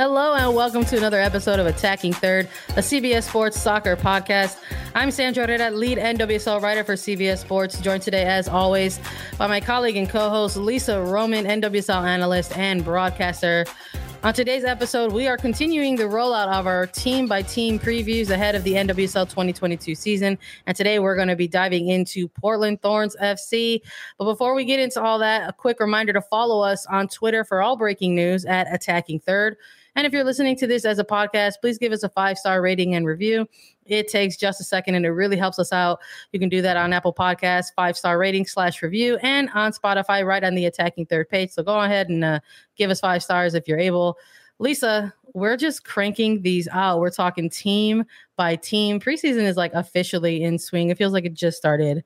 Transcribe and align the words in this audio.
Hello, 0.00 0.32
and 0.32 0.54
welcome 0.54 0.82
to 0.86 0.96
another 0.96 1.20
episode 1.20 1.60
of 1.60 1.66
Attacking 1.66 2.14
Third, 2.14 2.48
a 2.70 2.80
CBS 2.80 3.24
Sports 3.24 3.60
soccer 3.60 3.96
podcast. 3.96 4.56
I'm 4.94 5.10
Sandra 5.10 5.46
Herrera, 5.46 5.70
lead 5.70 5.98
NWSL 5.98 6.62
writer 6.62 6.84
for 6.84 6.94
CBS 6.94 7.40
Sports, 7.40 7.78
joined 7.82 8.00
today, 8.00 8.24
as 8.24 8.48
always, 8.48 8.98
by 9.36 9.46
my 9.46 9.60
colleague 9.60 9.98
and 9.98 10.08
co 10.08 10.30
host 10.30 10.56
Lisa 10.56 11.02
Roman, 11.02 11.44
NWSL 11.44 12.02
analyst 12.02 12.56
and 12.56 12.82
broadcaster. 12.82 13.66
On 14.22 14.32
today's 14.32 14.64
episode, 14.64 15.12
we 15.12 15.26
are 15.26 15.36
continuing 15.36 15.96
the 15.96 16.04
rollout 16.04 16.48
of 16.48 16.66
our 16.66 16.86
team 16.86 17.26
by 17.26 17.42
team 17.42 17.78
previews 17.78 18.30
ahead 18.30 18.54
of 18.54 18.64
the 18.64 18.72
NWSL 18.72 19.28
2022 19.28 19.94
season. 19.94 20.38
And 20.66 20.74
today 20.74 20.98
we're 20.98 21.16
going 21.16 21.28
to 21.28 21.36
be 21.36 21.48
diving 21.48 21.88
into 21.88 22.26
Portland 22.26 22.80
Thorns 22.80 23.16
FC. 23.22 23.82
But 24.18 24.24
before 24.24 24.54
we 24.54 24.64
get 24.64 24.80
into 24.80 25.02
all 25.02 25.18
that, 25.18 25.46
a 25.46 25.52
quick 25.52 25.78
reminder 25.78 26.14
to 26.14 26.22
follow 26.22 26.62
us 26.62 26.86
on 26.86 27.08
Twitter 27.08 27.44
for 27.44 27.60
all 27.60 27.76
breaking 27.76 28.14
news 28.14 28.46
at 28.46 28.66
Attacking 28.74 29.20
Third. 29.20 29.58
And 29.96 30.06
if 30.06 30.12
you're 30.12 30.24
listening 30.24 30.56
to 30.56 30.66
this 30.66 30.84
as 30.84 30.98
a 30.98 31.04
podcast, 31.04 31.54
please 31.60 31.78
give 31.78 31.92
us 31.92 32.02
a 32.02 32.08
five 32.08 32.38
star 32.38 32.62
rating 32.62 32.94
and 32.94 33.06
review. 33.06 33.46
It 33.86 34.08
takes 34.08 34.36
just 34.36 34.60
a 34.60 34.64
second 34.64 34.94
and 34.94 35.04
it 35.04 35.10
really 35.10 35.36
helps 35.36 35.58
us 35.58 35.72
out. 35.72 36.00
You 36.32 36.38
can 36.40 36.48
do 36.48 36.62
that 36.62 36.76
on 36.76 36.92
Apple 36.92 37.12
Podcasts, 37.12 37.72
five 37.74 37.96
star 37.96 38.18
rating 38.18 38.46
slash 38.46 38.82
review, 38.82 39.18
and 39.22 39.50
on 39.54 39.72
Spotify, 39.72 40.24
right 40.24 40.44
on 40.44 40.54
the 40.54 40.66
attacking 40.66 41.06
third 41.06 41.28
page. 41.28 41.50
So 41.50 41.62
go 41.62 41.80
ahead 41.80 42.08
and 42.08 42.24
uh, 42.24 42.40
give 42.76 42.90
us 42.90 43.00
five 43.00 43.22
stars 43.22 43.54
if 43.54 43.66
you're 43.66 43.78
able. 43.78 44.16
Lisa, 44.60 45.12
we're 45.32 45.56
just 45.56 45.84
cranking 45.84 46.42
these 46.42 46.68
out. 46.68 47.00
We're 47.00 47.10
talking 47.10 47.48
team 47.48 48.04
by 48.36 48.56
team. 48.56 49.00
Preseason 49.00 49.42
is 49.42 49.56
like 49.56 49.72
officially 49.72 50.42
in 50.42 50.58
swing. 50.58 50.90
It 50.90 50.98
feels 50.98 51.14
like 51.14 51.24
it 51.24 51.32
just 51.32 51.56
started 51.56 52.04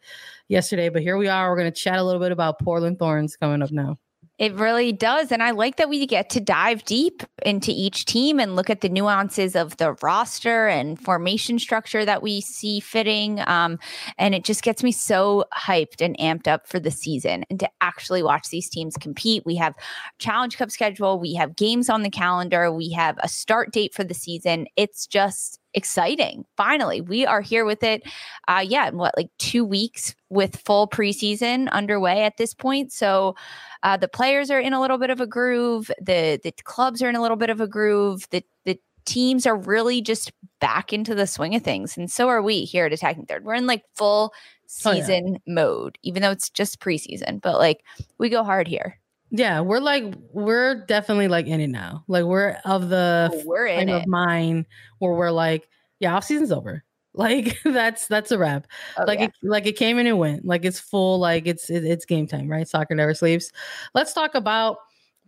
yesterday, 0.48 0.88
but 0.88 1.02
here 1.02 1.16
we 1.16 1.27
are. 1.27 1.50
We're 1.50 1.58
going 1.58 1.72
to 1.72 1.78
chat 1.78 1.98
a 1.98 2.02
little 2.05 2.20
bit 2.20 2.32
about 2.32 2.60
Portland 2.60 2.98
Thorns 2.98 3.36
coming 3.36 3.60
up 3.60 3.72
now. 3.72 3.98
It 4.36 4.52
really 4.54 4.92
does. 4.92 5.30
And 5.30 5.44
I 5.44 5.52
like 5.52 5.77
that 5.77 5.88
we 5.88 6.04
get 6.06 6.28
to 6.30 6.40
dive 6.40 6.84
deep 6.84 7.22
into 7.46 7.70
each 7.70 8.04
team 8.04 8.40
and 8.40 8.56
look 8.56 8.68
at 8.68 8.80
the 8.80 8.88
nuances 8.88 9.54
of 9.54 9.77
the 9.77 9.92
roster 10.02 10.66
and 10.66 10.98
formation 10.98 11.60
structure 11.60 12.04
that 12.04 12.20
we 12.20 12.40
see 12.40 12.80
fitting. 12.80 13.40
Um, 13.46 13.78
and 14.18 14.34
it 14.34 14.42
just 14.42 14.64
gets 14.64 14.82
me 14.82 14.90
so 14.90 15.45
hyped 15.56 16.00
and 16.00 16.18
amped 16.18 16.48
up 16.48 16.67
for 16.67 16.80
the 16.80 16.90
season 16.90 17.45
and 17.48 17.61
to 17.61 17.70
actually 17.80 18.24
watch 18.24 18.48
these 18.50 18.68
teams 18.68 18.96
compete. 18.96 19.45
We 19.46 19.55
have 19.55 19.74
Challenge 20.18 20.56
Cup 20.56 20.72
schedule, 20.72 21.20
we 21.20 21.34
have 21.34 21.55
games 21.55 21.89
on 21.89 22.02
the 22.02 22.11
calendar, 22.11 22.72
we 22.72 22.90
have 22.90 23.16
a 23.22 23.28
start 23.28 23.72
date 23.72 23.95
for 23.95 24.02
the 24.02 24.14
season. 24.14 24.66
It's 24.77 25.06
just 25.06 25.61
exciting. 25.74 26.45
Finally, 26.57 27.01
we 27.01 27.27
are 27.27 27.40
here 27.40 27.64
with 27.64 27.83
it. 27.83 28.02
Uh, 28.48 28.64
yeah, 28.67 28.89
in 28.89 28.96
what 28.96 29.17
like 29.17 29.30
two 29.39 29.64
weeks 29.64 30.14
with 30.30 30.57
full 30.57 30.89
preseason 30.89 31.68
underway 31.70 32.24
at 32.24 32.36
this 32.36 32.55
point. 32.55 32.92
So 32.92 33.35
uh, 33.83 33.96
the 33.96 34.08
players 34.08 34.51
are 34.51 34.61
in 34.61 34.73
a 34.73 34.80
little 34.80 34.98
bit 34.98 35.11
of 35.11 35.20
a 35.20 35.27
groove. 35.27 35.90
The 36.01 36.40
the 36.42 36.52
clubs 36.64 37.02
are 37.02 37.08
in 37.08 37.17
a 37.17 37.23
little 37.23 37.36
bit 37.36 37.51
of 37.51 37.61
a 37.61 37.68
groove. 37.68 38.27
The 38.30 38.45
the 38.64 38.79
teams 39.05 39.46
are 39.46 39.57
really 39.57 40.01
just 40.01 40.33
back 40.61 40.92
into 40.92 41.14
the 41.14 41.27
swing 41.27 41.55
of 41.55 41.63
things, 41.63 41.96
and 41.96 42.11
so 42.11 42.29
are 42.29 42.42
we 42.42 42.64
here 42.64 42.86
at 42.86 42.92
Attacking 42.92 43.27
Third. 43.27 43.45
We're 43.45 43.55
in 43.55 43.67
like 43.67 43.84
full 43.95 44.33
season 44.67 45.24
oh, 45.27 45.40
yeah. 45.46 45.55
mode, 45.55 45.98
even 46.02 46.23
though 46.23 46.30
it's 46.30 46.51
just 46.51 46.80
preseason. 46.80 47.40
But 47.40 47.58
like 47.58 47.83
we 48.18 48.29
go 48.29 48.45
hard 48.45 48.68
here. 48.68 48.98
Yeah, 49.36 49.62
we're 49.62 49.80
like 49.80 50.14
we're 50.33 50.77
definitely 50.86 51.27
like 51.27 51.48
in 51.48 51.61
it 51.61 51.67
now. 51.67 52.05
Like 52.06 52.24
we're 52.24 52.50
of 52.64 52.89
the 52.89 53.30
oh, 53.33 53.42
we're 53.45 53.67
in 53.67 53.89
of 53.89 54.06
mine 54.06 54.64
where 55.00 55.12
we're 55.12 55.33
like, 55.33 55.68
yeah, 55.98 56.14
off 56.14 56.24
season's 56.24 56.52
over. 56.52 56.84
Like 57.17 57.61
that's 57.62 58.08
that's 58.08 58.33
a 58.33 58.39
wrap. 58.39 58.67
Oh, 58.98 59.05
like 59.05 59.20
yeah. 59.20 59.27
it 59.27 59.33
like 59.45 59.67
it 59.67 59.77
came 59.77 59.98
and 59.98 60.08
it 60.08 60.14
went. 60.14 60.45
Like 60.45 60.64
it's 60.64 60.80
full. 60.80 61.20
Like 61.20 61.46
it's 61.46 61.70
it, 61.70 61.84
it's 61.84 62.05
game 62.05 62.27
time, 62.27 62.48
right? 62.48 62.67
Soccer 62.67 62.96
never 62.96 63.14
sleeps. 63.14 63.52
Let's 63.95 64.12
talk 64.12 64.34
about 64.34 64.78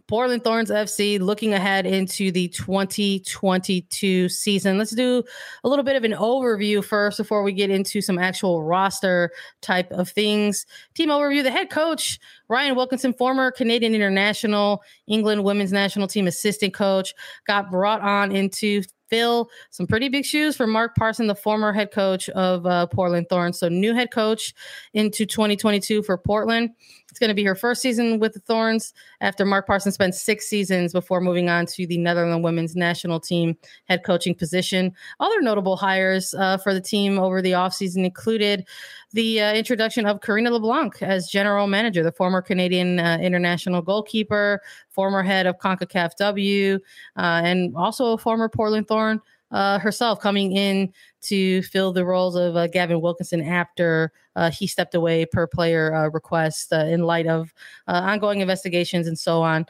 Portland 0.09 0.45
Thorns 0.45 0.71
FC 0.71 1.19
looking 1.19 1.53
ahead 1.53 1.85
into 1.85 2.31
the 2.31 2.49
2022 2.49 4.29
season. 4.29 4.79
Let's 4.79 4.93
do 4.93 5.25
a 5.65 5.69
little 5.69 5.85
bit 5.85 5.97
of 5.97 6.05
an 6.05 6.13
overview 6.13 6.85
first 6.85 7.19
before 7.19 7.43
we 7.43 7.53
get 7.53 7.71
into 7.71 8.01
some 8.01 8.19
actual 8.19 8.63
roster 8.63 9.33
type 9.63 9.91
of 9.91 10.09
things. 10.09 10.65
Team 10.95 11.09
overview 11.09 11.43
the 11.43 11.51
head 11.51 11.71
coach, 11.71 12.21
Rhian 12.49 12.77
Wilkinson, 12.77 13.15
former 13.15 13.51
Canadian 13.51 13.95
international, 13.95 14.83
England 15.09 15.43
women's 15.43 15.73
national 15.73 16.07
team 16.07 16.29
assistant 16.29 16.73
coach, 16.73 17.13
got 17.47 17.71
brought 17.71 18.01
on 18.01 18.31
into 18.31 18.83
fill 19.09 19.51
some 19.71 19.87
pretty 19.87 20.09
big 20.09 20.25
shoes 20.25 20.57
for 20.57 20.67
Mark 20.67 20.95
Parsons, 20.97 21.29
the 21.29 21.35
former 21.35 21.73
head 21.73 21.91
coach 21.91 22.29
of 22.31 22.67
uh, 22.67 22.87
Portland 22.87 23.29
Thorns. 23.29 23.59
So, 23.59 23.69
new 23.69 23.95
head 23.95 24.11
coach 24.11 24.55
into 24.95 25.27
2022 25.27 26.03
for 26.03 26.19
Portland. 26.19 26.71
It's 27.11 27.19
going 27.19 27.29
to 27.29 27.35
be 27.35 27.45
her 27.45 27.55
first 27.55 27.81
season 27.81 28.19
with 28.19 28.35
the 28.35 28.41
Thorns 28.41 28.93
after 29.21 29.45
Mark 29.45 29.67
Parsons 29.67 29.95
spent 29.95 30.15
six 30.15 30.47
seasons 30.47 30.93
before 30.93 31.21
moving 31.21 31.49
on 31.49 31.67
to 31.67 31.87
the 31.87 31.97
Netherlands 31.97 32.45
women's 32.45 32.77
national 32.77 33.21
team 33.21 33.57
head 33.87 34.05
coaching 34.05 34.35
position. 34.35 34.93
Other 35.21 35.41
notable 35.41 35.77
hires 35.77 36.35
uh, 36.35 36.59
for 36.59 36.75
the 36.75 36.81
team 36.81 37.19
over 37.19 37.41
the 37.41 37.53
offseason 37.53 38.05
included 38.05 38.67
the 39.13 39.41
uh, 39.41 39.55
introduction 39.55 40.07
of 40.07 40.21
Karina 40.21 40.51
LeBlanc 40.51 41.03
as 41.03 41.29
general 41.29 41.67
manager, 41.67 42.03
the 42.03 42.13
former 42.13 42.43
Canadian 42.43 42.99
uh, 42.99 43.19
international 43.21 43.83
goalkeeper, 43.83 44.61
former 44.91 45.23
head 45.23 45.47
of 45.47 45.59
CONCACAF 45.59 46.17
W, 46.19 46.79
uh, 47.17 47.41
and 47.45 47.75
also 47.77 48.13
a 48.13 48.19
former 48.19 48.49
Portland 48.49 48.89
Thorn 48.89 49.21
uh, 49.53 49.79
herself 49.79 50.21
coming 50.21 50.53
in 50.53 50.93
to 51.23 51.63
fill 51.63 51.93
the 51.93 52.05
roles 52.05 52.35
of 52.35 52.57
uh, 52.57 52.67
Gavin 52.67 53.01
Wilkinson 53.01 53.43
after 53.43 54.13
he 54.53 54.67
stepped 54.67 54.95
away 54.95 55.25
per 55.25 55.47
player 55.47 56.11
request 56.13 56.71
in 56.71 57.05
light 57.05 57.27
of 57.27 57.55
ongoing 57.87 58.41
investigations 58.41 59.07
and 59.07 59.19
so 59.19 59.41
on. 59.41 59.65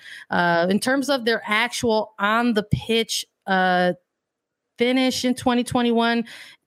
in 0.69 0.81
terms 0.81 1.09
of 1.09 1.25
their 1.25 1.41
actual 1.47 2.15
on 2.19 2.55
the 2.55 2.65
pitch 2.65 3.25
finish 4.79 5.25
in 5.25 5.35
2021, 5.35 6.25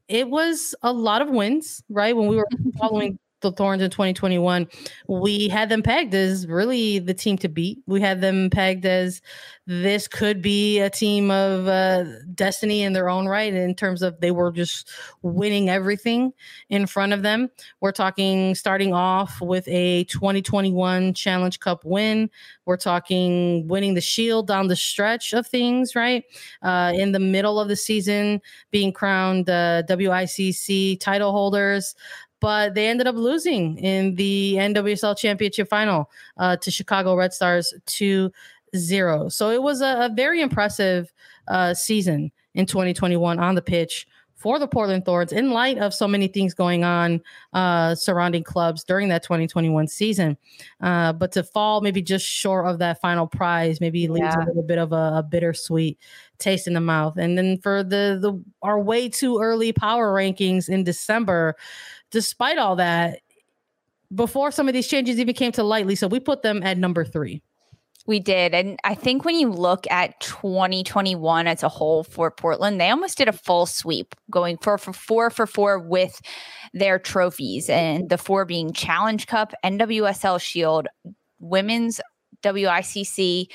it 0.10 0.30
was 0.30 0.76
a 0.82 0.92
lot 0.94 1.22
of 1.22 1.30
wins, 1.30 1.84
right? 1.90 2.16
When 2.16 2.28
we 2.28 2.38
were 2.38 2.48
following 2.80 3.20
the 3.42 3.52
Thorns 3.52 3.82
in 3.82 3.90
2021, 3.90 4.68
we 5.08 5.48
had 5.48 5.70
them 5.70 5.82
pegged 5.82 6.14
as 6.14 6.48
really 6.48 7.00
the 7.00 7.14
team 7.14 7.38
to 7.40 7.50
beat. 7.50 7.80
We 7.88 8.02
had 8.02 8.22
them 8.22 8.50
pegged 8.50 8.86
as 8.86 9.22
this 9.70 10.08
could 10.08 10.42
be 10.42 10.80
a 10.80 10.90
team 10.90 11.30
of 11.30 11.68
uh, 11.68 12.04
destiny 12.34 12.82
in 12.82 12.94
their 12.94 13.08
own 13.08 13.28
right 13.28 13.54
in 13.54 13.76
terms 13.76 14.02
of 14.02 14.20
they 14.20 14.32
were 14.32 14.52
just 14.52 14.90
winning 15.22 15.70
everything 15.70 16.34
in 16.70 16.88
front 16.88 17.14
of 17.14 17.22
them. 17.22 17.50
We're 17.80 17.92
talking 17.92 18.56
starting 18.56 18.94
off 18.94 19.40
with 19.42 19.68
a 19.68 20.06
2021 20.06 21.14
Challenge 21.14 21.60
Cup 21.60 21.86
win. 21.86 22.32
We're 22.66 22.78
talking 22.78 23.68
winning 23.68 23.94
the 23.94 24.02
Shield 24.02 24.48
down 24.48 24.68
the 24.68 24.76
stretch 24.76 25.34
of 25.34 25.46
things, 25.46 25.96
right? 25.96 26.24
Uh, 26.64 26.92
in 26.96 27.12
the 27.12 27.20
middle 27.20 27.60
of 27.60 27.68
the 27.68 27.76
season, 27.76 28.42
being 28.72 28.92
crowned 28.92 29.50
uh, 29.50 29.84
WICC 29.88 31.00
title 31.00 31.32
holders 31.32 31.96
but 32.40 32.74
they 32.74 32.88
ended 32.88 33.08
up 33.08 33.16
losing 33.16 33.78
in 33.78 34.16
the 34.16 34.56
NWSL 34.58 35.18
Championship 35.18 35.70
final 35.70 36.10
uh, 36.38 36.58
to 36.58 36.72
Chicago 36.72 37.16
Red 37.16 37.34
Stars 37.34 37.74
2 37.86 38.32
0. 38.76 39.30
So 39.30 39.50
it 39.50 39.62
was 39.62 39.82
a, 39.82 40.06
a 40.06 40.12
very 40.14 40.42
impressive 40.42 41.12
uh, 41.48 41.74
season 41.74 42.32
in 42.54 42.66
2021 42.66 43.40
on 43.40 43.56
the 43.56 43.62
pitch 43.62 44.08
for 44.40 44.58
the 44.58 44.68
Portland 44.68 45.04
Thorns 45.04 45.34
in 45.34 45.52
light 45.52 45.78
of 45.80 45.94
so 45.94 46.08
many 46.08 46.30
things 46.30 46.54
going 46.54 46.86
on 46.86 47.22
uh, 47.52 47.94
surrounding 47.94 48.42
clubs 48.42 48.86
during 48.86 49.10
that 49.10 49.22
2021 49.22 49.86
season. 49.88 50.38
Uh, 50.80 51.12
but 51.12 51.34
to 51.34 51.44
fall 51.44 51.82
maybe 51.82 52.02
just 52.02 52.26
short 52.26 52.66
of 52.66 52.80
that 52.80 53.02
final 53.02 53.28
prize 53.28 53.82
maybe 53.82 54.08
leaves 54.08 54.34
a 54.36 54.46
little 54.46 54.64
bit 54.64 54.78
of 54.78 54.94
a, 54.94 55.12
a, 55.16 55.24
bittersweet 55.24 56.00
taste 56.38 56.68
in 56.68 56.74
the 56.74 56.80
mouth. 56.80 57.18
And 57.18 57.38
then 57.38 57.58
for 57.58 57.84
the 57.84 58.18
the 58.22 58.42
our 58.62 58.80
way 58.80 59.10
too 59.10 59.42
early 59.42 59.74
power 59.74 60.14
rankings 60.14 60.70
in 60.70 60.86
December, 60.86 61.58
despite 62.12 62.58
all 62.58 62.76
that, 62.78 63.20
before 64.14 64.52
some 64.52 64.68
of 64.68 64.74
these 64.74 64.88
changes 64.88 65.20
even 65.20 65.36
came 65.36 65.52
to 65.54 65.64
light, 65.64 65.86
Lisa, 65.86 66.08
we 66.08 66.20
put 66.20 66.42
them 66.42 66.64
at 66.64 66.78
number 66.78 67.06
three. 67.06 67.42
We 68.08 68.20
did. 68.20 68.56
And 68.56 68.80
I 68.84 68.96
think 68.96 69.24
when 69.24 69.36
you 69.36 69.52
look 69.52 69.86
at 69.92 70.20
2021 70.22 71.46
as 71.46 71.62
a 71.62 71.70
whole 71.70 72.04
for 72.04 72.32
Portland, 72.32 72.82
they 72.82 72.90
almost 72.90 73.20
did 73.20 73.28
a 73.28 73.34
full 73.34 73.68
sweep, 73.68 74.16
going 74.32 74.58
four 74.58 74.80
for 74.80 74.94
four 74.94 75.30
for 75.30 75.46
four 75.46 75.78
with 75.78 76.20
their 76.74 76.98
trophies. 76.98 77.70
And 77.70 78.10
the 78.10 78.18
four 78.18 78.46
being 78.46 78.74
Challenge 78.74 79.28
Cup, 79.28 79.54
NWSL 79.64 80.42
Shield, 80.42 80.88
Women's 81.40 82.02
WICC, 82.42 83.48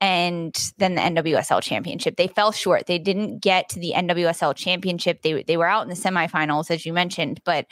and 0.00 0.72
then 0.78 0.94
the 0.94 1.00
NWSL 1.00 1.62
championship. 1.62 2.16
They 2.16 2.26
fell 2.26 2.52
short. 2.52 2.86
They 2.86 2.98
didn't 2.98 3.40
get 3.40 3.68
to 3.70 3.80
the 3.80 3.92
NWSL 3.96 4.54
championship. 4.56 5.22
They 5.22 5.42
they 5.42 5.56
were 5.56 5.66
out 5.66 5.82
in 5.82 5.88
the 5.88 5.94
semifinals, 5.94 6.70
as 6.70 6.86
you 6.86 6.92
mentioned, 6.92 7.40
but 7.44 7.66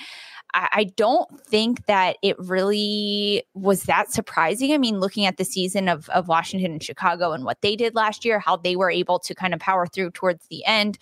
I, 0.54 0.84
don't 0.96 1.28
think 1.46 1.86
that 1.86 2.16
it 2.22 2.38
really 2.38 3.44
was 3.54 3.82
that 3.84 4.10
surprising. 4.12 4.72
I 4.72 4.78
mean, 4.78 4.98
looking 4.98 5.26
at 5.26 5.36
the 5.36 5.44
season 5.44 5.88
of, 5.88 6.08
of 6.08 6.28
Washington 6.28 6.72
and 6.72 6.82
Chicago 6.82 7.32
and 7.32 7.44
what 7.44 7.60
they 7.60 7.76
did 7.76 7.94
last 7.94 8.24
year, 8.24 8.38
how 8.38 8.56
they 8.56 8.74
were 8.74 8.90
able 8.90 9.18
to 9.20 9.34
kind 9.34 9.52
of 9.52 9.60
power 9.60 9.86
through 9.86 10.12
towards 10.12 10.46
the 10.48 10.64
end. 10.64 10.98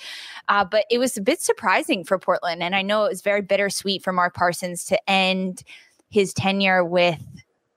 Uh, 0.49 0.65
but 0.65 0.85
it 0.91 0.99
was 0.99 1.17
a 1.17 1.23
bit 1.23 1.41
surprising 1.41 2.05
for 2.05 2.19
Portland. 2.19 2.63
And 2.63 2.75
I 2.75 2.83
know 2.83 3.05
it 3.05 3.11
was 3.11 3.23
very 3.23 3.41
bittersweet 3.41 4.03
for 4.03 4.13
Mark 4.13 4.35
Parsons 4.35 4.85
to 4.87 5.11
end 5.11 5.63
his 6.11 6.35
tenure 6.35 6.85
with 6.85 7.23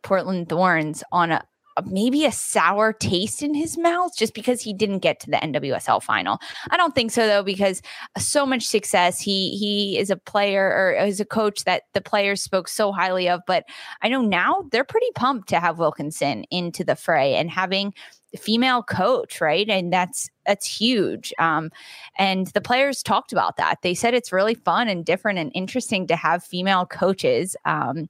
Portland 0.02 0.50
Thorns 0.50 1.04
on 1.12 1.32
a, 1.32 1.44
maybe 1.86 2.26
a 2.26 2.32
sour 2.32 2.94
taste 2.94 3.42
in 3.42 3.54
his 3.54 3.78
mouth 3.78 4.16
just 4.18 4.34
because 4.34 4.62
he 4.62 4.74
didn't 4.74 5.00
get 5.00 5.20
to 5.22 5.30
the 5.30 5.38
NWSL 5.38 6.02
final. 6.02 6.40
I 6.72 6.78
don't 6.78 6.96
think 6.96 7.12
so 7.12 7.28
though 7.28 7.44
because 7.44 7.82
so 8.18 8.46
much 8.46 8.64
success. 8.66 9.20
He 9.20 9.58
he 9.58 9.98
is 9.98 10.10
a 10.10 10.18
player 10.18 10.68
or 10.68 10.92
is 11.06 11.20
a 11.20 11.26
coach 11.26 11.64
that 11.64 11.84
the 11.94 12.02
players 12.02 12.42
spoke 12.42 12.68
so 12.68 12.92
highly 12.92 13.30
of, 13.30 13.42
but 13.48 13.66
I 14.02 14.10
know 14.10 14.22
now 14.22 14.66
they're 14.72 14.84
pretty 14.84 15.12
pumped 15.16 15.50
to 15.50 15.60
have 15.60 15.80
Wilkinson 15.80 16.46
into 16.52 16.84
the 16.84 16.96
fray 16.96 17.36
and 17.36 17.50
having 17.50 17.94
female 18.38 18.84
coach, 18.84 19.42
right? 19.42 19.68
And 19.70 19.92
that's 19.92 20.30
that's 20.46 20.66
huge. 20.66 21.34
Um, 21.40 21.72
and 22.18 22.48
the 22.48 22.62
players 22.62 23.04
talked 23.04 23.32
about 23.32 23.58
that. 23.58 23.82
They 23.82 23.94
said 23.94 24.14
it's 24.14 24.32
really 24.32 24.56
fun 24.56 24.88
and 24.88 25.06
different 25.06 25.40
and 25.40 25.52
interesting 25.54 26.08
to 26.08 26.16
have 26.16 26.44
female 26.44 26.86
coaches. 26.86 27.56
Um, 27.66 28.10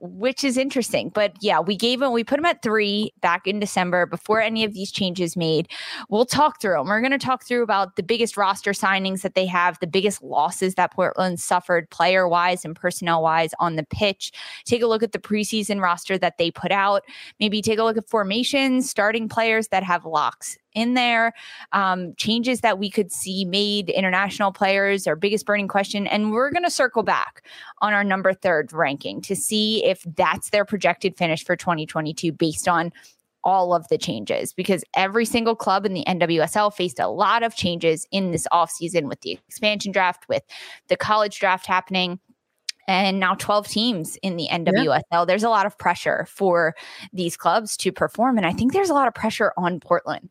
which 0.00 0.44
is 0.44 0.56
interesting. 0.56 1.10
But 1.10 1.34
yeah, 1.40 1.60
we 1.60 1.76
gave 1.76 2.00
him, 2.00 2.12
we 2.12 2.24
put 2.24 2.38
him 2.38 2.44
at 2.44 2.62
three 2.62 3.12
back 3.20 3.46
in 3.46 3.60
December 3.60 4.06
before 4.06 4.40
any 4.40 4.64
of 4.64 4.72
these 4.72 4.90
changes 4.90 5.36
made. 5.36 5.68
We'll 6.08 6.24
talk 6.24 6.60
through 6.60 6.78
them. 6.78 6.88
We're 6.88 7.00
going 7.00 7.10
to 7.12 7.18
talk 7.18 7.44
through 7.44 7.62
about 7.62 7.96
the 7.96 8.02
biggest 8.02 8.36
roster 8.36 8.72
signings 8.72 9.22
that 9.22 9.34
they 9.34 9.46
have, 9.46 9.78
the 9.80 9.86
biggest 9.86 10.22
losses 10.22 10.74
that 10.74 10.92
Portland 10.92 11.40
suffered 11.40 11.88
player 11.90 12.28
wise 12.28 12.64
and 12.64 12.74
personnel 12.74 13.22
wise 13.22 13.50
on 13.58 13.76
the 13.76 13.84
pitch. 13.84 14.32
Take 14.64 14.82
a 14.82 14.86
look 14.86 15.02
at 15.02 15.12
the 15.12 15.18
preseason 15.18 15.80
roster 15.80 16.18
that 16.18 16.38
they 16.38 16.50
put 16.50 16.72
out. 16.72 17.02
Maybe 17.38 17.62
take 17.62 17.78
a 17.78 17.84
look 17.84 17.96
at 17.96 18.08
formations, 18.08 18.88
starting 18.88 19.28
players 19.28 19.68
that 19.68 19.82
have 19.82 20.04
locks 20.04 20.56
in 20.74 20.94
there, 20.94 21.32
um, 21.72 22.14
changes 22.16 22.60
that 22.60 22.78
we 22.78 22.90
could 22.90 23.12
see 23.12 23.44
made, 23.44 23.90
international 23.90 24.52
players, 24.52 25.06
our 25.06 25.16
biggest 25.16 25.46
burning 25.46 25.68
question. 25.68 26.06
And 26.06 26.32
we're 26.32 26.50
going 26.50 26.64
to 26.64 26.70
circle 26.70 27.02
back 27.02 27.44
on 27.80 27.92
our 27.92 28.04
number 28.04 28.32
third 28.32 28.72
ranking 28.72 29.20
to 29.22 29.36
see 29.36 29.84
if 29.84 30.04
that's 30.16 30.50
their 30.50 30.64
projected 30.64 31.16
finish 31.16 31.44
for 31.44 31.56
2022 31.56 32.32
based 32.32 32.68
on 32.68 32.92
all 33.42 33.74
of 33.74 33.88
the 33.88 33.98
changes 33.98 34.52
because 34.52 34.84
every 34.94 35.24
single 35.24 35.56
club 35.56 35.86
in 35.86 35.94
the 35.94 36.04
NWSL 36.06 36.74
faced 36.74 36.98
a 36.98 37.08
lot 37.08 37.42
of 37.42 37.54
changes 37.54 38.06
in 38.12 38.32
this 38.32 38.46
offseason 38.52 39.08
with 39.08 39.20
the 39.22 39.38
expansion 39.48 39.92
draft, 39.92 40.28
with 40.28 40.42
the 40.88 40.96
college 40.96 41.38
draft 41.38 41.66
happening 41.66 42.20
and 42.88 43.20
now 43.20 43.34
12 43.34 43.68
teams 43.68 44.16
in 44.22 44.36
the 44.36 44.48
NWSL. 44.50 45.02
Yeah. 45.12 45.24
There's 45.24 45.44
a 45.44 45.48
lot 45.48 45.66
of 45.66 45.78
pressure 45.78 46.26
for 46.28 46.74
these 47.12 47.36
clubs 47.36 47.76
to 47.78 47.92
perform. 47.92 48.36
And 48.36 48.46
I 48.46 48.52
think 48.52 48.72
there's 48.72 48.90
a 48.90 48.94
lot 48.94 49.08
of 49.08 49.14
pressure 49.14 49.52
on 49.56 49.80
Portland 49.80 50.30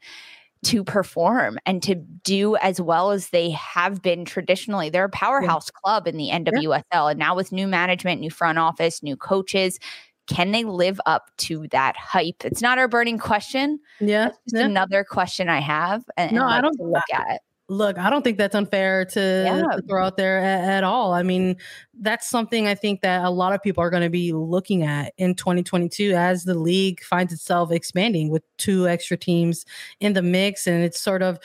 to 0.62 0.84
perform 0.84 1.58
and 1.66 1.82
to 1.84 1.96
do 1.96 2.58
as 2.58 2.82
well 2.82 3.12
as 3.12 3.30
they 3.30 3.52
have 3.52 4.02
been 4.02 4.26
traditionally. 4.26 4.90
They're 4.90 5.06
a 5.06 5.10
powerhouse 5.10 5.70
yeah. 5.74 5.80
club 5.82 6.08
in 6.08 6.18
the 6.18 6.30
NWSL. 6.30 6.84
Yeah. 6.92 7.08
And 7.08 7.20
now 7.20 7.36
with 7.36 7.52
new 7.52 7.68
management, 7.68 8.20
new 8.20 8.30
front 8.30 8.58
office, 8.58 9.02
new 9.02 9.16
coaches, 9.16 9.80
can 10.28 10.52
they 10.52 10.64
live 10.64 11.00
up 11.06 11.32
to 11.38 11.68
that 11.72 11.96
hype? 11.98 12.46
It's 12.46 12.62
not 12.62 12.78
our 12.78 12.88
burning 12.88 13.18
question. 13.18 13.80
Yeah. 14.00 14.32
yeah. 14.48 14.66
another 14.66 15.04
question 15.04 15.50
I 15.50 15.60
have. 15.60 16.04
And, 16.18 16.34
no, 16.34 16.44
and 16.44 16.54
I 16.54 16.62
don't 16.62 16.80
look 16.80 17.04
at. 17.12 17.42
Look, 17.70 18.00
I 18.00 18.10
don't 18.10 18.24
think 18.24 18.38
that's 18.40 18.56
unfair 18.56 19.06
to, 19.06 19.20
yeah. 19.20 19.76
to 19.76 19.82
throw 19.84 20.04
out 20.04 20.18
there 20.18 20.40
at, 20.40 20.64
at, 20.78 20.84
all. 20.84 21.14
I 21.14 21.22
mean, 21.22 21.56
that's 22.02 22.28
something 22.28 22.68
I 22.68 22.74
think 22.74 23.02
that 23.02 23.24
a 23.24 23.30
lot 23.30 23.54
of 23.54 23.62
people 23.62 23.84
are 23.84 23.92
going 23.92 24.04
to 24.04 24.10
be 24.10 24.34
looking 24.34 24.84
at 24.84 25.14
in 25.18 25.36
2022 25.36 26.14
as 26.14 26.46
the 26.46 26.56
league 26.56 27.04
finds 27.04 27.32
itself 27.32 27.72
expanding 27.72 28.30
with 28.30 28.44
two 28.58 28.88
extra 28.88 29.18
teams 29.18 29.66
in 30.00 30.14
the 30.14 30.24
mix. 30.24 30.66
And 30.66 30.84
it's 30.84 31.00
sort 31.00 31.22
of 31.22 31.40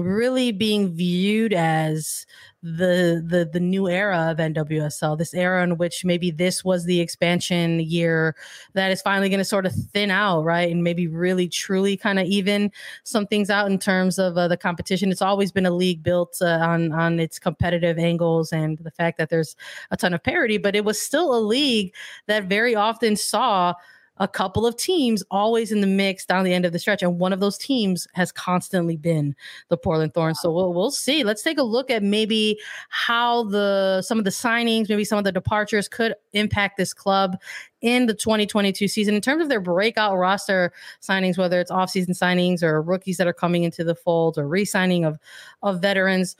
really 0.00 0.52
being 0.52 0.94
viewed 0.94 1.52
as 1.52 2.26
the 2.62 3.24
the 3.24 3.48
the 3.52 3.60
new 3.60 3.88
era 3.88 4.30
of 4.30 4.38
NWSL, 4.38 5.16
this 5.16 5.32
era 5.32 5.62
in 5.62 5.76
which 5.76 6.04
maybe 6.04 6.30
this 6.30 6.64
was 6.64 6.84
the 6.84 7.00
expansion 7.00 7.78
year 7.78 8.34
that 8.74 8.90
is 8.90 9.00
finally 9.00 9.28
going 9.28 9.38
to 9.38 9.44
sort 9.44 9.64
of 9.64 9.72
thin 9.92 10.10
out, 10.10 10.42
right, 10.42 10.70
and 10.70 10.82
maybe 10.82 11.06
really 11.06 11.48
truly 11.48 11.96
kind 11.96 12.18
of 12.18 12.26
even 12.26 12.72
some 13.04 13.26
things 13.26 13.48
out 13.48 13.70
in 13.70 13.78
terms 13.78 14.18
of 14.18 14.36
uh, 14.36 14.48
the 14.48 14.56
competition. 14.56 15.12
It's 15.12 15.22
always 15.22 15.52
been 15.52 15.66
a 15.66 15.70
league 15.70 16.02
built 16.02 16.38
uh, 16.40 16.58
on 16.60 16.92
on 16.92 17.20
its 17.20 17.38
competitive 17.38 17.98
angles 17.98 18.52
and 18.52 18.78
the 18.78 18.90
fact 18.90 19.18
that 19.18 19.30
there's 19.30 19.54
a 19.90 19.96
ton 19.96 20.14
of 20.14 20.22
parity, 20.22 20.58
but 20.58 20.74
it 20.74 20.84
was 20.84 21.00
still 21.00 21.34
a 21.34 21.40
league 21.40 21.94
that 22.26 22.44
very 22.44 22.74
often 22.74 23.14
saw 23.14 23.74
a 24.20 24.28
couple 24.28 24.66
of 24.66 24.76
teams 24.76 25.22
always 25.30 25.72
in 25.72 25.80
the 25.80 25.86
mix 25.86 26.24
down 26.24 26.44
the 26.44 26.52
end 26.52 26.64
of 26.64 26.72
the 26.72 26.78
stretch, 26.78 27.02
and 27.02 27.18
one 27.18 27.32
of 27.32 27.40
those 27.40 27.58
teams 27.58 28.06
has 28.14 28.32
constantly 28.32 28.96
been 28.96 29.34
the 29.68 29.76
Portland 29.76 30.14
Thorns. 30.14 30.40
So 30.40 30.52
we'll 30.52 30.72
we'll 30.72 30.90
see. 30.90 31.24
Let's 31.24 31.42
take 31.42 31.58
a 31.58 31.62
look 31.62 31.90
at 31.90 32.02
maybe 32.02 32.58
how 32.88 33.44
the 33.44 34.02
some 34.02 34.18
of 34.18 34.24
the 34.24 34.30
signings, 34.30 34.88
maybe 34.88 35.04
some 35.04 35.18
of 35.18 35.24
the 35.24 35.32
departures 35.32 35.88
could 35.88 36.14
impact 36.32 36.76
this 36.76 36.92
club 36.92 37.36
in 37.80 38.06
the 38.06 38.14
2022 38.14 38.88
season 38.88 39.14
in 39.14 39.20
terms 39.20 39.42
of 39.42 39.48
their 39.48 39.60
breakout 39.60 40.16
roster 40.16 40.72
signings, 41.00 41.38
whether 41.38 41.60
it's 41.60 41.70
offseason 41.70 42.10
signings 42.10 42.62
or 42.62 42.82
rookies 42.82 43.16
that 43.18 43.26
are 43.26 43.32
coming 43.32 43.62
into 43.62 43.84
the 43.84 43.94
fold 43.94 44.38
or 44.38 44.48
re-signing 44.48 45.04
of 45.04 45.18
of 45.62 45.80
veterans 45.80 46.36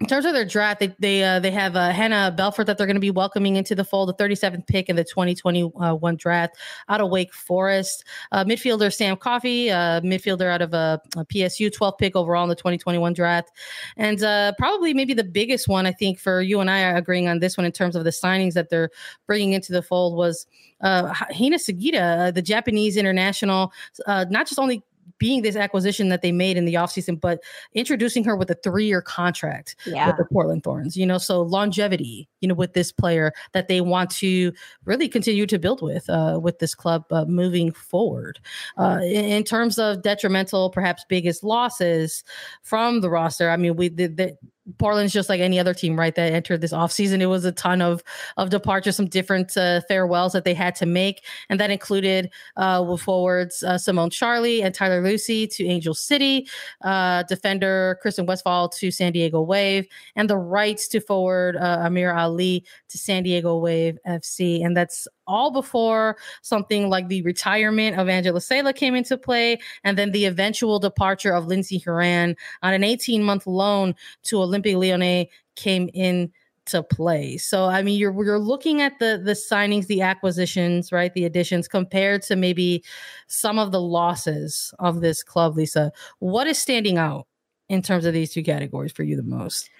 in 0.00 0.06
terms 0.06 0.26
of 0.26 0.34
their 0.34 0.44
draft, 0.44 0.80
they 0.80 0.94
they 0.98 1.24
uh, 1.24 1.40
they 1.40 1.50
have 1.50 1.74
uh, 1.74 1.90
Hannah 1.90 2.34
Betfort 2.36 2.66
that 2.66 2.76
they're 2.76 2.86
going 2.86 2.96
to 2.96 3.00
be 3.00 3.10
welcoming 3.10 3.56
into 3.56 3.74
the 3.74 3.84
fold, 3.84 4.10
the 4.10 4.22
37th 4.22 4.66
pick 4.66 4.90
in 4.90 4.96
the 4.96 5.04
2021 5.04 6.16
draft 6.16 6.56
out 6.90 7.00
of 7.00 7.08
Wake 7.08 7.32
Forest. 7.32 8.04
Uh, 8.30 8.44
midfielder 8.44 8.94
Sam 8.94 9.16
Coffey, 9.16 9.70
uh, 9.70 10.02
midfielder 10.02 10.52
out 10.52 10.60
of 10.60 10.74
a, 10.74 11.00
uh, 11.16 11.24
PSU, 11.24 11.70
12th 11.70 11.96
pick 11.96 12.14
overall 12.14 12.42
in 12.42 12.50
the 12.50 12.54
2021 12.54 13.14
draft, 13.14 13.52
and 13.96 14.22
uh, 14.22 14.52
probably 14.58 14.92
maybe 14.92 15.14
the 15.14 15.24
biggest 15.24 15.66
one 15.66 15.86
I 15.86 15.92
think 15.92 16.18
for 16.18 16.42
you 16.42 16.60
and 16.60 16.70
I 16.70 16.84
are 16.84 16.96
agreeing 16.96 17.26
on 17.26 17.38
this 17.38 17.56
one 17.56 17.64
in 17.64 17.72
terms 17.72 17.96
of 17.96 18.04
the 18.04 18.10
signings 18.10 18.52
that 18.52 18.68
they're 18.68 18.90
bringing 19.26 19.54
into 19.54 19.72
the 19.72 19.82
fold 19.82 20.14
was 20.14 20.46
uh, 20.82 21.10
Hina 21.10 21.56
Sugita, 21.56 22.34
the 22.34 22.42
Japanese 22.42 22.98
international, 22.98 23.72
not 24.06 24.46
just 24.46 24.58
only 24.58 24.82
being 25.18 25.42
this 25.42 25.56
acquisition 25.56 26.08
that 26.08 26.22
they 26.22 26.32
made 26.32 26.56
in 26.56 26.64
the 26.64 26.74
offseason, 26.74 27.20
but 27.20 27.40
introducing 27.74 28.24
her 28.24 28.36
with 28.36 28.50
a 28.50 28.54
three 28.54 28.86
year 28.86 29.02
contract 29.02 29.76
yeah. 29.86 30.08
with 30.08 30.16
the 30.16 30.24
Portland 30.24 30.62
Thorns, 30.62 30.96
you 30.96 31.06
know, 31.06 31.18
so 31.18 31.42
longevity, 31.42 32.28
you 32.40 32.48
know, 32.48 32.54
with 32.54 32.74
this 32.74 32.92
player 32.92 33.32
that 33.52 33.68
they 33.68 33.80
want 33.80 34.10
to 34.10 34.52
really 34.84 35.08
continue 35.08 35.46
to 35.46 35.58
build 35.58 35.82
with, 35.82 36.08
uh, 36.10 36.38
with 36.42 36.58
this 36.58 36.74
club 36.74 37.04
uh, 37.10 37.24
moving 37.24 37.72
forward. 37.72 38.38
Uh, 38.78 39.00
in, 39.02 39.24
in, 39.24 39.44
terms 39.44 39.78
of 39.78 40.02
detrimental, 40.02 40.70
perhaps 40.70 41.04
biggest 41.08 41.44
losses 41.44 42.24
from 42.62 43.00
the 43.00 43.10
roster, 43.10 43.50
I 43.50 43.56
mean, 43.56 43.76
we 43.76 43.88
did 43.88 44.16
the, 44.16 44.36
Portland's 44.78 45.12
just 45.12 45.28
like 45.28 45.40
any 45.40 45.58
other 45.58 45.74
team, 45.74 45.98
right? 45.98 46.14
That 46.14 46.32
entered 46.32 46.60
this 46.60 46.72
offseason. 46.72 47.20
It 47.20 47.26
was 47.26 47.44
a 47.44 47.52
ton 47.52 47.80
of 47.80 48.02
of 48.36 48.50
departures, 48.50 48.96
some 48.96 49.06
different 49.06 49.56
uh, 49.56 49.80
farewells 49.88 50.32
that 50.32 50.44
they 50.44 50.54
had 50.54 50.74
to 50.76 50.86
make, 50.86 51.24
and 51.48 51.60
that 51.60 51.70
included 51.70 52.30
uh, 52.56 52.96
forwards 52.96 53.62
uh, 53.62 53.78
Simone 53.78 54.10
Charley 54.10 54.62
and 54.62 54.74
Tyler 54.74 55.02
Lussi 55.02 55.48
to 55.54 55.66
Angel 55.66 55.94
City, 55.94 56.48
uh, 56.82 57.22
defender 57.24 57.98
Christen 58.02 58.26
Westphal 58.26 58.68
to 58.70 58.90
San 58.90 59.12
Diego 59.12 59.40
Wave, 59.40 59.86
and 60.16 60.28
the 60.28 60.36
rights 60.36 60.88
to 60.88 61.00
forward 61.00 61.56
uh, 61.56 61.78
Amirah 61.78 62.16
Ali 62.16 62.64
to 62.88 62.98
San 62.98 63.22
Diego 63.22 63.58
Wave 63.58 63.98
FC, 64.06 64.64
and 64.64 64.76
that's 64.76 65.06
all 65.26 65.50
before 65.50 66.16
something 66.42 66.88
like 66.88 67.08
the 67.08 67.22
retirement 67.22 67.98
of 67.98 68.08
Angela 68.08 68.40
Salem 68.40 68.72
came 68.74 68.94
into 68.94 69.18
play, 69.18 69.58
and 69.84 69.98
then 69.98 70.12
the 70.12 70.24
eventual 70.24 70.78
departure 70.78 71.32
of 71.32 71.46
Lindsey 71.46 71.78
Horan 71.78 72.36
on 72.62 72.72
an 72.72 72.84
18 72.84 73.22
month 73.22 73.46
loan 73.46 73.94
to 74.24 74.42
Olympique 74.56 74.76
Lyonnais 74.76 75.28
came 75.56 75.88
in 75.94 76.32
to 76.66 76.82
play. 76.82 77.36
So 77.36 77.66
I 77.66 77.82
mean, 77.82 77.98
you're 77.98 78.24
you're 78.24 78.38
looking 78.38 78.82
at 78.82 78.98
the 78.98 79.20
the 79.22 79.32
signings, 79.32 79.86
the 79.86 80.02
acquisitions, 80.02 80.92
right, 80.92 81.12
the 81.14 81.24
additions 81.24 81.68
compared 81.68 82.22
to 82.22 82.36
maybe 82.36 82.84
some 83.28 83.58
of 83.58 83.72
the 83.72 83.80
losses 83.80 84.74
of 84.78 85.00
this 85.00 85.22
club. 85.22 85.56
Lisa, 85.56 85.92
what 86.18 86.46
is 86.46 86.58
standing 86.58 86.98
out 86.98 87.26
in 87.68 87.82
terms 87.82 88.04
of 88.04 88.12
these 88.12 88.32
two 88.32 88.42
categories 88.42 88.92
for 88.92 89.02
you 89.04 89.16
the 89.16 89.22
most? 89.22 89.70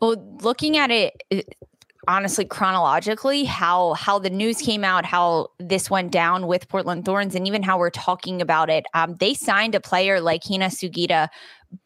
Well, 0.00 0.16
looking 0.40 0.76
at 0.76 0.90
it, 0.90 1.22
honestly 2.08 2.44
chronologically 2.44 3.44
how 3.44 3.94
how 3.94 4.18
the 4.18 4.30
news 4.30 4.58
came 4.60 4.84
out 4.84 5.04
how 5.04 5.48
this 5.58 5.88
went 5.88 6.12
down 6.12 6.46
with 6.46 6.68
portland 6.68 7.04
thorns 7.04 7.34
and 7.34 7.46
even 7.46 7.62
how 7.62 7.78
we're 7.78 7.90
talking 7.90 8.42
about 8.42 8.68
it 8.68 8.84
um, 8.94 9.14
they 9.20 9.32
signed 9.32 9.74
a 9.74 9.80
player 9.80 10.20
like 10.20 10.42
hina 10.44 10.66
sugita 10.66 11.28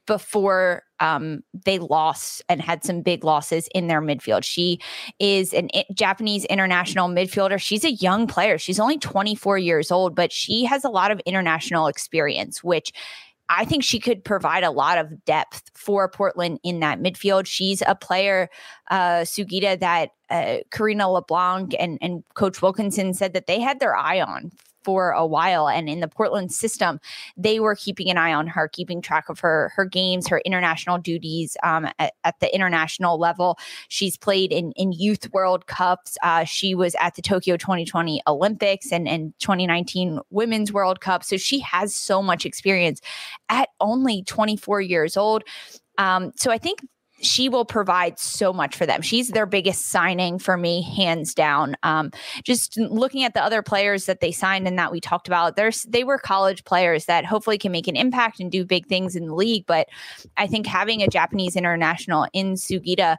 before 0.07 0.83
um, 1.01 1.43
they 1.65 1.79
lost 1.79 2.43
and 2.49 2.61
had 2.61 2.85
some 2.85 3.03
big 3.03 3.25
losses 3.25 3.69
in 3.75 3.87
their 3.87 4.01
midfield. 4.01 4.45
She 4.45 4.81
is 5.19 5.55
an 5.55 5.69
I- 5.75 5.85
Japanese 5.95 6.45
international 6.47 7.09
midfielder. 7.09 7.61
She's 7.61 7.85
a 7.85 7.93
young 7.93 8.27
player. 8.27 8.59
She's 8.59 8.81
only 8.81 8.99
24 8.99 9.59
years 9.59 9.91
old, 9.91 10.15
but 10.15 10.33
she 10.33 10.65
has 10.65 10.85
a 10.85 10.91
lot 10.91 11.11
of 11.11 11.21
international 11.21 11.87
experience, 11.87 12.63
which 12.63 12.93
I 13.51 13.65
think 13.65 13.83
she 13.83 13.99
could 13.99 14.25
provide 14.25 14.63
a 14.63 14.71
lot 14.71 14.99
of 14.99 15.25
depth 15.25 15.71
for 15.75 16.09
Portland 16.09 16.61
in 16.63 16.81
that 16.81 17.01
midfield. 17.01 17.47
She's 17.47 17.83
a 17.87 17.95
player, 17.95 18.51
uh, 18.91 19.21
Sugita, 19.23 19.81
that 19.81 20.11
uh, 20.29 20.59
Karina 20.71 21.11
LeBlanc 21.11 21.75
and, 21.79 21.99
and 22.03 22.23
Coach 22.35 22.61
Wilkinson 22.61 23.15
said 23.15 23.33
that 23.33 23.47
they 23.47 23.61
had 23.61 23.81
their 23.81 23.97
eye 23.97 24.21
on 24.21 24.53
for 24.89 25.11
a 25.11 25.27
while 25.27 25.69
and 25.69 25.87
in 25.87 26.01
the 26.01 26.09
Portland 26.09 26.51
system 26.51 26.99
they 27.37 27.61
were 27.61 27.75
keeping 27.75 28.09
an 28.09 28.17
eye 28.17 28.33
on 28.33 28.47
her 28.47 28.67
keeping 28.67 29.03
track 29.03 29.29
of 29.29 29.39
her 29.39 29.71
her 29.77 29.85
games 29.85 30.27
her 30.27 30.39
international 30.47 30.97
duties 30.97 31.59
um, 31.63 31.85
at, 31.99 32.15
at, 32.25 32.41
the 32.41 32.55
international 32.55 33.19
level. 33.19 33.59
She's 33.89 34.17
played 34.17 34.51
in 34.51 34.73
in 34.77 34.93
youth 34.93 35.31
world 35.31 35.67
cups. 35.67 36.17
Uh, 36.23 36.45
she 36.45 36.75
was 36.75 36.97
at 37.03 37.17
the 37.17 37.21
Tokyo 37.21 37.59
2020 37.59 38.23
Olympics 38.27 38.91
and 38.91 39.07
and 39.07 39.39
2019 39.41 40.21
women's 40.31 40.73
world 40.73 41.03
cup. 41.03 41.23
So 41.23 41.37
she 41.37 41.59
has 41.59 41.95
so 41.95 42.23
much 42.23 42.47
experience 42.47 43.03
at 43.51 43.69
only 43.81 44.23
24 44.23 44.81
years 44.81 45.19
old. 45.19 45.45
Um, 45.99 46.33
so 46.35 46.51
I 46.51 46.57
think 46.57 46.81
she 47.21 47.49
will 47.49 47.65
provide 47.65 48.19
so 48.19 48.53
much 48.53 48.77
for 48.77 48.87
them. 48.87 49.03
She's 49.03 49.29
their 49.29 49.47
biggest 49.47 49.87
signing 49.87 50.39
for 50.39 50.57
me, 50.57 50.83
hands 50.83 51.35
down. 51.35 51.77
Um, 51.83 52.11
just 52.45 52.77
looking 52.77 53.25
at 53.25 53.35
the 53.35 53.43
other 53.43 53.63
players 53.63 54.07
that 54.07 54.21
they 54.21 54.33
signed 54.33 54.67
and 54.67 54.79
that 54.79 54.93
we 54.93 55.01
talked 55.01 55.27
about, 55.27 55.57
there's 55.57 55.83
they 55.85 56.05
were 56.05 56.19
college 56.19 56.65
players 56.65 57.07
that 57.07 57.25
hopefully 57.25 57.59
can 57.59 57.73
make 57.73 57.89
an 57.89 57.97
impact 57.97 58.41
and 58.41 58.51
do 58.51 58.65
big 58.65 58.87
things 58.87 59.17
in 59.17 59.27
the 59.27 59.35
league. 59.35 59.65
But 59.67 59.89
I 60.37 60.47
think 60.47 60.67
having 60.67 61.03
a 61.03 61.09
Japanese 61.09 61.57
international 61.57 62.27
in 62.33 62.55
Sugita 62.55 63.17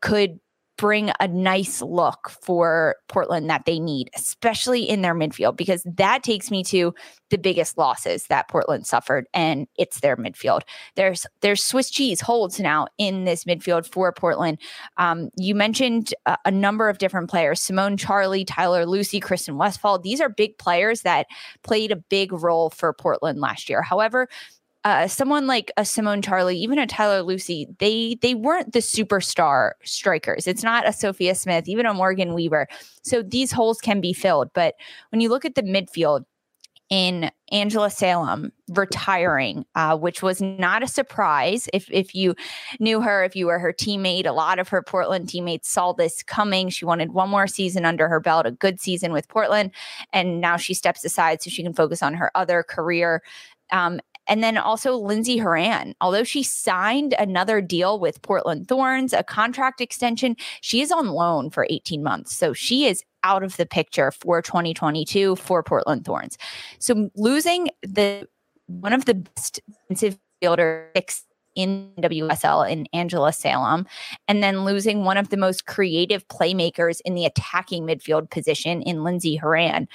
could 0.00 0.38
bring 0.76 1.10
a 1.20 1.28
nice 1.28 1.80
look 1.80 2.30
for 2.30 2.96
Portland 3.08 3.48
that 3.48 3.64
they 3.64 3.78
need, 3.78 4.10
especially 4.16 4.82
in 4.82 5.02
their 5.02 5.14
midfield, 5.14 5.56
because 5.56 5.84
that 5.84 6.22
takes 6.22 6.50
me 6.50 6.64
to 6.64 6.92
the 7.30 7.38
biggest 7.38 7.78
losses 7.78 8.26
that 8.26 8.48
Portland 8.48 8.86
suffered, 8.86 9.26
and 9.32 9.66
it's 9.76 10.00
their 10.00 10.16
midfield. 10.16 10.62
There's 10.96 11.26
there's 11.40 11.62
Swiss 11.62 11.90
cheese 11.90 12.20
holds 12.20 12.58
now 12.58 12.86
in 12.98 13.24
this 13.24 13.44
midfield 13.44 13.86
for 13.86 14.12
Portland. 14.12 14.58
Um, 14.96 15.30
you 15.36 15.54
mentioned 15.54 16.12
a, 16.26 16.36
a, 16.44 16.50
number 16.50 16.88
of 16.88 16.98
different 16.98 17.30
players: 17.30 17.60
Simone 17.60 17.96
Charley, 17.96 18.44
Tyler 18.44 18.84
Lussi, 18.84 19.22
Christen 19.22 19.56
Westphal. 19.56 19.98
These 19.98 20.20
are 20.20 20.28
big 20.28 20.58
players 20.58 21.02
that 21.02 21.26
played 21.62 21.92
a 21.92 21.96
big 21.96 22.32
role 22.32 22.70
for 22.70 22.92
Portland 22.92 23.40
last 23.40 23.68
year. 23.68 23.82
However, 23.82 24.28
uh, 24.84 25.08
someone 25.08 25.46
like 25.46 25.72
a 25.76 25.84
Simone 25.84 26.20
Charley, 26.20 26.58
even 26.58 26.78
a 26.78 26.86
Tyler 26.86 27.22
Lussi, 27.22 27.66
they 27.78 28.16
they 28.20 28.34
weren't 28.34 28.72
the 28.72 28.80
superstar 28.80 29.72
strikers. 29.82 30.46
It's 30.46 30.62
not 30.62 30.86
a 30.86 30.92
Sophia 30.92 31.34
Smith, 31.34 31.68
even 31.68 31.86
a 31.86 31.94
Morgan 31.94 32.34
Weaver. 32.34 32.68
So 33.02 33.22
these 33.22 33.50
holes 33.50 33.80
can 33.80 34.00
be 34.00 34.12
filled. 34.12 34.50
But 34.52 34.74
when 35.10 35.20
you 35.20 35.30
look 35.30 35.44
at 35.44 35.54
the 35.54 35.62
midfield, 35.62 36.24
in 36.90 37.30
Angela 37.50 37.90
Salem 37.90 38.52
retiring, 38.68 39.64
uh, 39.74 39.96
which 39.96 40.22
was 40.22 40.42
not 40.42 40.82
a 40.82 40.86
surprise. 40.86 41.66
If 41.72 41.90
if 41.90 42.14
you 42.14 42.34
knew 42.78 43.00
her, 43.00 43.24
if 43.24 43.34
you 43.34 43.46
were 43.46 43.58
her 43.58 43.72
teammate, 43.72 44.26
a 44.26 44.32
lot 44.32 44.58
of 44.58 44.68
her 44.68 44.82
Portland 44.82 45.28
teammates 45.28 45.68
saw 45.68 45.92
this 45.92 46.22
coming. 46.22 46.68
She 46.68 46.84
wanted 46.84 47.12
one 47.12 47.30
more 47.30 47.46
season 47.46 47.84
under 47.84 48.06
her 48.08 48.20
belt, 48.20 48.46
a 48.46 48.50
good 48.50 48.80
season 48.80 49.12
with 49.12 49.28
Portland, 49.28 49.70
and 50.12 50.40
now 50.40 50.56
she 50.56 50.74
steps 50.74 51.04
aside 51.04 51.42
so 51.42 51.50
she 51.50 51.62
can 51.62 51.74
focus 51.74 52.02
on 52.02 52.14
her 52.14 52.30
other 52.34 52.62
career. 52.62 53.22
Um, 53.72 54.00
and 54.26 54.42
then 54.42 54.56
also 54.56 54.96
Lindsey 54.96 55.38
Horan, 55.38 55.94
although 56.00 56.24
she 56.24 56.42
signed 56.42 57.14
another 57.18 57.60
deal 57.60 57.98
with 57.98 58.22
Portland 58.22 58.68
Thorns, 58.68 59.12
a 59.12 59.22
contract 59.22 59.80
extension, 59.80 60.36
she 60.60 60.80
is 60.80 60.90
on 60.90 61.08
loan 61.08 61.50
for 61.50 61.66
18 61.68 62.02
months. 62.02 62.36
So 62.36 62.52
she 62.52 62.86
is 62.86 63.02
out 63.22 63.42
of 63.42 63.56
the 63.56 63.66
picture 63.66 64.10
for 64.10 64.42
2022 64.42 65.36
for 65.36 65.62
Portland 65.62 66.04
Thorns. 66.04 66.36
So 66.78 67.10
losing 67.16 67.68
the 67.82 68.28
one 68.66 68.92
of 68.92 69.04
the 69.04 69.14
best 69.14 69.60
defensive 69.88 70.18
fielders 70.40 71.24
in 71.54 71.92
WSL 72.00 72.68
in 72.68 72.86
Angela 72.92 73.32
Salem, 73.32 73.86
and 74.26 74.42
then 74.42 74.64
losing 74.64 75.04
one 75.04 75.16
of 75.16 75.28
the 75.28 75.36
most 75.36 75.66
creative 75.66 76.26
playmakers 76.28 77.00
in 77.04 77.14
the 77.14 77.24
attacking 77.24 77.84
midfield 77.84 78.30
position 78.30 78.82
in 78.82 79.04
Lindsey 79.04 79.36
Horan. 79.36 79.86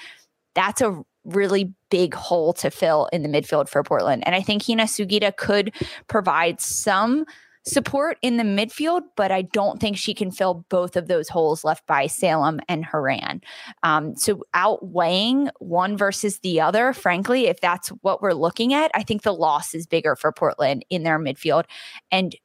That's 0.56 0.82
a 0.82 1.04
really 1.26 1.74
big 1.90 2.14
hole 2.14 2.54
to 2.54 2.70
fill 2.70 3.10
in 3.12 3.24
the 3.24 3.30
midfield 3.30 3.70
for 3.70 3.84
Portland. 3.84 4.24
And 4.26 4.36
I 4.36 4.42
think 4.42 4.66
Hina 4.66 4.84
Sugita 4.84 5.36
could 5.36 5.74
provide 6.08 6.62
some 6.62 7.26
support 7.66 8.18
in 8.22 8.38
the 8.38 8.44
midfield, 8.44 9.02
but 9.16 9.32
I 9.32 9.44
don't 9.44 9.80
think 9.80 9.98
she 9.98 10.14
can 10.14 10.32
fill 10.32 10.66
both 10.70 10.96
of 10.96 11.08
those 11.08 11.30
holes 11.30 11.64
left 11.64 11.86
by 11.88 12.08
Salem 12.08 12.60
and 12.68 12.86
Horan. 12.86 13.42
Um, 13.84 14.16
so 14.16 14.44
outweighing 14.54 15.50
one 15.60 15.98
versus 15.98 16.40
the 16.40 16.62
other, 16.62 16.94
frankly, 16.94 17.48
if 17.48 17.60
that's 17.60 17.90
what 18.02 18.22
we're 18.22 18.34
looking 18.34 18.74
at, 18.74 18.92
I 18.94 19.04
think 19.04 19.22
the 19.22 19.34
loss 19.34 19.74
is 19.74 19.86
bigger 19.86 20.16
for 20.16 20.32
Portland 20.32 20.86
in 20.90 21.04
their 21.04 21.20
midfield. 21.20 21.66
And 22.12 22.36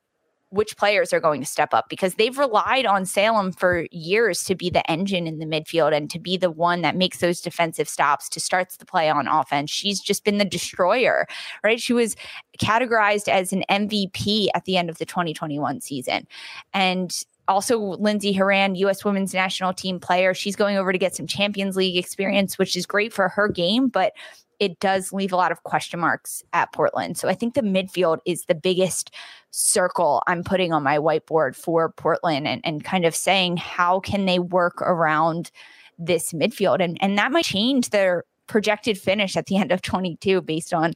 which 0.54 0.76
players 0.76 1.12
are 1.12 1.20
going 1.20 1.40
to 1.40 1.46
step 1.46 1.75
up 1.75 1.88
because 1.88 2.14
they've 2.14 2.38
relied 2.38 2.87
on 2.87 3.04
Salem 3.04 3.50
for 3.52 3.87
years 3.90 4.44
to 4.44 4.54
be 4.54 4.70
the 4.70 4.88
engine 4.88 5.26
in 5.26 5.40
the 5.40 5.46
midfield 5.46 5.94
and 5.94 6.08
to 6.11 6.20
be 6.20 6.37
the 6.37 6.50
one 6.50 6.82
that 6.82 6.96
makes 6.96 7.18
those 7.18 7.40
defensive 7.40 7.88
stops 7.88 8.28
to 8.28 8.38
starts 8.38 8.76
the 8.76 8.87
play 8.87 9.11
on 9.11 9.26
offense. 9.26 9.70
She's 9.70 10.00
just 10.00 10.25
been 10.25 10.38
the 10.38 10.44
destroyer, 10.44 11.26
right? 11.64 11.80
She 11.80 11.92
was 11.92 12.14
categorized 12.61 13.26
as 13.26 13.52
an 13.52 13.64
MVP 13.68 14.49
at 14.54 14.64
the 14.64 14.76
end 14.76 14.88
of 14.88 14.99
the 14.99 15.06
2021 15.06 15.80
season. 15.80 16.26
And 16.73 17.12
also 17.49 17.78
Lindsey 17.78 18.32
Horan, 18.32 18.76
U.S. 18.76 19.04
Women's 19.04 19.34
National 19.34 19.75
Team 19.75 19.99
player. 19.99 20.34
She's 20.34 20.56
going 20.56 20.76
over 20.76 20.92
to 20.92 20.99
get 20.99 21.16
some 21.16 21.26
Champions 21.26 21.76
League 21.76 21.96
experience, 21.96 22.58
which 22.58 22.76
is 22.76 22.87
great 22.87 23.12
for 23.12 23.28
her 23.28 23.49
game, 23.49 23.88
but 23.88 24.12
it 24.61 24.80
does 24.80 25.12
leave 25.12 25.32
a 25.32 25.37
lot 25.37 25.52
of 25.52 25.62
question 25.62 26.00
marks 26.00 26.42
at 26.52 26.73
Portland. 26.73 27.16
So 27.16 27.28
I 27.28 27.34
think 27.34 27.54
the 27.54 27.62
midfield 27.62 28.18
is 28.26 28.44
the 28.44 28.54
biggest 28.54 29.14
circle 29.50 30.23
I'm 30.26 30.42
putting 30.42 30.73
on 30.73 30.82
my 30.82 30.99
whiteboard 30.99 31.54
for 31.56 31.90
Portland 31.92 32.49
and, 32.49 32.61
and 32.64 32.84
kind 32.84 33.04
of 33.04 33.14
saying 33.14 33.56
how 33.58 34.00
can 34.00 34.26
they 34.26 34.38
work 34.38 34.80
around 34.82 35.50
this 35.99 36.32
midfield. 36.32 36.82
And, 36.82 36.99
and 37.00 37.16
that 37.18 37.32
might 37.32 37.44
change 37.44 37.90
their 37.90 38.25
projected 38.46 38.99
finish 38.99 39.37
at 39.37 39.46
the 39.46 39.56
end 39.56 39.73
of 39.73 39.82
22 39.82 40.42
based 40.42 40.75
on 40.75 40.92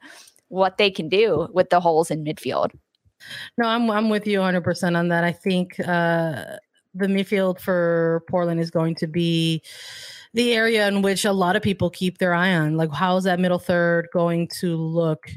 what 0.49 0.79
they 0.79 0.91
can 0.91 1.09
do 1.09 1.49
with 1.53 1.71
the 1.71 1.81
holes 1.81 2.11
in 2.11 2.25
midfield. 2.25 2.71
No, 3.57 3.67
I'm 3.67 3.91
I'm 3.91 4.11
with 4.11 4.27
you 4.27 4.39
100% 4.39 4.97
on 4.97 5.09
that. 5.09 5.25
I 5.25 5.33
think 5.33 5.79
uh 5.81 6.45
the 6.95 7.07
midfield 7.07 7.61
for 7.61 8.25
Portland 8.29 8.61
is 8.61 8.71
going 8.71 8.95
to 8.97 9.07
be 9.07 9.63
the 10.39 10.53
area 10.53 10.87
in 10.87 11.03
which 11.03 11.25
a 11.25 11.33
lot 11.33 11.57
of 11.57 11.63
people 11.63 11.91
keep 11.91 12.19
their 12.19 12.33
eye 12.33 12.55
on. 12.55 12.77
Like, 12.77 12.93
how 12.93 13.17
is 13.17 13.25
that 13.25 13.41
middle 13.41 13.59
third 13.59 14.07
going 14.13 14.47
to 14.61 14.77
look 14.77 15.29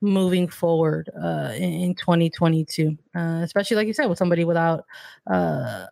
moving 0.00 0.48
forward 0.48 1.08
uh, 1.22 1.52
in, 1.54 1.72
in 1.72 1.94
2022? 1.94 2.98
Uh, 3.14 3.40
especially, 3.44 3.76
like 3.76 3.86
you 3.86 3.92
said, 3.92 4.06
with 4.06 4.18
somebody 4.18 4.44
without 4.44 4.84
uh, 5.30 5.86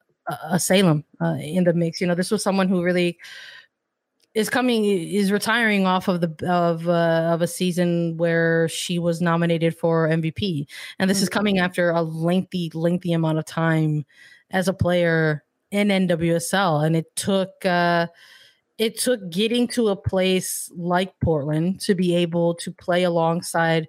a 0.51 0.59
Salem 0.59 1.05
uh, 1.23 1.37
in 1.41 1.63
the 1.63 1.73
mix. 1.73 2.01
You 2.01 2.09
know, 2.09 2.17
this 2.17 2.33
was 2.33 2.43
someone 2.43 2.69
who 2.69 2.83
really 2.83 3.17
is 4.35 4.51
coming 4.51 4.85
is 4.85 5.31
retiring 5.31 5.87
off 5.87 6.09
of 6.09 6.21
the 6.21 6.51
of 6.51 6.89
uh, 6.89 7.31
of 7.33 7.43
a 7.43 7.47
season 7.47 8.17
where 8.17 8.69
she 8.69 8.99
was 8.99 9.21
nominated 9.21 9.77
for 9.77 10.09
MVP, 10.09 10.67
and 10.99 11.09
this 11.09 11.19
mm-hmm. 11.19 11.23
is 11.23 11.29
coming 11.29 11.59
after 11.61 11.91
a 11.91 12.03
lengthy 12.03 12.73
lengthy 12.75 13.13
amount 13.13 13.39
of 13.39 13.45
time 13.45 14.05
as 14.51 14.67
a 14.67 14.73
player 14.73 15.45
in 15.71 15.89
NWSL, 15.89 16.85
and 16.85 16.97
it 16.97 17.15
took. 17.15 17.65
Uh, 17.65 18.09
it 18.79 18.99
took 18.99 19.29
getting 19.31 19.67
to 19.69 19.89
a 19.89 19.97
place 19.97 20.71
like 20.77 21.13
Portland 21.21 21.81
to 21.81 21.95
be 21.95 22.15
able 22.15 22.55
to 22.55 22.71
play 22.73 23.03
alongside 23.03 23.89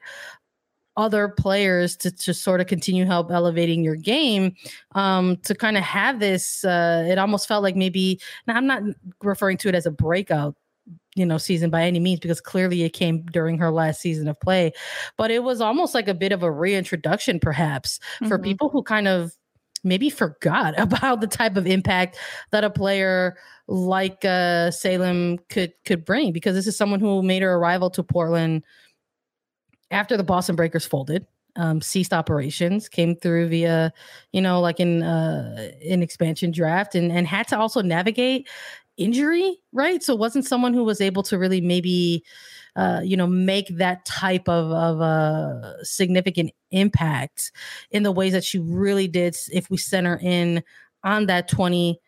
other 0.97 1.29
players 1.29 1.95
to, 1.95 2.11
to 2.11 2.33
sort 2.33 2.59
of 2.59 2.67
continue 2.67 3.05
help 3.05 3.31
elevating 3.31 3.83
your 3.83 3.95
game 3.95 4.53
um, 4.95 5.37
to 5.37 5.55
kind 5.55 5.77
of 5.77 5.83
have 5.83 6.19
this 6.19 6.65
uh, 6.65 7.05
it 7.07 7.17
almost 7.17 7.47
felt 7.47 7.63
like 7.63 7.75
maybe 7.75 8.19
now 8.47 8.55
i'm 8.55 8.67
not 8.67 8.83
referring 9.23 9.55
to 9.55 9.69
it 9.69 9.75
as 9.75 9.85
a 9.85 9.91
breakout 9.91 10.55
you 11.15 11.25
know 11.25 11.37
season 11.37 11.69
by 11.69 11.83
any 11.83 11.99
means 11.99 12.19
because 12.19 12.41
clearly 12.41 12.83
it 12.83 12.89
came 12.89 13.21
during 13.31 13.57
her 13.57 13.71
last 13.71 14.01
season 14.01 14.27
of 14.27 14.39
play 14.41 14.73
but 15.15 15.31
it 15.31 15.43
was 15.43 15.61
almost 15.61 15.93
like 15.93 16.09
a 16.09 16.13
bit 16.13 16.33
of 16.33 16.43
a 16.43 16.51
reintroduction 16.51 17.39
perhaps 17.39 17.99
mm-hmm. 18.15 18.27
for 18.27 18.37
people 18.37 18.67
who 18.67 18.83
kind 18.83 19.07
of 19.07 19.33
maybe 19.83 20.09
forgot 20.09 20.73
about 20.79 21.21
the 21.21 21.27
type 21.27 21.57
of 21.57 21.67
impact 21.67 22.17
that 22.51 22.63
a 22.63 22.69
player 22.69 23.37
like 23.67 24.25
uh, 24.25 24.71
Salem 24.71 25.37
could 25.49 25.73
could 25.85 26.05
bring 26.05 26.31
because 26.31 26.55
this 26.55 26.67
is 26.67 26.77
someone 26.77 26.99
who 26.99 27.21
made 27.21 27.41
her 27.41 27.53
arrival 27.53 27.89
to 27.91 28.03
Portland 28.03 28.63
after 29.91 30.17
the 30.17 30.23
Boston 30.23 30.55
Breakers 30.55 30.85
folded, 30.85 31.25
um, 31.55 31.81
ceased 31.81 32.13
operations, 32.13 32.87
came 32.87 33.15
through 33.15 33.49
via, 33.49 33.91
you 34.31 34.41
know, 34.41 34.59
like 34.61 34.79
in 34.79 35.03
uh, 35.03 35.71
an 35.89 36.01
expansion 36.01 36.51
draft, 36.51 36.95
and 36.95 37.11
and 37.11 37.27
had 37.27 37.47
to 37.49 37.57
also 37.57 37.81
navigate 37.81 38.47
injury, 38.97 39.57
right? 39.71 40.03
So 40.03 40.15
wasn't 40.15 40.45
someone 40.45 40.73
who 40.73 40.83
was 40.83 41.01
able 41.01 41.23
to 41.23 41.37
really 41.37 41.61
maybe, 41.61 42.23
uh, 42.75 43.01
you 43.03 43.17
know, 43.17 43.27
make 43.27 43.67
that 43.77 44.05
type 44.05 44.47
of 44.47 44.71
of 44.71 44.99
a 44.99 45.03
uh, 45.03 45.83
significant 45.83 46.51
impact 46.71 47.51
in 47.91 48.03
the 48.03 48.11
ways 48.11 48.33
that 48.33 48.43
she 48.43 48.59
really 48.59 49.07
did. 49.07 49.35
If 49.51 49.69
we 49.69 49.77
center 49.77 50.19
in 50.21 50.63
on 51.03 51.27
that 51.27 51.47
twenty 51.47 51.99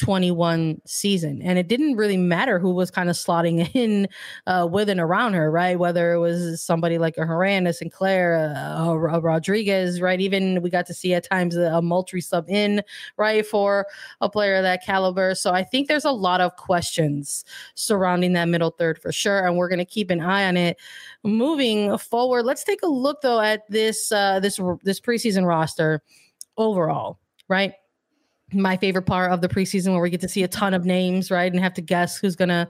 21 0.00 0.80
season. 0.86 1.42
And 1.42 1.58
it 1.58 1.68
didn't 1.68 1.96
really 1.96 2.16
matter 2.16 2.58
who 2.58 2.72
was 2.72 2.90
kind 2.90 3.10
of 3.10 3.16
slotting 3.16 3.68
in 3.74 4.08
uh, 4.46 4.66
with 4.70 4.88
and 4.88 4.98
around 4.98 5.34
her, 5.34 5.50
right? 5.50 5.78
Whether 5.78 6.14
it 6.14 6.18
was 6.18 6.62
somebody 6.62 6.96
like 6.96 7.18
a 7.18 7.26
Horan, 7.26 7.66
a 7.66 7.72
Sinclair, 7.74 8.36
a, 8.36 8.82
a, 8.88 9.20
Rodriguez, 9.20 10.00
right? 10.00 10.18
Even 10.18 10.62
we 10.62 10.70
got 10.70 10.86
to 10.86 10.94
see 10.94 11.12
at 11.12 11.28
times 11.28 11.54
a, 11.54 11.64
a 11.74 11.82
Moultrie 11.82 12.22
sub 12.22 12.48
in, 12.48 12.82
right, 13.18 13.46
for 13.46 13.86
a 14.22 14.30
player 14.30 14.56
of 14.56 14.62
that 14.62 14.84
caliber. 14.84 15.34
So 15.34 15.52
I 15.52 15.62
think 15.64 15.88
there's 15.88 16.06
a 16.06 16.10
lot 16.10 16.40
of 16.40 16.56
questions 16.56 17.44
surrounding 17.74 18.32
that 18.32 18.48
middle 18.48 18.70
third 18.70 18.98
for 18.98 19.12
sure. 19.12 19.46
And 19.46 19.58
we're 19.58 19.68
going 19.68 19.80
to 19.80 19.84
keep 19.84 20.08
an 20.10 20.22
eye 20.22 20.46
on 20.46 20.56
it 20.56 20.78
moving 21.24 21.98
forward. 21.98 22.46
Let's 22.46 22.64
take 22.64 22.82
a 22.82 22.88
look 22.88 23.20
though 23.20 23.40
at 23.40 23.68
this 23.68 24.10
uh, 24.10 24.40
this 24.40 24.58
this 24.82 24.98
preseason 24.98 25.46
roster 25.46 26.02
overall, 26.56 27.18
right? 27.48 27.74
My 28.52 28.76
favorite 28.76 29.02
part 29.02 29.32
of 29.32 29.40
the 29.40 29.48
preseason 29.48 29.92
where 29.92 30.00
we 30.00 30.10
get 30.10 30.20
to 30.20 30.28
see 30.28 30.42
a 30.42 30.48
ton 30.48 30.74
of 30.74 30.84
names, 30.84 31.30
right, 31.30 31.50
and 31.50 31.60
have 31.60 31.74
to 31.74 31.82
guess 31.82 32.18
who's 32.18 32.36
gonna, 32.36 32.68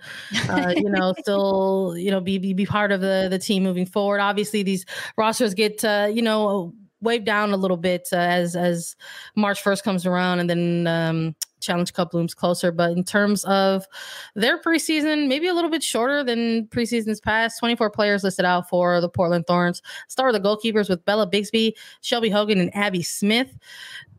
uh, 0.49 0.75
you 0.77 0.91
know, 0.91 1.15
still, 1.21 1.95
you 1.97 2.11
know, 2.11 2.21
be, 2.21 2.39
be 2.39 2.53
be 2.53 2.67
part 2.67 2.93
of 2.93 3.01
the 3.01 3.29
the 3.31 3.39
team 3.39 3.63
moving 3.63 3.87
forward. 3.87 4.21
Obviously, 4.21 4.63
these 4.63 4.85
rosters 5.17 5.55
get, 5.55 5.85
uh, 5.85 6.09
you 6.13 6.23
know, 6.23 6.73
waved 7.01 7.25
down 7.25 7.53
a 7.53 7.57
little 7.57 7.77
bit 7.77 8.09
uh, 8.13 8.17
as 8.17 8.55
as 8.57 8.97
March 9.37 9.63
first 9.63 9.85
comes 9.85 10.07
around, 10.07 10.41
and 10.41 10.51
then 10.51 10.87
um, 10.87 11.35
Challenge 11.61 11.93
Cup 11.93 12.15
looms 12.15 12.35
closer. 12.35 12.73
But 12.73 12.93
in 12.93 13.05
terms 13.05 13.45
of 13.45 13.87
their 14.35 14.61
preseason, 14.61 15.29
maybe 15.29 15.49
a 15.49 15.55
little 15.55 15.71
bit 15.71 15.83
shorter 15.83 16.25
than 16.25 16.67
preseasons 16.69 17.23
past. 17.23 17.59
Twenty 17.59 17.77
four 17.77 17.91
players 17.91 18.25
listed 18.25 18.45
out 18.45 18.69
for 18.69 19.01
the 19.01 19.09
Portland 19.09 19.47
Thorns. 19.47 19.83
Start 20.09 20.33
with 20.33 20.43
the 20.43 20.49
goalkeepers 20.49 20.89
with 20.89 21.05
Bella 21.05 21.27
Bixby, 21.27 21.77
Shelby 22.01 22.31
Hogan, 22.31 22.61
and 22.61 22.75
Abby 22.75 23.03
Smith. 23.03 23.57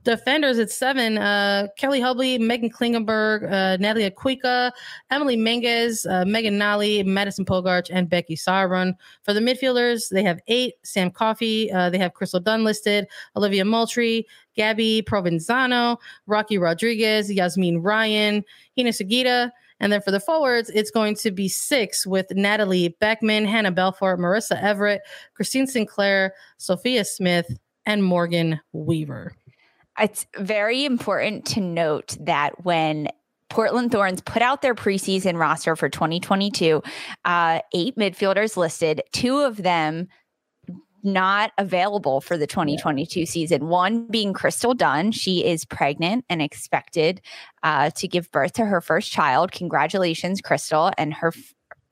Defenders 0.04 0.58
at 0.58 0.72
seven, 0.72 1.18
uh, 1.18 1.68
Kelli 1.80 2.02
Hubly, 2.02 2.40
Meghan 2.40 2.72
Klingenberg, 2.72 3.44
uh, 3.52 3.78
Natalia 3.78 4.10
Kuikka, 4.10 4.72
Emily 5.12 5.36
Menges, 5.36 6.06
uh, 6.06 6.26
Megan 6.26 6.58
Nally, 6.58 7.04
Madison 7.04 7.46
Pogarch, 7.46 7.90
and 7.94 8.10
Becky 8.10 8.36
Sauerbrunn. 8.36 8.96
For 9.24 9.34
the 9.34 9.40
midfielders, 9.40 10.10
they 10.10 10.24
have 10.24 10.40
eight, 10.48 10.76
Sam 10.84 11.12
Coffey, 11.12 11.72
uh, 11.72 11.90
they 11.90 12.00
have 12.00 12.14
Crystal 12.14 12.40
Dunn 12.40 12.64
listed, 12.64 13.08
Olivia 13.36 13.64
Moultrie, 13.64 14.26
Gabby 14.56 15.04
Provenzano, 15.04 15.98
Rocky 16.26 16.58
Rodriguez, 16.58 17.30
Yazmeen 17.30 17.80
Ryan, 17.82 18.44
Hina 18.76 18.90
Sugita, 18.90 19.52
and 19.82 19.92
then 19.92 20.02
for 20.02 20.12
the 20.12 20.20
forwards, 20.20 20.70
it's 20.70 20.92
going 20.92 21.16
to 21.16 21.32
be 21.32 21.48
six 21.48 22.06
with 22.06 22.28
Natalie 22.32 22.96
Beckman, 23.00 23.46
Hannah 23.46 23.72
Betfort, 23.72 24.20
Marissa 24.20 24.62
Everett, 24.62 25.02
Christine 25.34 25.66
Sinclair, 25.66 26.36
Sophia 26.58 27.04
Smith, 27.04 27.58
and 27.88 28.04
Morgan 28.04 28.62
Weaver. 28.74 29.36
It's 30.00 30.26
very 30.38 30.86
important 30.86 31.46
to 31.48 31.62
note 31.62 32.18
that 32.20 32.64
when 32.64 33.10
Portland 33.50 33.92
Thorns 33.92 34.22
put 34.22 34.42
out 34.42 34.62
their 34.62 34.76
preseason 34.76 35.38
roster 35.38 35.76
for 35.76 35.90
2022, 35.90 36.82
uh, 37.26 37.60
eight 37.74 37.98
midfielders 37.98 38.56
listed, 38.56 39.02
two 39.12 39.40
of 39.40 39.58
them 39.58 40.08
not 41.04 41.52
available 41.58 42.22
for 42.22 42.38
the 42.38 42.48
2022 42.48 43.26
season. 43.26 43.68
One 43.68 44.08
being 44.08 44.34
Crystal 44.34 44.74
Dunn. 44.74 45.12
She 45.12 45.44
is 45.44 45.66
pregnant 45.66 46.26
and 46.30 46.42
expected 46.42 47.22
uh, 47.64 47.90
to 47.92 48.08
give 48.08 48.32
birth 48.32 48.54
to 48.54 48.66
her 48.66 48.82
first 48.82 49.12
child. 49.12 49.52
Congratulations, 49.52 50.42
Crystal, 50.42 50.92
and 50.98 51.14
her 51.14 51.34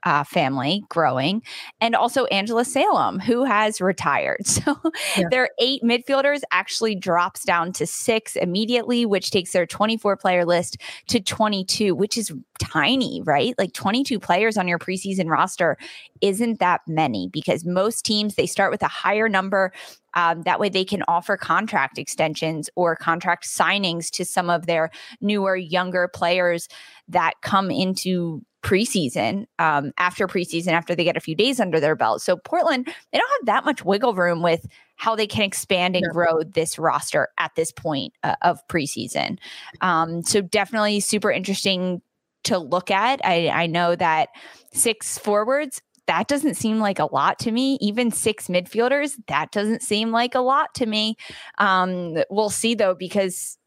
uh, 0.03 0.23
family 0.23 0.83
growing, 0.89 1.41
and 1.81 1.95
also 1.95 2.25
Angela 2.25 2.65
Salem, 2.65 3.19
who 3.19 3.43
has 3.43 3.81
retired. 3.81 4.39
So 4.59 4.75
yeah. 5.15 5.29
their 5.31 5.49
eight 5.59 5.83
midfielders 5.83 6.41
actually 6.51 6.93
drops 6.93 7.45
down 7.45 7.71
to 7.73 7.87
six 7.87 8.35
immediately, 8.35 9.05
which 9.05 9.31
takes 9.31 9.53
their 9.53 9.65
24 9.65 10.17
player 10.17 10.43
list 10.43 10.77
to 11.07 11.21
22, 11.21 11.95
which 11.95 12.17
is 12.17 12.33
tiny, 12.59 13.21
right? 13.23 13.55
Like 13.57 13.73
22 13.73 14.19
players 14.19 14.57
on 14.57 14.67
your 14.67 14.79
preseason 14.79 15.29
roster 15.29 15.77
isn't 16.21 16.59
that 16.59 16.81
many 16.87 17.29
because 17.31 17.65
most 17.65 18.03
teams 18.05 18.35
they 18.35 18.45
start 18.45 18.71
with 18.71 18.83
a 18.83 18.87
higher 18.87 19.29
number. 19.29 19.71
Um, 20.15 20.41
that 20.43 20.59
way 20.59 20.69
they 20.69 20.85
can 20.85 21.03
offer 21.07 21.37
contract 21.37 21.97
extensions 21.97 22.69
or 22.75 22.95
contract 22.95 23.45
signings 23.45 24.09
to 24.11 24.25
some 24.25 24.49
of 24.49 24.65
their 24.65 24.89
newer, 25.21 25.55
younger 25.55 26.07
players 26.07 26.67
that 27.07 27.35
come 27.41 27.71
into 27.71 28.41
preseason 28.61 29.45
um, 29.57 29.91
after 29.97 30.27
preseason 30.27 30.69
after 30.69 30.95
they 30.95 31.03
get 31.03 31.17
a 31.17 31.21
few 31.21 31.35
days 31.35 31.59
under 31.59 31.79
their 31.79 31.95
belt. 31.95 32.21
So 32.21 32.37
Portland, 32.37 32.85
they 32.85 33.17
don't 33.17 33.31
have 33.39 33.45
that 33.45 33.65
much 33.65 33.85
wiggle 33.85 34.13
room 34.13 34.41
with 34.41 34.67
how 34.95 35.15
they 35.15 35.27
can 35.27 35.43
expand 35.43 35.95
and 35.95 36.05
grow 36.11 36.43
this 36.43 36.77
roster 36.77 37.29
at 37.37 37.55
this 37.55 37.71
point 37.71 38.13
uh, 38.23 38.35
of 38.41 38.65
preseason. 38.67 39.37
Um, 39.81 40.23
so 40.23 40.41
definitely 40.41 40.99
super 40.99 41.31
interesting 41.31 42.01
to 42.43 42.57
look 42.57 42.91
at. 42.91 43.21
I, 43.23 43.49
I 43.49 43.67
know 43.67 43.95
that 43.95 44.29
six 44.73 45.17
forwards. 45.17 45.81
That 46.07 46.27
doesn't 46.27 46.55
seem 46.55 46.79
like 46.79 46.97
a 46.97 47.05
lot 47.05 47.37
to 47.39 47.51
me. 47.51 47.77
Even 47.81 48.09
six 48.09 48.47
midfielders, 48.47 49.15
that 49.27 49.51
doesn't 49.51 49.83
seem 49.83 50.09
like 50.09 50.33
a 50.33 50.39
lot 50.39 50.73
to 50.75 50.87
me. 50.87 51.15
Um, 51.59 52.17
we'll 52.31 52.49
see 52.49 52.73
though, 52.73 52.95
because 52.95 53.58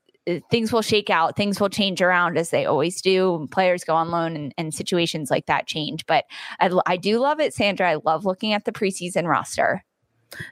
things 0.51 0.73
will 0.73 0.83
shake 0.83 1.11
out, 1.11 1.37
things 1.37 1.61
will 1.61 1.69
change 1.69 2.01
around 2.01 2.39
as 2.39 2.51
they 2.51 2.65
always 2.65 3.01
do. 3.01 3.49
Players 3.51 3.85
go 3.85 3.95
on 3.95 4.11
loan 4.11 4.37
and, 4.37 4.55
and 4.57 4.75
situations 4.75 5.31
like 5.31 5.47
that 5.47 5.67
change. 5.67 6.07
But 6.07 6.25
I, 6.61 6.71
I 6.87 6.97
do 6.97 7.19
love 7.19 7.41
it, 7.41 7.55
Sandra. 7.55 7.91
I 7.91 7.97
love 8.05 8.25
looking 8.25 8.53
at 8.53 8.65
the 8.65 8.73
preseason 8.73 9.27
roster. 9.27 9.85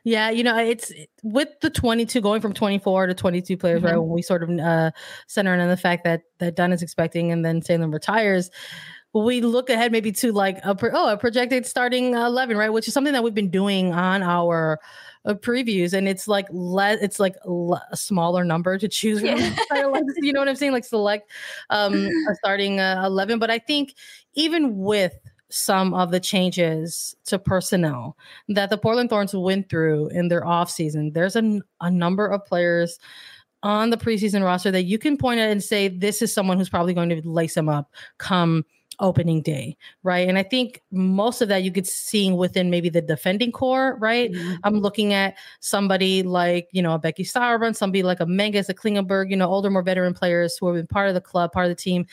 Yeah, 0.04 0.30
you 0.30 0.42
know, 0.42 0.59
it's 0.59 0.92
with 1.22 1.48
the 1.62 1.70
22 1.70 2.20
going 2.20 2.40
from 2.40 2.52
24 2.52 3.06
to 3.06 3.14
22 3.14 3.56
players, 3.56 3.78
mm-hmm. 3.78 3.87
right? 3.87 3.96
When 3.96 4.11
we 4.11 4.22
sort 4.22 4.42
of 4.42 4.50
uh, 4.50 4.90
center 5.26 5.54
in 5.54 5.61
on 5.61 5.68
the 5.68 5.76
fact 5.76 6.04
that 6.04 6.22
that 6.38 6.54
Dunn 6.54 6.72
is 6.72 6.83
expecting 6.83 7.33
and 7.33 7.44
then 7.44 7.62
Salem 7.62 7.90
retires, 7.90 8.50
we 9.12 9.40
look 9.40 9.70
ahead 9.70 9.90
maybe 9.92 10.12
to 10.12 10.33
like 10.33 10.59
a 10.59 10.77
oh 10.92 11.12
a 11.12 11.16
projected 11.16 11.66
starting 11.66 12.14
11, 12.14 12.57
right? 12.57 12.73
Which 12.73 12.87
is 12.87 12.94
something 12.94 13.12
that 13.12 13.25
we've 13.25 13.35
been 13.35 13.51
doing 13.51 13.92
on 13.92 14.23
our 14.23 14.81
of 15.25 15.40
previews 15.40 15.92
and 15.92 16.09
it's 16.09 16.27
like 16.27 16.46
let 16.51 17.03
it's 17.03 17.20
like 17.20 17.37
a 17.90 17.96
smaller 17.96 18.42
number 18.42 18.79
to 18.79 18.88
choose 18.88 19.20
from 19.20 19.29
yeah. 19.29 19.55
you 20.16 20.33
know 20.33 20.38
what 20.38 20.49
i'm 20.49 20.57
saying 20.57 20.73
like 20.73 20.85
select 20.85 21.31
um 21.68 22.09
a 22.29 22.35
starting 22.42 22.81
uh, 22.81 23.03
11 23.05 23.38
but 23.38 23.51
i 23.51 23.59
think 23.59 23.94
even 24.33 24.79
with 24.79 25.18
some 25.51 25.92
of 25.92 26.11
the 26.11 26.20
changes 26.20 27.14
to 27.27 27.38
personnel 27.38 28.16
that 28.49 28.70
the 28.70 28.79
portland 28.79 29.11
thorns 29.11 29.35
went 29.35 29.68
through 29.68 30.09
in 30.09 30.29
their 30.29 30.42
offseason 30.42 31.12
there's 31.12 31.37
a, 31.37 31.61
a 31.83 31.90
number 31.90 32.27
of 32.27 32.42
players 32.46 32.99
on 33.62 33.90
the 33.90 33.99
preseason 33.99 34.42
roster 34.42 34.70
that 34.70 34.85
you 34.85 34.96
can 34.96 35.18
point 35.18 35.38
at 35.38 35.51
and 35.51 35.62
say 35.62 35.87
this 35.87 36.23
is 36.23 36.33
someone 36.33 36.57
who's 36.57 36.70
probably 36.70 36.94
going 36.94 37.11
to 37.11 37.20
lace 37.29 37.55
them 37.55 37.68
up 37.68 37.92
come 38.16 38.64
opening 39.01 39.43
day, 39.43 39.77
right? 40.03 40.29
And 40.29 40.39
I 40.39 40.43
think 40.43 40.83
most 40.91 41.43
of 41.43 41.49
that 41.49 41.63
you 41.63 41.73
could 41.73 41.87
seeing 41.87 42.37
within 42.37 42.71
maybe 42.71 42.89
the 42.89 43.03
defending 43.03 43.53
core, 43.53 43.97
right? 44.01 44.31
Mm-hmm. 44.31 44.55
I'm 44.65 44.81
looking 44.81 45.13
at 45.13 45.37
somebody 45.61 46.23
like, 46.23 46.69
you 46.73 46.83
know, 46.83 46.95
a 46.95 46.99
Becky 46.99 47.25
Sauerbrunn, 47.25 47.75
somebody 47.75 48.03
like 48.03 48.21
a 48.21 48.27
Menges, 48.27 48.69
a 48.69 48.75
Klingenberg, 48.75 49.31
you 49.31 49.37
know, 49.37 49.49
older, 49.49 49.71
more 49.71 49.83
veteran 49.83 50.15
players 50.15 50.57
who 50.59 50.67
have 50.69 50.77
been 50.77 50.87
part 50.87 51.09
of 51.09 51.15
the 51.15 51.21
club, 51.21 51.53
part 51.53 51.67
of 51.67 51.71
the 51.71 51.83
team, 51.83 52.07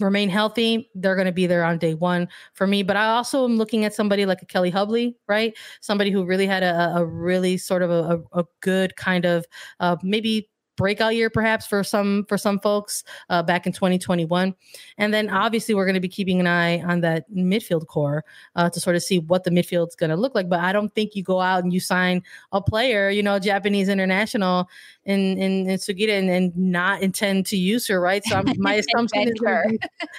remain 0.00 0.28
healthy, 0.28 0.90
they're 0.94 1.14
going 1.14 1.26
to 1.26 1.32
be 1.32 1.46
there 1.46 1.64
on 1.64 1.78
day 1.78 1.94
one 1.94 2.28
for 2.54 2.66
me. 2.66 2.82
But 2.82 2.96
I 2.96 3.06
also 3.06 3.44
am 3.44 3.56
looking 3.56 3.84
at 3.84 3.94
somebody 3.94 4.26
like 4.26 4.42
a 4.42 4.46
Kelli 4.46 4.72
Hubly, 4.72 5.16
right? 5.28 5.56
Somebody 5.80 6.10
who 6.10 6.24
really 6.24 6.46
had 6.46 6.62
a, 6.62 6.96
a 6.96 7.04
really 7.04 7.58
sort 7.58 7.82
of 7.82 7.90
a, 7.90 8.22
a 8.32 8.44
good 8.60 8.96
kind 8.96 9.24
of 9.24 9.46
uh, 9.78 9.96
maybe 10.02 10.49
breakout 10.80 11.14
year 11.14 11.28
perhaps 11.28 11.66
for 11.66 11.84
some 11.84 12.24
for 12.26 12.38
some 12.38 12.58
folks 12.58 13.04
uh, 13.28 13.42
back 13.42 13.66
in 13.66 13.72
2021 13.72 14.54
and 14.96 15.12
then 15.12 15.28
obviously 15.28 15.74
we're 15.74 15.84
going 15.84 15.94
to 15.94 16.00
be 16.00 16.08
keeping 16.08 16.40
an 16.40 16.46
eye 16.46 16.80
on 16.80 17.02
that 17.02 17.30
midfield 17.30 17.86
core 17.86 18.24
uh, 18.56 18.70
to 18.70 18.80
sort 18.80 18.96
of 18.96 19.02
see 19.02 19.18
what 19.18 19.44
the 19.44 19.50
midfield's 19.50 19.94
going 19.94 20.08
to 20.08 20.16
look 20.16 20.34
like. 20.34 20.48
But 20.48 20.60
i 20.60 20.72
don't 20.72 20.94
think 20.94 21.14
you 21.14 21.22
go 21.22 21.38
out 21.38 21.62
and 21.62 21.70
you 21.70 21.80
sign 21.80 22.22
a 22.52 22.62
player 22.62 23.10
you 23.10 23.22
know 23.22 23.38
japanese 23.38 23.90
international 23.90 24.70
in 25.04 25.36
in, 25.36 25.68
in 25.68 25.78
Sugita 25.78 26.18
and, 26.18 26.30
and 26.30 26.56
not 26.56 27.02
intend 27.02 27.44
to 27.46 27.56
use 27.58 27.86
her 27.88 28.00
right? 28.00 28.24
So 28.24 28.36
I'm, 28.36 28.46
my 28.58 28.74
assumption 28.74 29.28
is 29.28 29.38
be, 29.38 29.78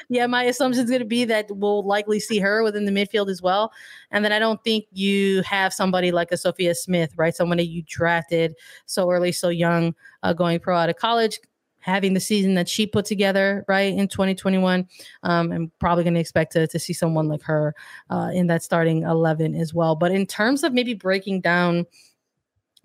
yeah 0.09 0.27
my 0.27 0.43
assumption 0.43 0.83
is 0.83 0.89
going 0.89 1.01
to 1.01 1.07
be 1.07 1.25
that 1.25 1.49
we'll 1.49 1.83
likely 1.83 2.19
see 2.19 2.37
her 2.39 2.61
within 2.61 2.85
the 2.85 2.91
midfield 2.91 3.29
as 3.29 3.41
well 3.41 3.73
and 4.11 4.23
then 4.23 4.31
i 4.31 4.39
don't 4.39 4.63
think 4.63 4.85
you 4.91 5.41
have 5.43 5.73
somebody 5.73 6.11
like 6.11 6.31
a 6.31 6.37
sophia 6.37 6.75
smith 6.75 7.11
right? 7.17 7.35
That 7.35 7.67
you 7.67 7.83
drafted 7.87 8.55
so 8.85 9.09
early 9.09 9.31
so 9.31 9.49
young 9.49 9.95
uh, 10.23 10.33
going 10.33 10.59
pro 10.59 10.77
out 10.77 10.89
of 10.89 10.95
college, 10.95 11.39
having 11.79 12.13
the 12.13 12.19
season 12.19 12.53
that 12.55 12.69
she 12.69 12.85
put 12.85 13.05
together 13.05 13.65
right 13.67 13.93
in 13.93 14.07
2021 14.07 14.87
um, 15.23 15.51
i'm 15.51 15.71
probably 15.79 16.03
going 16.03 16.13
to 16.13 16.19
expect 16.19 16.51
to 16.53 16.79
see 16.79 16.93
someone 16.93 17.27
like 17.27 17.41
her 17.41 17.73
uh, 18.09 18.29
in 18.33 18.47
that 18.47 18.63
starting 18.63 19.03
11 19.03 19.55
as 19.55 19.73
well. 19.73 19.95
But 19.95 20.11
in 20.11 20.25
terms 20.25 20.63
of 20.63 20.73
maybe 20.73 20.93
breaking 20.93 21.41
down 21.41 21.85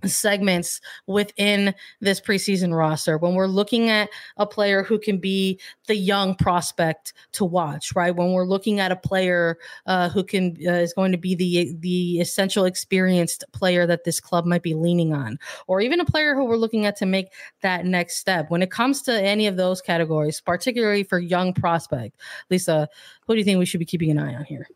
segments 0.05 0.81
within 1.07 1.75
this 2.01 2.21
preseason 2.21 2.77
roster 2.77 3.19
when 3.19 3.35
we're 3.35 3.47
looking 3.47 3.89
at 3.89 4.11
a 4.37 4.47
player 4.47 4.83
who 4.83 4.99
can 4.99 5.19
be 5.19 5.59
the 5.87 5.97
young 5.97 6.35
prospect 6.35 7.13
to 7.33 7.45
watch 7.45 7.95
right? 7.95 8.15
When 8.15 8.33
we're 8.33 8.47
looking 8.47 8.81
at 8.81 8.93
a 8.93 8.97
player 8.97 9.59
uh, 9.87 10.09
who 10.09 10.23
can 10.23 10.57
uh, 10.67 10.73
is 10.73 10.93
going 10.93 11.13
to 11.13 11.19
be 11.19 11.35
the 11.35 11.75
the 11.81 12.21
essential 12.21 12.65
experienced 12.65 13.45
player 13.53 13.87
that 13.87 14.05
this 14.05 14.21
club 14.21 14.45
might 14.45 14.63
be 14.63 14.75
leaning 14.75 15.13
on 15.13 15.39
or 15.67 15.81
even 15.81 16.01
a 16.01 16.05
player 16.05 16.35
who 16.35 16.45
we're 16.45 16.57
looking 16.57 16.87
at 16.87 16.97
to 16.97 17.07
make 17.07 17.33
that 17.63 17.87
next 17.87 18.19
step. 18.19 18.51
When 18.51 18.63
it 18.63 18.71
comes 18.71 19.03
to 19.03 19.21
any 19.21 19.47
of 19.47 19.57
those 19.57 19.81
categories 19.81 20.41
particularly 20.41 21.05
for 21.05 21.19
young 21.19 21.53
prospect 21.55 22.21
lisa 22.51 22.89
who 23.27 23.35
do 23.35 23.39
you 23.39 23.45
think 23.45 23.59
we 23.59 23.67
should 23.67 23.81
be 23.81 23.87
keeping 23.87 24.11
an 24.11 24.19
eye 24.19 24.35
on 24.35 24.45
here 24.45 24.69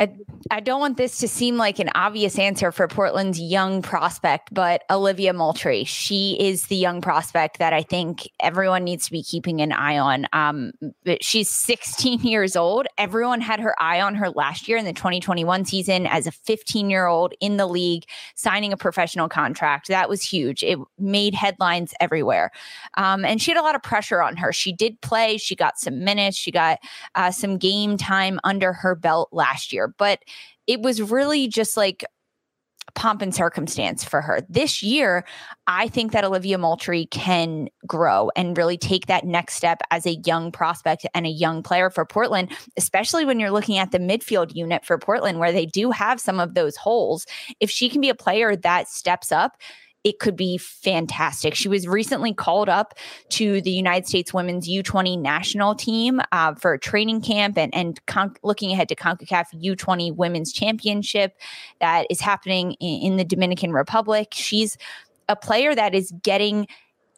I, 0.00 0.08
I 0.50 0.60
don't 0.60 0.80
want 0.80 0.96
this 0.96 1.18
to 1.18 1.28
seem 1.28 1.58
like 1.58 1.78
an 1.78 1.90
obvious 1.94 2.38
answer 2.38 2.72
for 2.72 2.88
Portland's 2.88 3.38
young 3.38 3.82
prospect, 3.82 4.48
but 4.52 4.82
Olivia 4.90 5.34
Moultrie, 5.34 5.84
she 5.84 6.38
is 6.40 6.66
the 6.66 6.76
young 6.76 7.02
prospect 7.02 7.58
that 7.58 7.74
I 7.74 7.82
think 7.82 8.26
everyone 8.40 8.82
needs 8.82 9.04
to 9.04 9.12
be 9.12 9.22
keeping 9.22 9.60
an 9.60 9.72
eye 9.72 9.98
on. 9.98 10.26
Um, 10.32 10.72
she's 11.20 11.50
16 11.50 12.20
years 12.22 12.56
old. 12.56 12.86
Everyone 12.96 13.42
had 13.42 13.60
her 13.60 13.80
eye 13.80 14.00
on 14.00 14.14
her 14.14 14.30
last 14.30 14.68
year 14.68 14.78
in 14.78 14.86
the 14.86 14.94
2021 14.94 15.66
season 15.66 16.06
as 16.06 16.26
a 16.26 16.32
15 16.32 16.88
year 16.88 17.06
old 17.06 17.34
in 17.40 17.58
the 17.58 17.66
league, 17.66 18.04
signing 18.34 18.72
a 18.72 18.78
professional 18.78 19.28
contract. 19.28 19.88
That 19.88 20.08
was 20.08 20.22
huge. 20.22 20.62
It 20.62 20.78
made 20.98 21.34
headlines 21.34 21.92
everywhere. 22.00 22.52
Um, 22.96 23.26
and 23.26 23.42
she 23.42 23.50
had 23.50 23.60
a 23.60 23.62
lot 23.62 23.74
of 23.74 23.82
pressure 23.82 24.22
on 24.22 24.38
her. 24.38 24.50
She 24.50 24.72
did 24.72 24.98
play, 25.02 25.36
she 25.36 25.54
got 25.54 25.78
some 25.78 26.02
minutes, 26.02 26.38
she 26.38 26.50
got 26.50 26.78
uh, 27.16 27.30
some 27.30 27.58
game 27.58 27.98
time 27.98 28.40
under 28.44 28.72
her 28.72 28.94
belt 28.94 29.28
last 29.32 29.74
year 29.74 29.89
but 29.98 30.20
it 30.66 30.80
was 30.80 31.02
really 31.02 31.48
just 31.48 31.76
like 31.76 32.04
pomp 32.94 33.22
and 33.22 33.34
circumstance 33.34 34.04
for 34.04 34.20
her. 34.20 34.40
This 34.48 34.82
year, 34.82 35.24
I 35.66 35.88
think 35.88 36.12
that 36.12 36.24
Olivia 36.24 36.58
Moultrie 36.58 37.06
can 37.06 37.68
grow 37.86 38.30
and 38.36 38.56
really 38.56 38.76
take 38.76 39.06
that 39.06 39.24
next 39.24 39.54
step 39.54 39.80
as 39.90 40.06
a 40.06 40.18
young 40.24 40.50
prospect 40.52 41.06
and 41.14 41.26
a 41.26 41.30
young 41.30 41.62
player 41.62 41.90
for 41.90 42.04
Portland, 42.04 42.50
especially 42.76 43.24
when 43.24 43.38
you're 43.38 43.50
looking 43.50 43.78
at 43.78 43.92
the 43.92 43.98
midfield 43.98 44.54
unit 44.54 44.84
for 44.84 44.98
Portland, 44.98 45.38
where 45.38 45.52
they 45.52 45.66
do 45.66 45.90
have 45.90 46.20
some 46.20 46.40
of 46.40 46.54
those 46.54 46.76
holes. 46.76 47.26
If 47.60 47.70
she 47.70 47.88
can 47.88 48.00
be 48.00 48.08
a 48.08 48.14
player 48.14 48.56
that 48.56 48.88
steps 48.88 49.30
up, 49.32 49.56
it 50.02 50.18
could 50.18 50.36
be 50.36 50.56
fantastic. 50.56 51.54
She 51.54 51.68
was 51.68 51.86
recently 51.86 52.32
called 52.32 52.68
up 52.68 52.94
to 53.30 53.60
the 53.60 53.70
United 53.70 54.06
States 54.06 54.32
women's 54.32 54.68
U20 54.68 55.18
national 55.18 55.74
team 55.74 56.20
uh, 56.32 56.54
for 56.54 56.74
a 56.74 56.78
training 56.78 57.20
camp 57.20 57.58
and, 57.58 57.74
and 57.74 58.04
con- 58.06 58.34
looking 58.42 58.72
ahead 58.72 58.88
to 58.88 58.96
CONCACAF 58.96 59.46
U20 59.62 60.16
women's 60.16 60.52
championship 60.52 61.36
that 61.80 62.06
is 62.08 62.20
happening 62.20 62.72
in, 62.80 63.12
in 63.12 63.16
the 63.18 63.24
Dominican 63.24 63.72
Republic. 63.72 64.28
She's 64.32 64.78
a 65.28 65.36
player 65.36 65.74
that 65.74 65.94
is 65.94 66.12
getting 66.22 66.66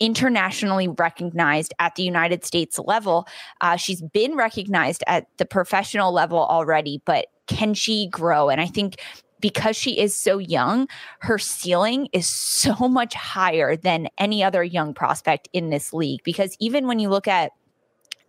internationally 0.00 0.88
recognized 0.88 1.72
at 1.78 1.94
the 1.94 2.02
United 2.02 2.44
States 2.44 2.78
level. 2.80 3.26
Uh, 3.60 3.76
she's 3.76 4.02
been 4.02 4.36
recognized 4.36 5.04
at 5.06 5.26
the 5.38 5.44
professional 5.44 6.12
level 6.12 6.38
already, 6.38 7.00
but 7.04 7.26
can 7.46 7.74
she 7.74 8.08
grow? 8.08 8.48
And 8.48 8.60
I 8.60 8.66
think 8.66 8.96
because 9.42 9.76
she 9.76 9.98
is 9.98 10.16
so 10.16 10.38
young, 10.38 10.88
her 11.18 11.36
ceiling 11.36 12.08
is 12.14 12.26
so 12.26 12.74
much 12.88 13.12
higher 13.12 13.76
than 13.76 14.08
any 14.16 14.42
other 14.42 14.64
young 14.64 14.94
prospect 14.94 15.50
in 15.52 15.68
this 15.68 15.92
league. 15.92 16.22
Because 16.24 16.56
even 16.58 16.86
when 16.86 16.98
you 16.98 17.10
look 17.10 17.28
at 17.28 17.52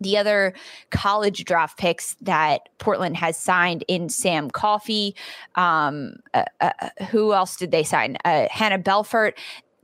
the 0.00 0.18
other 0.18 0.52
college 0.90 1.44
draft 1.44 1.78
picks 1.78 2.14
that 2.20 2.68
Portland 2.78 3.16
has 3.16 3.38
signed 3.38 3.84
in 3.88 4.08
Sam 4.08 4.50
Coffey. 4.50 5.14
Um, 5.54 6.16
uh, 6.34 6.44
uh, 6.60 6.70
who 7.10 7.32
else 7.32 7.56
did 7.56 7.70
they 7.70 7.84
sign? 7.84 8.18
Uh, 8.24 8.48
Hannah 8.50 8.80
Betfort. 8.80 9.34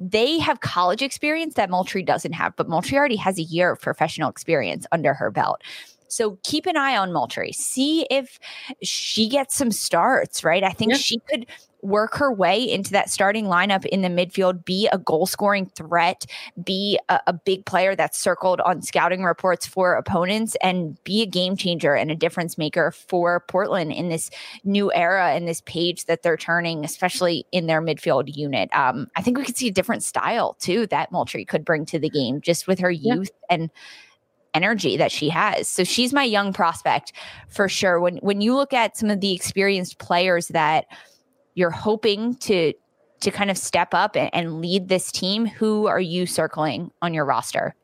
They 0.00 0.38
have 0.40 0.60
college 0.60 1.00
experience 1.00 1.54
that 1.54 1.70
Moultrie 1.70 2.02
doesn't 2.02 2.32
have, 2.32 2.56
but 2.56 2.68
Moultrie 2.68 2.98
already 2.98 3.16
has 3.16 3.38
a 3.38 3.42
year 3.42 3.70
of 3.70 3.80
professional 3.80 4.28
experience 4.28 4.84
under 4.90 5.14
her 5.14 5.30
belt. 5.30 5.62
So 6.10 6.38
keep 6.42 6.66
an 6.66 6.76
eye 6.76 6.96
on 6.96 7.12
Moultrie. 7.12 7.52
See 7.52 8.06
if 8.10 8.38
she 8.82 9.28
gets 9.28 9.54
some 9.54 9.70
starts, 9.70 10.44
right? 10.44 10.64
I 10.64 10.70
think 10.70 10.92
yeah. 10.92 10.98
she 10.98 11.18
could 11.18 11.46
work 11.82 12.14
her 12.14 12.32
way 12.32 12.62
into 12.62 12.90
that 12.92 13.10
starting 13.10 13.46
lineup 13.46 13.86
in 13.86 14.02
the 14.02 14.08
midfield, 14.08 14.64
be 14.64 14.88
a 14.92 14.98
goal 14.98 15.26
scoring 15.26 15.66
threat, 15.76 16.26
be 16.62 16.98
a, 17.08 17.20
a, 17.28 17.32
big 17.32 17.64
player 17.64 17.96
that's 17.96 18.18
circled 18.18 18.60
on 18.60 18.82
scouting 18.82 19.22
reports 19.24 19.66
for 19.66 19.94
opponents, 19.94 20.56
and 20.62 21.02
be 21.04 21.22
a 21.22 21.26
game 21.26 21.56
changer 21.56 21.94
and 21.94 22.10
a 22.10 22.14
difference 22.14 22.58
maker 22.58 22.90
for 22.90 23.40
Portland 23.48 23.92
in 23.92 24.08
this 24.08 24.30
new 24.64 24.92
era 24.92 25.32
and 25.32 25.48
this 25.48 25.62
page 25.62 26.04
that 26.06 26.22
they're 26.22 26.36
turning, 26.36 26.84
especially 26.84 27.46
in 27.52 27.66
their 27.66 27.80
midfield 27.80 28.34
unit. 28.36 28.68
Um, 28.74 29.10
I 29.16 29.22
think 29.22 29.38
we 29.38 29.44
could 29.44 29.56
see 29.56 29.68
a 29.68 29.72
different 29.72 30.02
style 30.02 30.56
too 30.60 30.86
that 30.88 31.10
Moultrie 31.10 31.44
could 31.44 31.64
bring 31.64 31.86
to 31.86 31.98
the 31.98 32.10
game 32.10 32.40
just 32.40 32.66
with 32.66 32.78
her 32.80 32.90
youth 32.90 33.30
yeah. 33.48 33.54
and 33.54 33.70
energy 34.54 34.96
that 34.96 35.12
she 35.12 35.28
has. 35.28 35.68
So 35.68 35.84
she's 35.84 36.12
my 36.12 36.24
young 36.24 36.52
prospect 36.52 37.12
for 37.48 37.68
sure. 37.68 38.00
When 38.00 38.16
when 38.18 38.40
you 38.40 38.54
look 38.54 38.72
at 38.72 38.96
some 38.96 39.10
of 39.10 39.20
the 39.20 39.32
experienced 39.32 39.98
players 39.98 40.48
that 40.48 40.86
you're 41.54 41.70
hoping 41.70 42.34
to 42.36 42.72
to 43.20 43.30
kind 43.30 43.50
of 43.50 43.58
step 43.58 43.92
up 43.92 44.16
and, 44.16 44.30
and 44.32 44.60
lead 44.60 44.88
this 44.88 45.12
team, 45.12 45.46
who 45.46 45.86
are 45.86 46.00
you 46.00 46.26
circling 46.26 46.90
on 47.02 47.12
your 47.12 47.24
roster? 47.24 47.74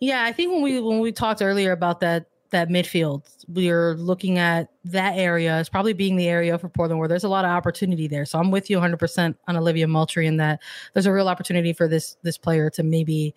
Yeah, 0.00 0.24
I 0.24 0.32
think 0.32 0.52
when 0.52 0.62
we 0.62 0.80
when 0.80 0.98
we 0.98 1.12
talked 1.12 1.42
earlier 1.42 1.72
about 1.72 2.00
that 2.00 2.26
that 2.50 2.68
midfield, 2.68 3.22
we're 3.48 3.94
looking 3.94 4.38
at 4.38 4.68
that 4.84 5.16
area 5.16 5.52
as 5.52 5.68
probably 5.68 5.92
being 5.92 6.16
the 6.16 6.28
area 6.28 6.58
for 6.58 6.68
Portland 6.68 6.98
where 6.98 7.08
there's 7.08 7.22
a 7.22 7.28
lot 7.28 7.44
of 7.44 7.50
opportunity 7.50 8.08
there. 8.08 8.24
So 8.24 8.38
I'm 8.38 8.50
with 8.50 8.68
you 8.68 8.78
100% 8.78 9.34
on 9.46 9.56
Olivia 9.56 9.86
Moultrie 9.86 10.26
in 10.26 10.36
that 10.38 10.60
there's 10.92 11.06
a 11.06 11.12
real 11.12 11.28
opportunity 11.28 11.72
for 11.72 11.86
this 11.86 12.16
this 12.22 12.38
player 12.38 12.70
to 12.70 12.82
maybe 12.82 13.34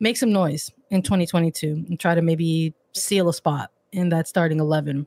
make 0.00 0.16
some 0.16 0.32
noise 0.32 0.72
in 0.90 1.02
2022 1.02 1.84
and 1.88 2.00
try 2.00 2.14
to 2.14 2.22
maybe 2.22 2.74
seal 2.92 3.28
a 3.28 3.34
spot 3.34 3.70
in 3.92 4.08
that 4.08 4.26
starting 4.26 4.58
11. 4.58 5.06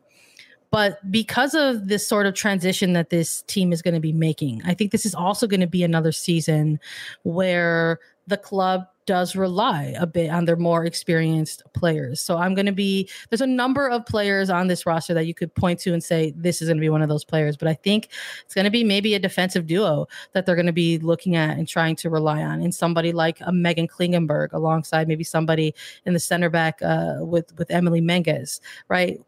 But 0.71 0.99
because 1.12 1.53
of 1.53 1.88
this 1.88 2.08
sort 2.08 2.25
of 2.25 2.34
transition 2.34 2.93
that 2.93 3.12
this 3.12 3.43
team 3.43 3.71
is 3.71 3.84
going 3.84 3.93
to 3.93 3.99
be 3.99 4.13
making, 4.13 4.62
I 4.65 4.73
think 4.73 4.91
this 4.91 5.06
is 5.06 5.13
also 5.13 5.45
going 5.45 5.60
to 5.60 5.67
be 5.67 5.84
another 5.84 6.12
season 6.12 6.79
where 7.21 7.99
the 8.25 8.38
club 8.38 8.86
does 9.05 9.35
rely 9.35 9.93
a 9.97 10.07
bit 10.07 10.29
on 10.29 10.45
their 10.45 10.55
more 10.55 10.85
experienced 10.85 11.63
players. 11.73 12.21
So 12.21 12.37
I'm 12.37 12.53
going 12.53 12.65
to 12.65 12.71
be 12.71 13.09
there's 13.29 13.41
a 13.41 13.47
number 13.47 13.89
of 13.89 14.05
players 14.05 14.49
on 14.49 14.67
this 14.67 14.85
roster 14.85 15.13
that 15.13 15.25
you 15.25 15.33
could 15.33 15.53
point 15.55 15.79
to 15.81 15.93
and 15.93 16.03
say 16.03 16.33
this 16.35 16.61
is 16.61 16.69
going 16.69 16.77
to 16.77 16.81
be 16.81 16.89
one 16.89 17.01
of 17.01 17.09
those 17.09 17.23
players, 17.23 17.57
but 17.57 17.67
I 17.67 17.73
think 17.73 18.09
it's 18.45 18.53
going 18.53 18.65
to 18.65 18.71
be 18.71 18.83
maybe 18.83 19.13
a 19.15 19.19
defensive 19.19 19.67
duo 19.67 20.07
that 20.33 20.45
they're 20.45 20.55
going 20.55 20.65
to 20.65 20.71
be 20.73 20.97
looking 20.99 21.35
at 21.35 21.57
and 21.57 21.67
trying 21.67 21.95
to 21.97 22.09
rely 22.09 22.41
on 22.41 22.61
and 22.61 22.73
somebody 22.73 23.11
like 23.11 23.41
a 23.41 23.51
Meghan 23.51 23.89
Klingenberg 23.89 24.53
alongside 24.53 25.07
maybe 25.07 25.23
somebody 25.23 25.73
in 26.05 26.13
the 26.13 26.19
center 26.19 26.49
back 26.49 26.81
uh, 26.81 27.17
with 27.19 27.57
with 27.57 27.69
Emily 27.71 28.01
Menges, 28.01 28.61
right? 28.87 29.19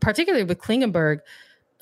Particularly 0.00 0.44
with 0.44 0.58
Klingenberg, 0.58 1.20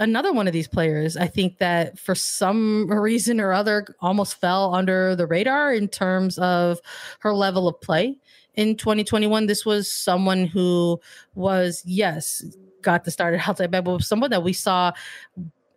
another 0.03 0.33
one 0.33 0.47
of 0.47 0.53
these 0.53 0.69
players, 0.69 1.17
I 1.17 1.27
think 1.27 1.59
that 1.59 1.99
for 1.99 2.15
some 2.15 2.89
reason 2.89 3.41
or 3.41 3.53
other 3.53 3.87
almost 4.01 4.41
fell 4.41 4.75
under 4.75 5.17
the 5.17 5.27
radar 5.27 5.73
in 5.73 5.89
terms 5.89 6.39
of 6.39 6.81
her 7.21 7.33
level 7.33 7.69
of 7.69 7.81
play. 7.81 8.19
In 8.55 8.77
2021, 8.77 9.47
this 9.47 9.65
was 9.65 9.91
someone 9.91 10.47
who 10.47 11.01
was, 11.35 11.83
yes, 11.87 12.45
got 12.83 13.05
the 13.05 13.11
start 13.11 13.35
at 13.35 13.49
outside 13.49 13.71
back, 13.71 13.85
but 13.85 14.03
someone 14.03 14.31
that 14.31 14.43
we 14.43 14.53
saw 14.53 14.93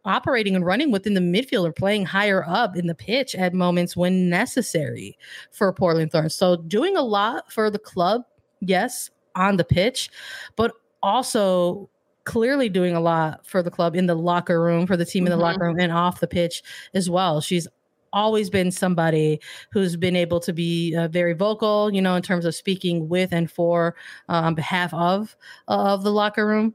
operating 0.03 0.55
and 0.55 0.65
running 0.65 0.91
within 0.91 1.13
the 1.13 1.21
midfield 1.21 1.65
or 1.65 1.71
playing 1.71 2.05
higher 2.05 2.43
up 2.47 2.75
in 2.75 2.87
the 2.87 2.95
pitch 2.95 3.33
at 3.35 3.53
moments 3.53 3.95
when 3.95 4.29
necessary 4.29 5.17
for 5.51 5.71
Portland 5.71 6.11
Thorns. 6.11 6.35
So 6.35 6.57
doing 6.57 6.97
a 6.97 7.01
lot 7.01 7.51
for 7.51 7.69
the 7.71 7.79
club, 7.79 8.23
yes, 8.59 9.09
on 9.35 9.57
the 9.57 9.63
pitch, 9.63 10.09
but 10.55 10.73
also 11.01 11.89
clearly 12.25 12.69
doing 12.69 12.95
a 12.95 12.99
lot 12.99 13.45
for 13.45 13.63
the 13.63 13.71
club 13.71 13.95
in 13.95 14.07
the 14.07 14.15
locker 14.15 14.61
room, 14.61 14.85
for 14.85 14.97
the 14.97 15.05
team 15.05 15.25
in 15.25 15.29
the 15.29 15.35
mm-hmm. 15.35 15.43
locker 15.43 15.65
room, 15.65 15.79
and 15.79 15.91
off 15.91 16.19
the 16.19 16.27
pitch 16.27 16.61
as 16.93 17.09
well. 17.09 17.39
She's 17.39 17.67
always 18.11 18.49
been 18.49 18.71
somebody 18.71 19.39
who's 19.71 19.95
been 19.95 20.15
able 20.15 20.39
to 20.39 20.53
be 20.53 20.95
uh, 20.95 21.07
very 21.09 21.33
vocal, 21.33 21.93
you 21.93 22.01
know, 22.01 22.15
in 22.15 22.21
terms 22.23 22.45
of 22.45 22.55
speaking 22.55 23.07
with 23.09 23.31
and 23.31 23.51
for 23.51 23.95
uh, 24.29 24.33
on 24.33 24.55
behalf 24.55 24.93
of 24.93 25.35
uh, 25.67 25.93
of 25.93 26.03
the 26.03 26.11
locker 26.11 26.47
room. 26.47 26.73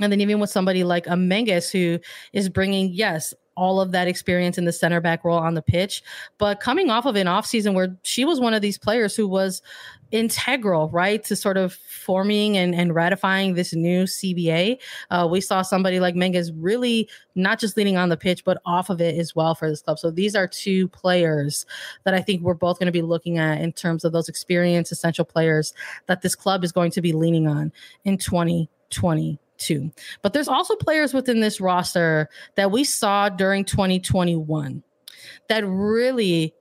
And 0.00 0.10
then 0.10 0.20
even 0.20 0.40
with 0.40 0.50
somebody 0.50 0.84
like 0.84 1.06
a 1.06 1.16
Menges 1.16 1.70
who 1.70 1.98
is 2.32 2.48
bringing, 2.48 2.90
yes, 2.92 3.34
all 3.56 3.80
of 3.80 3.92
that 3.92 4.08
experience 4.08 4.58
in 4.58 4.64
the 4.64 4.72
center 4.72 5.00
back 5.00 5.24
role 5.24 5.38
on 5.38 5.54
the 5.54 5.62
pitch. 5.62 6.02
But 6.38 6.60
coming 6.60 6.90
off 6.90 7.06
of 7.06 7.16
an 7.16 7.26
offseason 7.26 7.74
where 7.74 7.96
she 8.02 8.24
was 8.24 8.40
one 8.40 8.54
of 8.54 8.62
these 8.62 8.78
players 8.78 9.14
who 9.14 9.28
was 9.28 9.62
integral, 10.12 10.90
right, 10.90 11.24
to 11.24 11.34
sort 11.34 11.56
of 11.56 11.72
forming 11.72 12.56
and, 12.56 12.74
and 12.74 12.94
ratifying 12.94 13.54
this 13.54 13.72
new 13.72 14.04
CBA. 14.04 14.78
Uh, 15.10 15.26
we 15.30 15.40
saw 15.40 15.62
somebody 15.62 16.00
like 16.00 16.14
Menges 16.14 16.52
really 16.52 17.08
not 17.34 17.58
just 17.58 17.76
leaning 17.76 17.96
on 17.96 18.10
the 18.10 18.16
pitch, 18.16 18.44
but 18.44 18.60
off 18.66 18.90
of 18.90 19.00
it 19.00 19.18
as 19.18 19.34
well 19.34 19.54
for 19.54 19.68
this 19.68 19.82
club. 19.82 19.98
So 19.98 20.10
these 20.10 20.36
are 20.36 20.46
two 20.46 20.88
players 20.88 21.66
that 22.04 22.14
I 22.14 22.20
think 22.20 22.42
we're 22.42 22.54
both 22.54 22.78
going 22.78 22.86
to 22.86 22.92
be 22.92 23.02
looking 23.02 23.38
at 23.38 23.60
in 23.60 23.72
terms 23.72 24.04
of 24.04 24.12
those 24.12 24.28
experienced 24.28 24.92
essential 24.92 25.24
players 25.24 25.72
that 26.06 26.20
this 26.20 26.34
club 26.34 26.62
is 26.62 26.72
going 26.72 26.90
to 26.92 27.00
be 27.00 27.12
leaning 27.12 27.48
on 27.48 27.72
in 28.04 28.18
2020 28.18 29.38
too. 29.62 29.90
But 30.22 30.32
there's 30.32 30.48
also 30.48 30.76
players 30.76 31.14
within 31.14 31.40
this 31.40 31.60
roster 31.60 32.28
that 32.56 32.70
we 32.70 32.84
saw 32.84 33.28
during 33.28 33.64
2021 33.64 34.82
that 35.48 35.66
really 35.66 36.54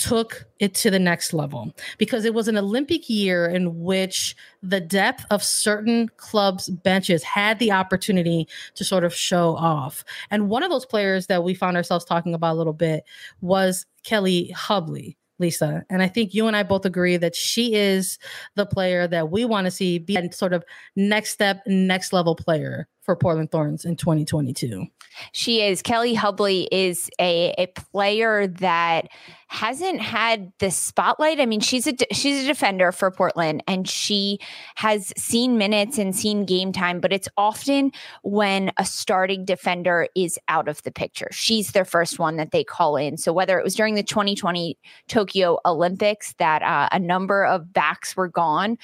took 0.00 0.46
it 0.58 0.74
to 0.74 0.90
the 0.90 0.98
next 0.98 1.34
level 1.34 1.74
because 1.98 2.24
it 2.24 2.32
was 2.32 2.48
an 2.48 2.56
Olympic 2.56 3.10
year 3.10 3.46
in 3.46 3.80
which 3.80 4.34
the 4.62 4.80
depth 4.80 5.26
of 5.30 5.42
certain 5.42 6.08
clubs' 6.16 6.70
benches 6.70 7.22
had 7.22 7.58
the 7.58 7.70
opportunity 7.70 8.48
to 8.74 8.82
sort 8.82 9.04
of 9.04 9.14
show 9.14 9.54
off. 9.56 10.02
And 10.30 10.48
one 10.48 10.62
of 10.62 10.70
those 10.70 10.86
players 10.86 11.26
that 11.26 11.44
we 11.44 11.52
found 11.52 11.76
ourselves 11.76 12.06
talking 12.06 12.32
about 12.32 12.54
a 12.54 12.58
little 12.58 12.72
bit 12.72 13.04
was 13.42 13.84
Kelli 14.02 14.50
Hubly. 14.52 15.18
Lisa. 15.40 15.84
And 15.90 16.02
I 16.02 16.08
think 16.08 16.34
you 16.34 16.46
and 16.46 16.56
I 16.56 16.62
both 16.62 16.84
agree 16.84 17.16
that 17.16 17.34
she 17.34 17.74
is 17.74 18.18
the 18.54 18.66
player 18.66 19.08
that 19.08 19.30
we 19.30 19.44
want 19.44 19.64
to 19.64 19.70
see 19.70 19.98
be 19.98 20.16
a 20.16 20.32
sort 20.32 20.52
of 20.52 20.64
next 20.94 21.30
step, 21.30 21.62
next 21.66 22.12
level 22.12 22.36
player 22.36 22.86
for 23.10 23.16
Portland 23.16 23.50
Thorns 23.50 23.84
in 23.84 23.96
2022. 23.96 24.86
She 25.32 25.62
is. 25.62 25.82
Kelli 25.82 26.14
Hubly 26.14 26.68
is 26.70 27.10
a, 27.20 27.52
a 27.58 27.66
player 27.66 28.46
that 28.46 29.08
hasn't 29.48 30.00
had 30.00 30.52
the 30.60 30.70
spotlight. 30.70 31.40
I 31.40 31.46
mean, 31.46 31.58
she's 31.58 31.88
a 31.88 31.96
she's 32.12 32.44
a 32.44 32.46
defender 32.46 32.92
for 32.92 33.10
Portland 33.10 33.64
and 33.66 33.88
she 33.88 34.38
has 34.76 35.12
seen 35.16 35.58
minutes 35.58 35.98
and 35.98 36.14
seen 36.14 36.44
game 36.44 36.72
time, 36.72 37.00
but 37.00 37.12
it's 37.12 37.28
often 37.36 37.90
when 38.22 38.70
a 38.76 38.84
starting 38.84 39.44
defender 39.44 40.06
is 40.14 40.38
out 40.46 40.68
of 40.68 40.80
the 40.84 40.92
picture. 40.92 41.26
She's 41.32 41.72
their 41.72 41.84
first 41.84 42.20
one 42.20 42.36
that 42.36 42.52
they 42.52 42.62
call 42.62 42.96
in. 42.96 43.16
So 43.16 43.32
whether 43.32 43.58
it 43.58 43.64
was 43.64 43.74
during 43.74 43.96
the 43.96 44.04
2020 44.04 44.78
Tokyo 45.08 45.58
Olympics 45.66 46.32
that 46.34 46.62
uh, 46.62 46.88
a 46.92 47.00
number 47.00 47.44
of 47.44 47.72
backs 47.72 48.16
were 48.16 48.28
gone, 48.28 48.78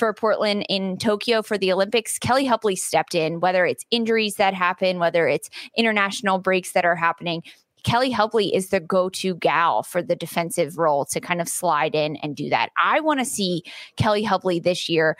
for 0.00 0.14
Portland 0.14 0.64
in 0.70 0.96
Tokyo 0.96 1.42
for 1.42 1.58
the 1.58 1.70
Olympics, 1.70 2.18
Kelli 2.18 2.48
Hubly 2.48 2.74
stepped 2.74 3.14
in, 3.14 3.38
whether 3.38 3.66
it's 3.66 3.84
injuries 3.90 4.36
that 4.36 4.54
happen, 4.54 4.98
whether 4.98 5.28
it's 5.28 5.50
international 5.76 6.38
breaks 6.38 6.72
that 6.72 6.86
are 6.86 6.96
happening. 6.96 7.42
Kelli 7.84 8.10
Hubly 8.10 8.54
is 8.54 8.70
the 8.70 8.80
go 8.80 9.10
to 9.10 9.34
gal 9.34 9.82
for 9.82 10.02
the 10.02 10.16
defensive 10.16 10.78
role 10.78 11.04
to 11.04 11.20
kind 11.20 11.38
of 11.38 11.50
slide 11.50 11.94
in 11.94 12.16
and 12.16 12.34
do 12.34 12.48
that. 12.48 12.70
I 12.82 13.00
want 13.00 13.20
to 13.20 13.26
see 13.26 13.62
Kelli 13.98 14.24
Hubly 14.24 14.58
this 14.58 14.88
year 14.88 15.18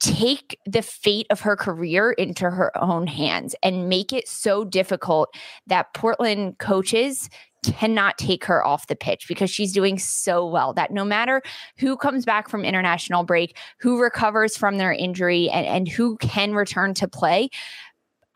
take 0.00 0.58
the 0.64 0.82
fate 0.82 1.26
of 1.28 1.40
her 1.40 1.54
career 1.54 2.12
into 2.12 2.48
her 2.50 2.72
own 2.82 3.06
hands 3.06 3.54
and 3.62 3.90
make 3.90 4.10
it 4.10 4.26
so 4.26 4.64
difficult 4.64 5.34
that 5.66 5.92
Portland 5.92 6.56
coaches 6.58 7.28
cannot 7.74 8.18
take 8.18 8.44
her 8.44 8.66
off 8.66 8.86
the 8.86 8.96
pitch 8.96 9.26
because 9.28 9.50
she's 9.50 9.72
doing 9.72 9.98
so 9.98 10.46
well 10.46 10.72
that 10.74 10.90
no 10.90 11.04
matter 11.04 11.42
who 11.78 11.96
comes 11.96 12.24
back 12.24 12.48
from 12.48 12.64
international 12.64 13.24
break, 13.24 13.56
who 13.78 14.00
recovers 14.00 14.56
from 14.56 14.78
their 14.78 14.92
injury, 14.92 15.48
and, 15.50 15.66
and 15.66 15.88
who 15.88 16.16
can 16.18 16.54
return 16.54 16.94
to 16.94 17.08
play, 17.08 17.50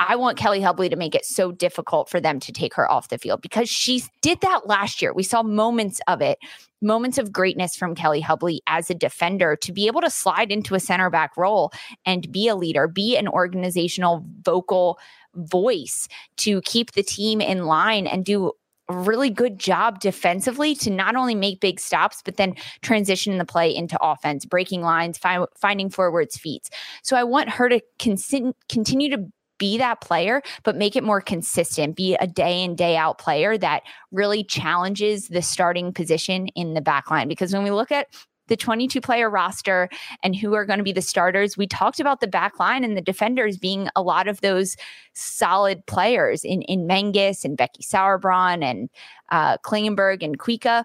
I 0.00 0.16
want 0.16 0.38
Kelli 0.38 0.62
Hubly 0.62 0.88
to 0.88 0.96
make 0.96 1.14
it 1.14 1.26
so 1.26 1.52
difficult 1.52 2.08
for 2.08 2.20
them 2.20 2.40
to 2.40 2.52
take 2.52 2.74
her 2.74 2.90
off 2.90 3.10
the 3.10 3.18
field 3.18 3.42
because 3.42 3.68
she 3.68 4.02
did 4.22 4.40
that 4.40 4.66
last 4.66 5.02
year. 5.02 5.12
We 5.12 5.22
saw 5.22 5.42
moments 5.42 6.00
of 6.08 6.22
it, 6.22 6.38
moments 6.80 7.18
of 7.18 7.30
greatness 7.30 7.76
from 7.76 7.94
Kelli 7.94 8.22
Hubly 8.22 8.62
as 8.66 8.88
a 8.88 8.94
defender 8.94 9.56
to 9.56 9.72
be 9.72 9.86
able 9.86 10.00
to 10.00 10.08
slide 10.08 10.50
into 10.50 10.74
a 10.74 10.80
center 10.80 11.10
back 11.10 11.36
role 11.36 11.70
and 12.06 12.32
be 12.32 12.48
a 12.48 12.56
leader, 12.56 12.88
be 12.88 13.18
an 13.18 13.28
organizational 13.28 14.24
vocal 14.40 14.98
voice 15.34 16.08
to 16.38 16.62
keep 16.62 16.92
the 16.92 17.02
team 17.02 17.42
in 17.42 17.66
line 17.66 18.06
and 18.06 18.24
do 18.24 18.52
really 18.90 19.30
good 19.30 19.58
job 19.58 20.00
defensively 20.00 20.74
to 20.76 20.90
not 20.90 21.16
only 21.16 21.34
make 21.34 21.60
big 21.60 21.80
stops, 21.80 22.22
but 22.24 22.36
then 22.36 22.54
transition 22.82 23.38
the 23.38 23.44
play 23.44 23.74
into 23.74 23.98
offense, 24.02 24.44
breaking 24.44 24.82
lines, 24.82 25.18
fi- 25.18 25.46
finding 25.56 25.90
forwards 25.90 26.36
feet. 26.36 26.68
So 27.02 27.16
I 27.16 27.24
want 27.24 27.50
her 27.50 27.68
to 27.68 27.80
con- 27.98 28.54
continue 28.68 29.10
to 29.10 29.26
be 29.60 29.78
that 29.78 30.00
player, 30.00 30.42
but 30.64 30.74
make 30.74 30.96
it 30.96 31.04
more 31.04 31.20
consistent, 31.20 31.94
be 31.94 32.16
a 32.16 32.26
day 32.26 32.64
in, 32.64 32.74
day 32.74 32.96
out 32.96 33.18
player 33.18 33.56
that 33.58 33.82
really 34.10 34.42
challenges 34.42 35.28
the 35.28 35.42
starting 35.42 35.92
position 35.92 36.48
in 36.48 36.74
the 36.74 36.80
back 36.80 37.10
line. 37.10 37.28
Because 37.28 37.52
when 37.52 37.62
we 37.62 37.70
look 37.70 37.92
at 37.92 38.08
the 38.50 38.56
22 38.56 39.00
player 39.00 39.30
roster 39.30 39.88
and 40.22 40.36
who 40.36 40.52
are 40.52 40.66
going 40.66 40.78
to 40.78 40.84
be 40.84 40.92
the 40.92 41.00
starters. 41.00 41.56
We 41.56 41.66
talked 41.66 42.00
about 42.00 42.20
the 42.20 42.26
back 42.26 42.58
line 42.58 42.84
and 42.84 42.96
the 42.96 43.00
defenders 43.00 43.56
being 43.56 43.88
a 43.96 44.02
lot 44.02 44.28
of 44.28 44.42
those 44.42 44.76
solid 45.14 45.86
players 45.86 46.44
in, 46.44 46.60
in 46.62 46.86
Menges 46.86 47.44
and 47.44 47.56
Becky 47.56 47.82
Sauerbrunn 47.82 48.62
and 48.62 48.90
uh, 49.30 49.56
Klingenberg 49.58 50.22
and 50.22 50.38
Kuikka 50.38 50.84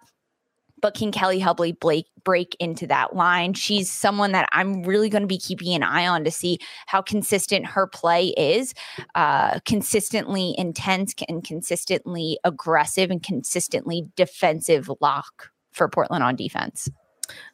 but 0.82 0.93
can 0.93 1.12
Kelli 1.12 1.41
Hubly 1.41 1.71
break, 1.71 2.06
break 2.23 2.56
into 2.60 2.86
that 2.86 3.15
line? 3.15 3.56
She's 3.56 3.89
someone 3.89 4.34
that 4.34 4.47
I'm 4.51 4.84
really 4.84 5.10
going 5.10 5.23
to 5.23 5.28
be 5.28 5.39
keeping 5.39 5.73
an 5.73 5.82
eye 5.82 6.06
on 6.06 6.23
to 6.25 6.30
see 6.30 6.60
how 6.86 7.01
consistent 7.01 7.65
her 7.65 7.88
play 7.88 8.28
is, 8.38 8.75
uh, 9.15 9.62
consistently 9.65 10.54
intense 10.60 11.15
and 11.28 11.43
consistently 11.43 12.38
aggressive 12.43 13.10
and 13.10 13.23
consistently 13.23 14.06
defensive 14.15 14.91
lock 15.01 15.49
for 15.71 15.89
Portland 15.89 16.23
on 16.23 16.36
defense. 16.36 16.88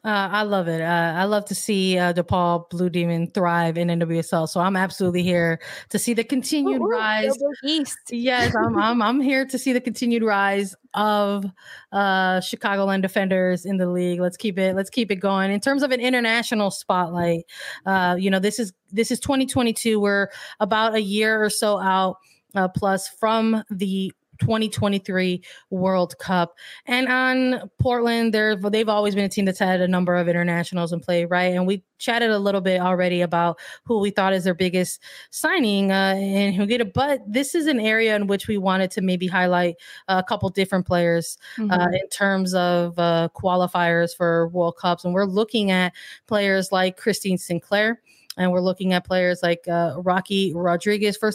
Uh, 0.04 0.28
I 0.32 0.42
love 0.42 0.68
it. 0.68 0.80
Uh, 0.80 1.12
I 1.16 1.24
love 1.24 1.44
to 1.46 1.54
see 1.54 1.98
uh, 1.98 2.12
DePaul 2.12 2.68
Blue 2.70 2.90
Demon 2.90 3.30
thrive 3.30 3.78
in 3.78 3.88
NWSL. 3.88 4.48
So 4.48 4.60
I'm 4.60 4.76
absolutely 4.76 5.22
here 5.22 5.60
to 5.90 5.98
see 5.98 6.14
the 6.14 6.24
continued 6.24 6.80
Ooh, 6.80 6.86
rise. 6.86 7.36
East. 7.64 7.98
Yes, 8.10 8.54
I'm, 8.54 8.78
I'm, 8.78 9.02
I'm 9.02 9.20
here 9.20 9.46
to 9.46 9.58
see 9.58 9.72
the 9.72 9.80
continued 9.80 10.22
rise 10.22 10.74
of 10.94 11.44
uh, 11.92 12.40
Chicagoland 12.40 13.02
defenders 13.02 13.64
in 13.64 13.76
the 13.76 13.88
league. 13.88 14.20
Let's 14.20 14.36
keep 14.36 14.58
it. 14.58 14.74
Let's 14.74 14.90
keep 14.90 15.10
it 15.10 15.16
going. 15.16 15.50
In 15.50 15.60
terms 15.60 15.82
of 15.82 15.90
an 15.90 16.00
international 16.00 16.70
spotlight, 16.70 17.44
uh, 17.86 18.16
you 18.18 18.30
know, 18.30 18.38
this 18.38 18.58
is 18.58 18.72
this 18.90 19.10
is 19.10 19.20
2022. 19.20 20.00
We're 20.00 20.28
about 20.60 20.94
a 20.94 21.02
year 21.02 21.42
or 21.42 21.50
so 21.50 21.80
out. 21.80 22.16
Uh, 22.54 22.68
plus 22.68 23.08
from 23.08 23.64
the 23.70 24.12
2023 24.42 25.40
World 25.70 26.18
Cup. 26.18 26.56
And 26.86 27.08
on 27.08 27.70
Portland, 27.78 28.34
they're, 28.34 28.56
they've 28.56 28.88
always 28.88 29.14
been 29.14 29.24
a 29.24 29.28
team 29.28 29.44
that's 29.44 29.60
had 29.60 29.80
a 29.80 29.86
number 29.86 30.16
of 30.16 30.28
internationals 30.28 30.92
in 30.92 30.98
play, 30.98 31.24
right? 31.24 31.54
And 31.54 31.64
we 31.64 31.84
chatted 31.98 32.30
a 32.30 32.38
little 32.38 32.60
bit 32.60 32.80
already 32.80 33.20
about 33.20 33.60
who 33.84 34.00
we 34.00 34.10
thought 34.10 34.32
is 34.32 34.42
their 34.42 34.54
biggest 34.54 35.00
signing 35.30 35.92
uh, 35.92 36.16
and 36.16 36.56
who 36.56 36.66
get 36.66 36.80
it. 36.80 36.92
But 36.92 37.20
this 37.24 37.54
is 37.54 37.68
an 37.68 37.78
area 37.78 38.16
in 38.16 38.26
which 38.26 38.48
we 38.48 38.58
wanted 38.58 38.90
to 38.92 39.00
maybe 39.00 39.28
highlight 39.28 39.76
a 40.08 40.24
couple 40.24 40.48
different 40.50 40.86
players 40.86 41.38
uh, 41.56 41.62
mm-hmm. 41.62 41.70
uh, 41.70 41.88
in 41.90 42.08
terms 42.08 42.52
of 42.54 42.98
uh, 42.98 43.28
qualifiers 43.36 44.16
for 44.16 44.48
World 44.48 44.76
Cups. 44.76 45.04
And 45.04 45.14
we're 45.14 45.24
looking 45.24 45.70
at 45.70 45.92
players 46.26 46.72
like 46.72 46.96
Christine 46.96 47.38
Sinclair 47.38 48.00
and 48.36 48.50
we're 48.50 48.60
looking 48.60 48.92
at 48.92 49.06
players 49.06 49.40
like 49.42 49.68
uh, 49.68 49.94
Rocky 49.98 50.52
Rodriguez. 50.54 51.16
For 51.16 51.30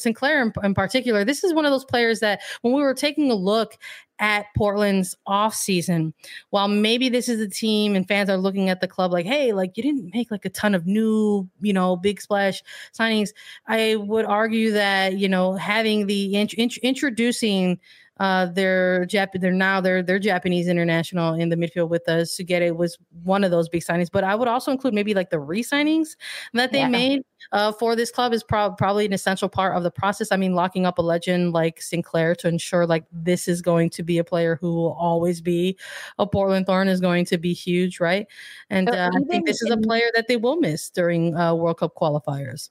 Sinclair 0.00 0.42
in, 0.42 0.52
in, 0.62 0.74
particular, 0.74 1.24
this 1.24 1.44
is 1.44 1.54
one 1.54 1.64
of 1.64 1.70
those 1.70 1.84
players 1.84 2.20
that 2.20 2.40
when 2.62 2.74
we 2.74 2.82
were 2.82 2.94
taking 2.94 3.30
a 3.30 3.34
look 3.34 3.78
at 4.18 4.46
Portland's 4.56 5.16
off 5.26 5.54
season, 5.54 6.12
while 6.50 6.68
maybe 6.68 7.08
this 7.08 7.28
is 7.28 7.40
a 7.40 7.48
team 7.48 7.96
and 7.96 8.06
fans 8.06 8.28
are 8.28 8.36
looking 8.36 8.68
at 8.68 8.80
the 8.80 8.88
club 8.88 9.12
like, 9.12 9.26
hey, 9.26 9.52
like 9.52 9.76
you 9.76 9.82
didn't 9.82 10.14
make 10.14 10.30
like 10.30 10.44
a 10.44 10.50
ton 10.50 10.74
of 10.74 10.86
new, 10.86 11.48
you 11.60 11.72
know, 11.72 11.96
big 11.96 12.20
splash 12.20 12.62
signings. 12.92 13.30
I 13.66 13.96
would 13.96 14.26
argue 14.26 14.72
that 14.72 15.18
you 15.18 15.28
know 15.28 15.54
having 15.54 16.06
the 16.06 16.34
int- 16.34 16.54
int- 16.54 16.78
introducing 16.78 17.80
uh, 18.20 18.44
their 18.46 19.06
Jap- 19.06 19.40
they're 19.40 19.50
now 19.50 19.80
they're 19.80 20.02
they're 20.02 20.18
Japanese 20.18 20.68
international 20.68 21.32
in 21.34 21.48
the 21.48 21.56
midfield 21.56 21.88
with 21.88 22.06
us. 22.06 22.36
Sugita 22.36 22.76
was 22.76 22.98
one 23.24 23.42
of 23.42 23.50
those 23.50 23.68
big 23.68 23.82
signings, 23.82 24.08
but 24.12 24.24
I 24.24 24.34
would 24.34 24.46
also 24.46 24.70
include 24.70 24.92
maybe 24.92 25.14
like 25.14 25.30
the 25.30 25.40
re-signings 25.40 26.10
that 26.52 26.70
they 26.70 26.80
yeah. 26.80 26.88
made 26.88 27.22
uh, 27.52 27.72
for 27.72 27.96
this 27.96 28.10
club 28.10 28.34
is 28.34 28.44
pro- 28.44 28.72
probably 28.72 29.06
an 29.06 29.14
essential 29.14 29.48
part 29.48 29.74
of 29.74 29.82
the 29.84 29.90
process. 29.90 30.32
I 30.32 30.36
mean, 30.36 30.54
locking 30.54 30.84
up 30.84 30.98
a 30.98 31.02
legend 31.02 31.54
like 31.54 31.80
Sinclair 31.80 32.34
to 32.36 32.48
ensure 32.48 32.86
like 32.86 33.04
this 33.10 33.48
is 33.48 33.62
going 33.62 33.88
to 33.90 34.02
be 34.02 34.18
a 34.18 34.24
player 34.24 34.58
who 34.60 34.74
will 34.74 34.92
always 34.92 35.40
be 35.40 35.78
a 36.18 36.26
Portland 36.26 36.66
Thorn 36.66 36.88
is 36.88 37.00
going 37.00 37.24
to 37.24 37.38
be 37.38 37.54
huge, 37.54 38.00
right? 38.00 38.26
And 38.68 38.90
uh, 38.90 39.10
I 39.14 39.20
think 39.30 39.46
this 39.46 39.62
is 39.62 39.70
a 39.70 39.78
player 39.78 40.10
that 40.14 40.28
they 40.28 40.36
will 40.36 40.56
miss 40.56 40.90
during 40.90 41.34
uh, 41.36 41.54
World 41.54 41.78
Cup 41.78 41.94
qualifiers. 41.94 42.68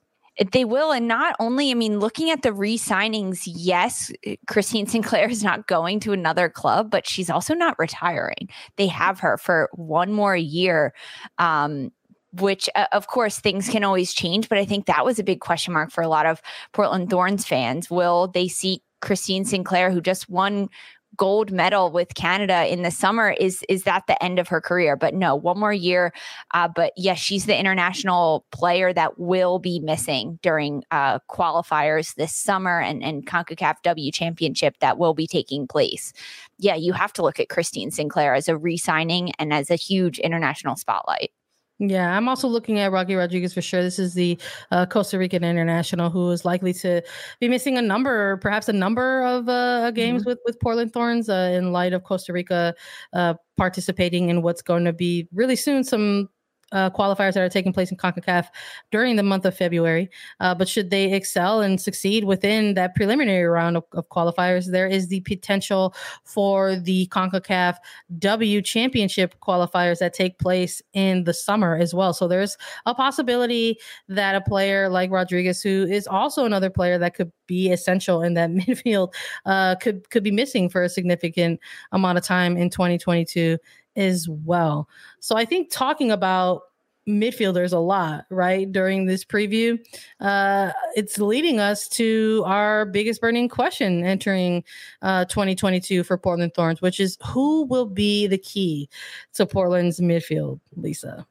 They 0.52 0.65
will. 0.65 0.91
And 0.91 1.08
not 1.08 1.36
only, 1.39 1.71
I 1.71 1.73
mean, 1.73 1.99
looking 1.99 2.30
at 2.30 2.43
the 2.43 2.54
re 2.54 2.78
signings, 2.78 3.41
yes, 3.45 4.12
Christine 4.47 4.88
Sinclair 4.88 5.30
is 5.30 5.43
not 5.43 5.67
going 5.67 5.99
to 6.02 6.13
another 6.13 6.49
club, 6.49 6.89
but 6.89 7.08
she's 7.08 7.30
also 7.30 7.54
not 7.54 7.78
retiring. 7.78 8.49
They 8.78 8.88
have 8.88 9.19
her 9.19 9.38
for 9.38 9.69
one 9.73 10.13
more 10.13 10.36
year. 10.36 10.93
Um, 11.38 11.91
which 12.34 12.69
uh, 12.75 12.86
of 12.91 13.08
course 13.08 13.39
things 13.39 13.67
can 13.67 13.84
always 13.84 14.13
change 14.13 14.49
but 14.49 14.60
i 14.60 14.63
think 14.63 14.86
that 14.86 15.04
was 15.04 15.17
a 15.17 15.23
big 15.23 15.39
question 15.39 15.73
mark 15.73 15.89
for 15.89 16.04
a 16.04 16.08
lot 16.08 16.28
of 16.28 16.43
portland 16.73 17.10
thorns 17.10 17.43
fans 17.43 17.89
will 17.89 18.28
they 18.28 18.47
see 18.47 18.84
Christine 19.02 19.45
Sinclair, 19.45 19.91
who 19.91 20.02
just 20.02 20.30
won 20.30 20.69
gold 21.17 21.52
medal 21.52 21.91
with 21.91 22.13
Canada 22.15 22.72
in 22.72 22.84
the 22.84 22.91
summer 22.91 23.32
is 23.32 23.63
is 23.67 23.84
that 23.84 24.08
the 24.08 24.22
end 24.24 24.39
of 24.39 24.48
her 24.48 24.62
career? 24.62 24.95
But 24.95 25.13
no 25.13 25.36
one 25.36 25.60
more 25.60 25.74
year 25.74 26.13
uh, 26.54 26.67
but 26.67 26.93
yes 26.95 27.19
she's 27.19 27.45
the 27.45 27.58
international 27.58 28.45
player 28.52 28.93
that 28.93 29.19
will 29.19 29.60
be 29.60 29.80
missing 29.80 30.39
during 30.41 30.84
uh, 30.91 31.19
qualifiers 31.30 32.15
this 32.15 32.36
summer 32.36 32.80
and 32.80 33.04
and 33.04 33.26
CONCACAF 33.26 33.82
W 33.84 34.12
championship 34.12 34.76
that 34.80 34.98
will 34.98 35.13
be 35.13 35.28
taking 35.28 35.67
place. 35.67 36.13
Yeah 36.58 36.76
you 36.76 36.93
have 36.93 37.13
to 37.13 37.22
look 37.22 37.39
at 37.39 37.50
Christine 37.50 37.91
Sinclair 37.91 38.34
as 38.34 38.48
a 38.48 38.58
re-signing 38.58 39.32
and 39.39 39.54
as 39.54 39.69
a 39.69 39.76
huge 39.76 40.19
international 40.19 40.76
spotlight 40.76 41.32
yeah, 41.80 42.15
I'm 42.15 42.28
also 42.28 42.48
looking 42.50 42.80
at 42.80 42.92
Rocky 42.92 43.15
Rodriguez 43.15 43.54
for 43.54 43.62
sure. 43.62 43.82
This 43.82 44.00
is 44.00 44.13
the 44.13 44.38
uh, 44.72 44.86
Costa 44.86 45.18
Rican 45.18 45.46
international 45.46 46.10
who 46.10 46.30
is 46.32 46.44
likely 46.44 46.74
to 46.74 47.02
be 47.39 47.48
missing 47.48 47.78
a 47.78 47.82
number, 47.82 48.36
perhaps 48.38 48.68
a 48.68 48.74
number 48.74 49.24
of 49.24 49.48
uh, 49.48 49.92
games 49.92 50.22
mm-hmm. 50.22 50.32
with 50.32 50.39
with 50.46 50.60
Portland 50.60 50.92
Thorns 50.92 51.30
uh, 51.30 51.52
in 51.54 51.72
light 51.72 51.94
of 51.94 52.04
Costa 52.04 52.34
Rica 52.34 52.76
uh, 53.13 53.36
participating 53.56 54.28
in 54.28 54.42
what's 54.42 54.62
going 54.62 54.84
to 54.84 54.94
be 54.94 55.30
really 55.34 55.56
soon 55.56 55.86
some 55.86 56.30
uh, 56.71 56.89
qualifiers 56.89 57.34
that 57.34 57.43
are 57.43 57.49
taking 57.49 57.73
place 57.73 57.91
in 57.91 57.97
CONCACAF 57.97 58.47
during 58.91 59.15
the 59.15 59.23
month 59.23 59.45
of 59.45 59.55
February. 59.55 60.10
Uh, 60.39 60.53
but 60.53 60.67
should 60.67 60.89
they 60.89 61.13
excel 61.13 61.62
and 61.62 61.79
succeed 61.82 62.23
within 62.23 62.73
that 62.75 62.95
preliminary 62.95 63.45
round 63.45 63.77
of, 63.77 63.84
of, 63.93 64.08
qualifiers, 64.10 64.71
there 64.71 64.88
is 64.88 65.08
the 65.08 65.21
potential 65.21 65.93
for 66.23 66.75
the 66.75 67.08
CONCACAF 67.08 67.77
W 68.19 68.62
Championship 68.62 69.36
qualifiers 69.41 69.99
that 69.99 70.13
take 70.13 70.39
place 70.39 70.82
in 70.93 71.23
the 71.23 71.34
summer 71.34 71.75
as 71.75 71.93
well. 71.93 72.13
So 72.13 72.27
there's 72.27 72.58
a 72.86 72.93
possibility 72.93 73.79
that 74.08 74.36
a 74.36 74.41
player 74.41 74.89
like 74.89 75.12
Rodriguez, 75.12 75.62
who 75.62 75.86
is 75.89 76.08
also 76.08 76.45
another 76.45 76.69
player 76.69 76.97
that 76.97 77.15
could 77.15 77.32
be 77.47 77.71
essential 77.71 78.21
in 78.21 78.34
that 78.36 78.49
midfield, 78.60 79.13
uh, 79.45 79.75
could 79.75 80.10
could 80.10 80.23
be 80.23 80.32
missing 80.32 80.69
for 80.69 80.84
a 80.84 80.89
significant 80.89 81.60
amount 81.91 82.17
of 82.17 82.23
time 82.23 82.58
in 82.58 82.69
2022 82.69 83.58
as 83.95 84.28
well. 84.30 84.88
So 85.19 85.36
I 85.36 85.45
think 85.45 85.69
talking 85.71 86.12
about 86.12 86.63
midfielders 87.08 87.73
a 87.73 87.78
lot, 87.78 88.25
right? 88.30 88.71
During 88.71 89.06
this 89.06 89.25
preview, 89.25 89.80
uh, 90.19 90.71
it's 90.95 91.17
leading 91.17 91.60
us 91.60 91.88
to 91.89 92.43
our 92.45 92.86
biggest 92.86 93.19
burning 93.19 93.49
question 93.49 94.06
entering 94.06 94.63
uh, 95.02 95.25
2022 95.25 96.04
for 96.04 96.17
Portland 96.17 96.54
Thorns, 96.54 96.82
which 96.82 96.99
is 96.99 97.17
who 97.25 97.65
will 97.65 97.88
be 97.88 98.28
the 98.28 98.38
key 98.38 98.89
to 99.34 99.45
Portland's 99.45 99.99
midfield, 99.99 100.60
Lisa? 100.75 101.25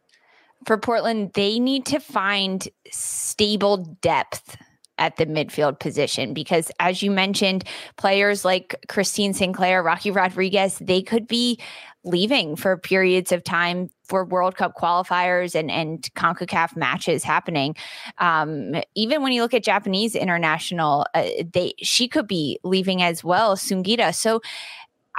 For 0.66 0.77
Portland, 0.77 1.31
they 1.35 1.59
need 1.59 1.87
to 1.87 2.01
find 2.01 2.68
stable 2.90 3.79
depth 4.03 4.57
at 4.99 5.16
the 5.16 5.27
midfield 5.27 5.79
position 5.79 6.35
because 6.35 6.71
as 6.81 7.03
you 7.03 7.11
mentioned 7.11 7.64
players 7.97 8.44
like 8.44 8.75
Christine 8.88 9.33
Sinclair, 9.33 9.83
Rocky 9.83 10.11
Rodriguez, 10.11 10.79
they 10.81 11.03
could 11.03 11.27
be 11.27 11.59
leaving 12.09 12.57
for 12.57 12.77
periods 12.77 13.33
of 13.33 13.44
time 13.44 13.90
for 14.05 14.25
World 14.25 14.57
Cup 14.57 14.75
qualifiers 14.75 15.55
and 15.55 15.71
and 15.71 16.03
CONCACAF 16.14 16.77
matches 16.77 17.23
happening. 17.23 17.77
Um, 18.18 18.75
even 18.94 19.23
when 19.23 19.33
you 19.33 19.42
look 19.42 19.55
at 19.55 19.62
Japanese 19.62 20.14
international, 20.14 21.07
uh, 21.14 21.29
they 21.53 21.75
she 21.79 22.09
could 22.09 22.27
be 22.27 22.59
leaving 22.64 23.03
as 23.03 23.23
well, 23.23 23.57
Sugita. 23.57 24.14
So 24.14 24.40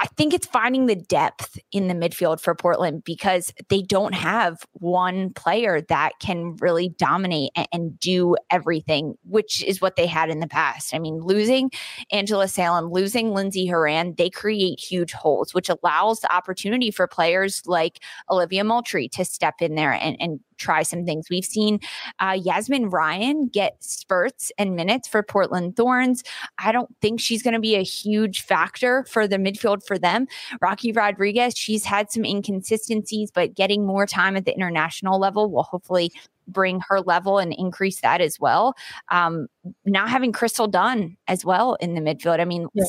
I 0.00 0.06
think 0.16 0.32
it's 0.32 0.46
finding 0.46 0.86
the 0.86 0.96
depth 0.96 1.58
in 1.72 1.88
the 1.88 1.94
midfield 1.94 2.40
for 2.40 2.54
Portland 2.54 3.04
because 3.04 3.52
they 3.68 3.82
don't 3.82 4.14
have 4.14 4.66
one 4.72 5.34
player 5.34 5.82
that 5.82 6.12
can 6.20 6.56
really 6.56 6.88
dominate 6.88 7.50
and, 7.54 7.68
and, 7.70 8.00
do 8.00 8.34
everything, 8.50 9.16
which 9.24 9.62
is 9.64 9.82
what 9.82 9.96
they 9.96 10.06
had 10.06 10.30
in 10.30 10.40
the 10.40 10.46
past. 10.46 10.94
I 10.94 10.98
mean, 10.98 11.20
losing 11.20 11.70
Angela 12.10 12.48
Salem, 12.48 12.90
losing 12.90 13.34
Lindsey 13.34 13.66
Horan, 13.66 14.14
they 14.16 14.30
create 14.30 14.80
huge 14.80 15.12
holes, 15.12 15.52
which 15.52 15.68
allows 15.68 16.20
the 16.20 16.34
opportunity 16.34 16.90
for 16.90 17.06
players 17.06 17.62
like 17.66 18.00
Olivia 18.30 18.64
Moultrie 18.64 19.08
to 19.08 19.24
step 19.24 19.56
in 19.60 19.74
there 19.74 19.92
and, 19.92 20.16
and 20.18 20.40
try 20.60 20.82
some 20.82 21.04
things. 21.04 21.28
We've 21.30 21.44
seen 21.44 21.80
uh, 22.20 22.32
Yazmeen 22.32 22.92
Ryan 22.92 23.48
get 23.48 23.82
spurts 23.82 24.52
and 24.58 24.76
minutes 24.76 25.08
for 25.08 25.22
Portland 25.22 25.76
Thorns. 25.76 26.22
I 26.58 26.70
don't 26.70 26.94
think 27.00 27.20
she's 27.20 27.42
going 27.42 27.54
to 27.54 27.60
be 27.60 27.74
a 27.74 27.82
huge 27.82 28.42
factor 28.42 29.04
for 29.04 29.26
the 29.26 29.36
midfield 29.36 29.84
for 29.86 29.98
them. 29.98 30.26
Rocky 30.60 30.92
Rodriguez, 30.92 31.56
she's 31.56 31.84
had 31.84 32.12
some 32.12 32.24
inconsistencies, 32.24 33.30
but 33.30 33.54
getting 33.54 33.86
more 33.86 34.06
time 34.06 34.36
at 34.36 34.44
the 34.44 34.54
international 34.54 35.18
level 35.18 35.50
will 35.50 35.62
hopefully 35.62 36.12
bring 36.46 36.80
her 36.88 37.00
level 37.00 37.38
and 37.38 37.54
increase 37.56 38.00
that 38.00 38.20
as 38.20 38.38
well. 38.38 38.74
Um, 39.10 39.46
not 39.84 40.08
having 40.08 40.32
Crystal 40.32 40.66
Dunn 40.66 41.16
as 41.28 41.44
well 41.44 41.74
in 41.76 41.94
the 41.94 42.00
midfield. 42.00 42.40
I 42.40 42.44
mean, 42.44 42.66
yeah. 42.74 42.84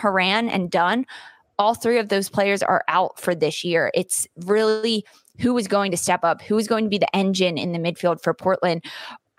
Horan 0.00 0.48
and 0.48 0.70
Dunn, 0.70 1.06
all 1.58 1.74
three 1.74 1.98
of 1.98 2.08
those 2.08 2.28
players 2.28 2.62
are 2.62 2.84
out 2.88 3.18
for 3.18 3.34
this 3.34 3.64
year. 3.64 3.90
It's 3.94 4.26
really 4.44 5.04
who 5.38 5.56
is 5.58 5.68
going 5.68 5.90
to 5.90 5.96
step 5.96 6.24
up, 6.24 6.42
who 6.42 6.54
was 6.54 6.66
going 6.66 6.84
to 6.84 6.90
be 6.90 6.98
the 6.98 7.16
engine 7.16 7.58
in 7.58 7.72
the 7.72 7.78
midfield 7.78 8.22
for 8.22 8.34
Portland. 8.34 8.84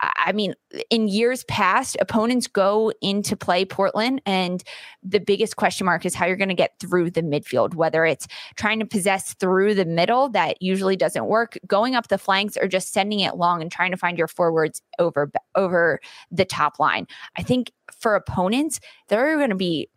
I 0.00 0.30
mean, 0.30 0.54
in 0.90 1.08
years 1.08 1.42
past, 1.44 1.96
opponents 2.00 2.46
go 2.46 2.92
into 3.02 3.36
play 3.36 3.64
Portland, 3.64 4.22
and 4.24 4.62
the 5.02 5.18
biggest 5.18 5.56
question 5.56 5.86
mark 5.86 6.06
is 6.06 6.14
how 6.14 6.24
you're 6.24 6.36
going 6.36 6.48
to 6.50 6.54
get 6.54 6.78
through 6.78 7.10
the 7.10 7.22
midfield, 7.22 7.74
whether 7.74 8.04
it's 8.04 8.28
trying 8.54 8.78
to 8.78 8.86
possess 8.86 9.34
through 9.34 9.74
the 9.74 9.84
middle, 9.84 10.28
that 10.28 10.62
usually 10.62 10.94
doesn't 10.94 11.26
work, 11.26 11.58
going 11.66 11.96
up 11.96 12.06
the 12.08 12.18
flanks, 12.18 12.56
or 12.56 12.68
just 12.68 12.92
sending 12.92 13.18
it 13.18 13.36
long 13.36 13.60
and 13.60 13.72
trying 13.72 13.90
to 13.90 13.96
find 13.96 14.16
your 14.16 14.28
forwards 14.28 14.82
over, 15.00 15.32
over 15.56 15.98
the 16.30 16.44
top 16.44 16.78
line. 16.78 17.08
I 17.36 17.42
think 17.42 17.72
for 17.98 18.14
opponents, 18.14 18.78
they're 19.08 19.36
going 19.36 19.50
to 19.50 19.56
be 19.56 19.88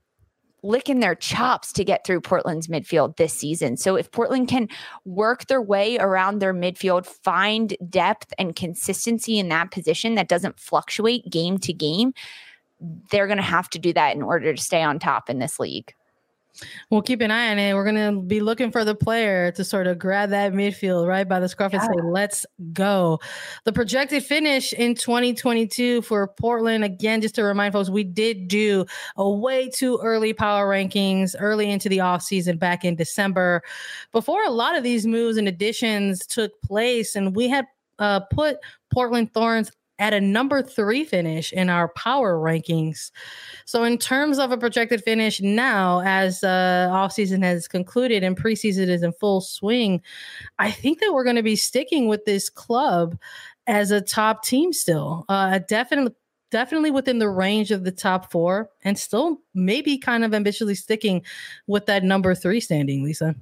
licking 0.63 1.00
their 1.00 1.15
chops 1.15 1.74
to 1.74 1.84
get 1.84 2.06
through 2.06 2.21
Portland's 2.21 2.67
midfield 2.67 3.17
this 3.17 3.34
season. 3.34 3.78
So 3.78 3.95
if 3.95 4.12
Portland 4.12 4.47
can 4.47 4.67
work 5.06 5.47
their 5.47 5.62
way 5.62 5.97
around 5.97 6.39
their 6.39 6.54
midfield, 6.54 7.06
find 7.06 7.76
depth 7.89 8.34
and 8.38 8.56
consistency 8.56 9.39
in 9.39 9.50
that 9.50 9.71
position 9.71 10.15
that 10.15 10.28
doesn't 10.28 10.60
fluctuate 10.60 11.30
game 11.30 11.58
to 11.60 11.74
game, 11.74 12.13
they're 13.12 13.28
going 13.28 13.38
to 13.38 13.43
have 13.43 13.69
to 13.71 13.80
do 13.80 13.93
that 13.93 14.15
in 14.15 14.21
order 14.21 14.54
to 14.54 14.62
stay 14.62 14.82
on 14.82 15.00
top 15.00 15.30
in 15.30 15.39
this 15.39 15.60
league. 15.60 15.93
We'll 16.89 17.01
keep 17.01 17.21
an 17.21 17.31
eye 17.31 17.51
on 17.51 17.59
it. 17.59 17.73
We're 17.73 17.85
gonna 17.85 18.21
be 18.21 18.39
looking 18.39 18.71
for 18.71 18.83
the 18.83 18.95
player 18.95 19.51
to 19.53 19.63
sort 19.63 19.87
of 19.87 19.97
grab 19.97 20.29
that 20.29 20.53
midfield 20.53 21.07
right 21.07 21.27
by 21.27 21.39
the 21.39 21.47
scruff 21.47 21.73
yeah. 21.73 21.83
and 21.83 21.89
say, 21.95 22.05
"Let's 22.05 22.45
go." 22.73 23.19
The 23.63 23.71
projected 23.71 24.23
finish 24.23 24.73
in 24.73 24.95
2022 24.95 26.01
for 26.03 26.27
Portland. 26.27 26.83
Again, 26.83 27.21
just 27.21 27.35
to 27.35 27.43
remind 27.43 27.73
folks, 27.73 27.89
we 27.89 28.03
did 28.03 28.47
do 28.47 28.85
a 29.17 29.29
way 29.29 29.69
too 29.69 29.99
early 30.03 30.33
power 30.33 30.69
rankings 30.69 31.35
early 31.39 31.69
into 31.69 31.89
the 31.89 32.01
off 32.01 32.21
season 32.21 32.57
back 32.57 32.83
in 32.83 32.95
December, 32.95 33.61
before 34.11 34.43
a 34.43 34.51
lot 34.51 34.75
of 34.75 34.83
these 34.83 35.05
moves 35.05 35.37
and 35.37 35.47
additions 35.47 36.25
took 36.25 36.61
place, 36.61 37.15
and 37.15 37.35
we 37.35 37.47
had 37.47 37.65
uh, 37.99 38.19
put 38.19 38.57
Portland 38.91 39.31
Thorns 39.33 39.71
at 40.01 40.15
a 40.15 40.19
number 40.19 40.63
three 40.63 41.05
finish 41.05 41.53
in 41.53 41.69
our 41.69 41.87
power 41.89 42.35
rankings. 42.35 43.11
So, 43.65 43.83
in 43.83 43.99
terms 43.99 44.39
of 44.39 44.51
a 44.51 44.57
projected 44.57 45.03
finish 45.03 45.39
now, 45.39 46.01
as 46.03 46.43
uh, 46.43 46.89
off 46.91 47.13
season 47.13 47.43
has 47.43 47.67
concluded 47.67 48.23
and 48.23 48.35
preseason 48.35 48.89
is 48.89 49.03
in 49.03 49.13
full 49.13 49.41
swing, 49.41 50.01
I 50.57 50.71
think 50.71 50.99
that 50.99 51.13
we're 51.13 51.23
going 51.23 51.35
to 51.35 51.43
be 51.43 51.55
sticking 51.55 52.07
with 52.07 52.25
this 52.25 52.49
club 52.49 53.17
as 53.67 53.91
a 53.91 54.01
top 54.01 54.43
team 54.43 54.73
still. 54.73 55.23
Uh, 55.29 55.59
definitely. 55.59 56.15
Definitely 56.49 56.91
within 56.91 57.19
the 57.19 57.29
range 57.29 57.71
of 57.71 57.85
the 57.85 57.93
top 57.93 58.29
four, 58.29 58.69
and 58.83 58.99
still 58.99 59.37
maybe 59.53 59.97
kind 59.97 60.25
of 60.25 60.33
ambitiously 60.33 60.75
sticking 60.75 61.23
with 61.65 61.85
that 61.85 62.03
number 62.03 62.35
three 62.35 62.59
standing, 62.59 63.05
Lisa. 63.05 63.35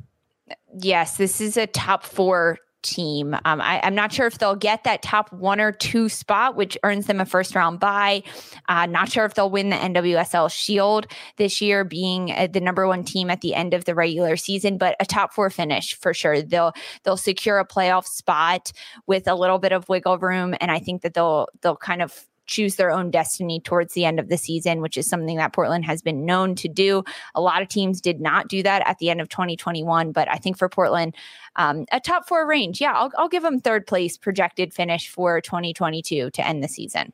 Yes, 0.79 1.17
this 1.17 1.41
is 1.41 1.57
a 1.57 1.65
top 1.65 2.03
four 2.03 2.59
team. 2.81 3.33
Um, 3.45 3.61
I, 3.61 3.79
am 3.85 3.95
not 3.95 4.11
sure 4.11 4.27
if 4.27 4.37
they'll 4.37 4.55
get 4.55 4.83
that 4.83 5.01
top 5.01 5.31
one 5.33 5.59
or 5.59 5.71
two 5.71 6.09
spot, 6.09 6.55
which 6.55 6.77
earns 6.83 7.07
them 7.07 7.19
a 7.19 7.25
first 7.25 7.55
round 7.55 7.79
bye. 7.79 8.23
Uh, 8.67 8.85
not 8.85 9.11
sure 9.11 9.25
if 9.25 9.33
they'll 9.33 9.49
win 9.49 9.69
the 9.69 9.75
NWSL 9.75 10.51
Shield 10.51 11.07
this 11.37 11.61
year, 11.61 11.83
being 11.83 12.31
uh, 12.31 12.47
the 12.51 12.61
number 12.61 12.87
one 12.87 13.03
team 13.03 13.29
at 13.29 13.41
the 13.41 13.55
end 13.55 13.73
of 13.73 13.85
the 13.85 13.95
regular 13.95 14.37
season, 14.37 14.77
but 14.77 14.95
a 14.99 15.05
top 15.05 15.33
four 15.33 15.49
finish 15.49 15.95
for 15.95 16.13
sure. 16.13 16.41
They'll 16.41 16.73
they'll 17.03 17.17
secure 17.17 17.59
a 17.59 17.67
playoff 17.67 18.05
spot 18.05 18.71
with 19.07 19.27
a 19.27 19.35
little 19.35 19.59
bit 19.59 19.71
of 19.71 19.89
wiggle 19.89 20.17
room, 20.17 20.55
and 20.61 20.71
I 20.71 20.79
think 20.79 21.01
that 21.01 21.13
they'll 21.13 21.47
they'll 21.61 21.75
kind 21.75 22.01
of 22.01 22.28
choose 22.49 22.75
their 22.75 22.91
own 22.91 23.11
destiny 23.11 23.59
towards 23.59 23.93
the 23.93 24.05
end 24.05 24.19
of 24.19 24.27
the 24.27 24.37
season, 24.37 24.81
which 24.81 24.97
is 24.97 25.07
something 25.07 25.37
that 25.37 25.53
Portland 25.53 25.85
has 25.85 26.01
been 26.01 26.25
known 26.25 26.55
to 26.55 26.67
do. 26.67 27.03
A 27.35 27.41
lot 27.41 27.61
of 27.61 27.67
teams 27.67 28.01
did 28.01 28.19
not 28.19 28.47
do 28.47 28.63
that 28.63 28.85
at 28.87 28.97
the 28.97 29.09
end 29.09 29.21
of 29.21 29.29
2021, 29.29 30.11
but 30.11 30.27
I 30.29 30.35
think 30.35 30.57
for 30.57 30.67
Portland, 30.67 31.15
um, 31.55 31.85
a 31.91 31.99
top 31.99 32.27
four 32.27 32.47
range, 32.47 32.81
yeah, 32.81 32.93
I'll, 32.93 33.11
I'll 33.17 33.29
give 33.29 33.43
them 33.43 33.59
third 33.59 33.85
place 33.85 34.17
projected 34.17 34.73
finish 34.73 35.09
for 35.09 35.39
2022 35.39 36.31
to 36.31 36.47
end 36.47 36.63
the 36.63 36.67
season. 36.67 37.13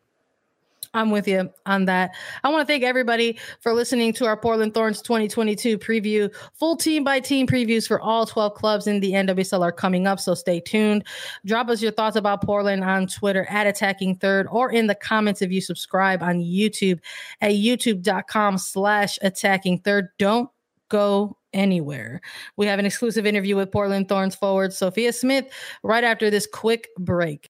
I'm 0.95 1.12
with 1.12 1.28
you 1.28 1.51
on 1.65 1.86
that. 1.86 2.15
I 2.43 2.49
want 2.49 2.61
to 2.61 2.65
thank 2.65 2.84
everybody 2.84 3.38
for 3.59 3.74
listening 3.74 4.13
to 4.13 4.26
our 4.26 4.38
Portland 4.38 4.74
Thorns 4.74 5.01
2022 5.01 5.78
preview. 5.78 6.34
Full 6.53 6.78
team 6.78 7.03
by 7.03 7.20
team 7.20 7.45
previews 7.45 7.88
for 7.88 7.99
all 7.99 8.26
12 8.26 8.53
clubs 8.55 8.88
in 8.88 9.01
the 9.01 9.11
NWSL 9.11 9.61
are 9.61 9.74
coming 9.74 10.07
up, 10.07 10.20
so 10.20 10.34
stay 10.34 10.61
tuned. 10.61 11.03
Drop 11.45 11.67
us 11.67 11.82
your 11.82 11.91
thoughts 11.91 12.15
about 12.15 12.41
Portland 12.41 12.84
on 12.84 13.07
Twitter 13.07 13.45
at 13.49 13.67
Attacking 13.67 14.15
Third 14.15 14.47
or 14.49 14.72
in 14.72 14.88
the 14.88 14.95
comments 14.95 15.41
if 15.41 15.51
you 15.51 15.59
subscribe 15.59 16.24
on 16.24 16.39
YouTube 16.39 16.99
at 17.41 17.51
youtube.com 17.51 18.57
slash 18.57 19.20
attacking 19.22 19.80
third. 19.80 20.07
Don't 20.17 20.49
go 20.88 21.38
anywhere. 21.53 22.22
We 22.55 22.67
have 22.67 22.80
an 22.80 22.86
exclusive 22.86 23.26
interview 23.26 23.57
with 23.57 23.72
Portland 23.72 24.07
Thorns 24.07 24.36
forward 24.36 24.72
Sophia 24.72 25.11
Smith 25.11 25.47
right 25.84 26.03
after 26.03 26.30
this 26.30 26.47
quick 26.47 26.88
break. 26.97 27.49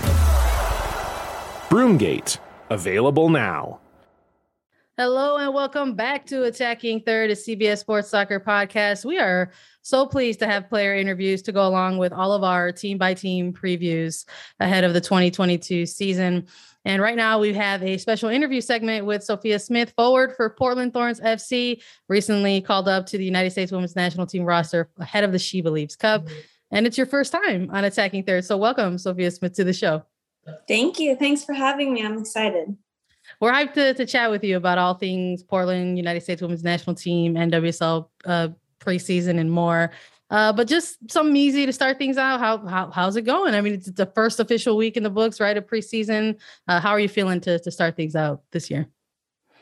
Broomgate, 1.71 2.37
available 2.69 3.29
now. 3.29 3.79
Hello 4.97 5.37
and 5.37 5.53
welcome 5.53 5.95
back 5.95 6.25
to 6.25 6.43
Attacking 6.43 6.99
Third, 6.99 7.29
a 7.29 7.33
CBS 7.33 7.77
Sports 7.77 8.09
Soccer 8.09 8.41
podcast. 8.41 9.05
We 9.05 9.17
are 9.17 9.53
so 9.81 10.05
pleased 10.05 10.39
to 10.39 10.47
have 10.47 10.67
player 10.67 10.93
interviews 10.93 11.41
to 11.43 11.53
go 11.53 11.65
along 11.65 11.97
with 11.97 12.11
all 12.11 12.33
of 12.33 12.43
our 12.43 12.73
team 12.73 12.97
by 12.97 13.13
team 13.13 13.53
previews 13.53 14.25
ahead 14.59 14.83
of 14.83 14.93
the 14.93 14.99
2022 14.99 15.85
season. 15.85 16.45
And 16.83 17.01
right 17.01 17.15
now 17.15 17.39
we 17.39 17.53
have 17.53 17.81
a 17.83 17.97
special 17.97 18.27
interview 18.27 18.59
segment 18.59 19.05
with 19.05 19.23
Sophia 19.23 19.57
Smith, 19.57 19.93
forward 19.95 20.33
for 20.35 20.49
Portland 20.49 20.91
Thorns 20.91 21.21
FC, 21.21 21.81
recently 22.09 22.59
called 22.59 22.89
up 22.89 23.05
to 23.05 23.17
the 23.17 23.23
United 23.23 23.51
States 23.51 23.71
Women's 23.71 23.95
National 23.95 24.27
Team 24.27 24.43
roster 24.43 24.89
ahead 24.99 25.23
of 25.23 25.31
the 25.31 25.39
She 25.39 25.61
Believes 25.61 25.95
Cup. 25.95 26.25
Mm-hmm. 26.25 26.39
And 26.71 26.85
it's 26.85 26.97
your 26.97 27.07
first 27.07 27.31
time 27.31 27.69
on 27.71 27.85
Attacking 27.85 28.23
Third. 28.23 28.43
So 28.43 28.57
welcome, 28.57 28.97
Sophia 28.97 29.31
Smith, 29.31 29.53
to 29.53 29.63
the 29.63 29.71
show. 29.71 30.03
Thank 30.67 30.99
you. 30.99 31.15
Thanks 31.15 31.43
for 31.43 31.53
having 31.53 31.93
me. 31.93 32.03
I'm 32.03 32.17
excited. 32.17 32.75
We're 33.39 33.51
hyped 33.51 33.73
to, 33.73 33.93
to 33.93 34.05
chat 34.05 34.31
with 34.31 34.43
you 34.43 34.57
about 34.57 34.77
all 34.77 34.95
things 34.95 35.43
Portland, 35.43 35.97
United 35.97 36.21
States 36.21 36.41
Women's 36.41 36.63
National 36.63 36.95
Team, 36.95 37.35
NWSL 37.35 38.07
uh, 38.25 38.49
preseason, 38.79 39.39
and 39.39 39.51
more. 39.51 39.91
Uh, 40.29 40.53
but 40.53 40.67
just 40.67 40.97
something 41.11 41.35
easy 41.35 41.65
to 41.65 41.73
start 41.73 41.97
things 41.97 42.17
out. 42.17 42.39
How, 42.39 42.65
how 42.65 42.89
how's 42.89 43.17
it 43.17 43.23
going? 43.23 43.53
I 43.53 43.61
mean, 43.61 43.73
it's 43.73 43.91
the 43.91 44.05
first 44.05 44.39
official 44.39 44.77
week 44.77 44.95
in 44.95 45.03
the 45.03 45.09
books, 45.09 45.39
right? 45.39 45.57
Of 45.57 45.67
preseason. 45.67 46.39
Uh, 46.67 46.79
how 46.79 46.91
are 46.91 46.99
you 46.99 47.09
feeling 47.09 47.41
to 47.41 47.59
to 47.59 47.71
start 47.71 47.95
things 47.97 48.15
out 48.15 48.41
this 48.51 48.71
year? 48.71 48.87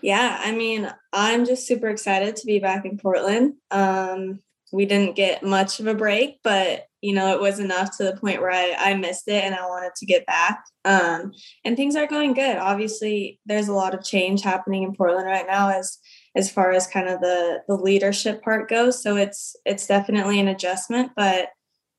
Yeah, 0.01 0.39
I 0.39 0.51
mean, 0.51 0.89
I'm 1.11 1.45
just 1.45 1.67
super 1.67 1.89
excited 1.89 2.35
to 2.37 2.45
be 2.45 2.59
back 2.59 2.85
in 2.85 2.97
Portland. 2.97 3.55
Um, 3.71 4.41
we 4.71 4.85
didn't 4.85 5.15
get 5.15 5.43
much 5.43 5.79
of 5.79 5.87
a 5.87 5.95
break, 5.95 6.39
but 6.43 6.85
you 7.01 7.13
know, 7.13 7.33
it 7.33 7.39
was 7.39 7.59
enough 7.59 7.95
to 7.97 8.03
the 8.03 8.17
point 8.17 8.41
where 8.41 8.51
I, 8.51 8.75
I 8.77 8.93
missed 8.93 9.27
it 9.27 9.43
and 9.43 9.55
I 9.55 9.65
wanted 9.67 9.95
to 9.95 10.05
get 10.05 10.25
back. 10.25 10.65
Um, 10.83 11.31
and 11.63 11.77
things 11.77 11.95
are 11.95 12.07
going 12.07 12.33
good. 12.33 12.57
Obviously, 12.57 13.39
there's 13.45 13.69
a 13.69 13.73
lot 13.73 13.93
of 13.93 14.03
change 14.03 14.41
happening 14.41 14.83
in 14.83 14.93
Portland 14.95 15.25
right 15.25 15.47
now 15.47 15.69
as 15.69 15.97
as 16.35 16.51
far 16.51 16.71
as 16.71 16.87
kind 16.87 17.07
of 17.07 17.21
the 17.21 17.61
the 17.67 17.75
leadership 17.75 18.43
part 18.43 18.69
goes. 18.69 19.01
So 19.01 19.15
it's 19.15 19.55
it's 19.65 19.87
definitely 19.87 20.39
an 20.39 20.49
adjustment, 20.49 21.11
but 21.15 21.49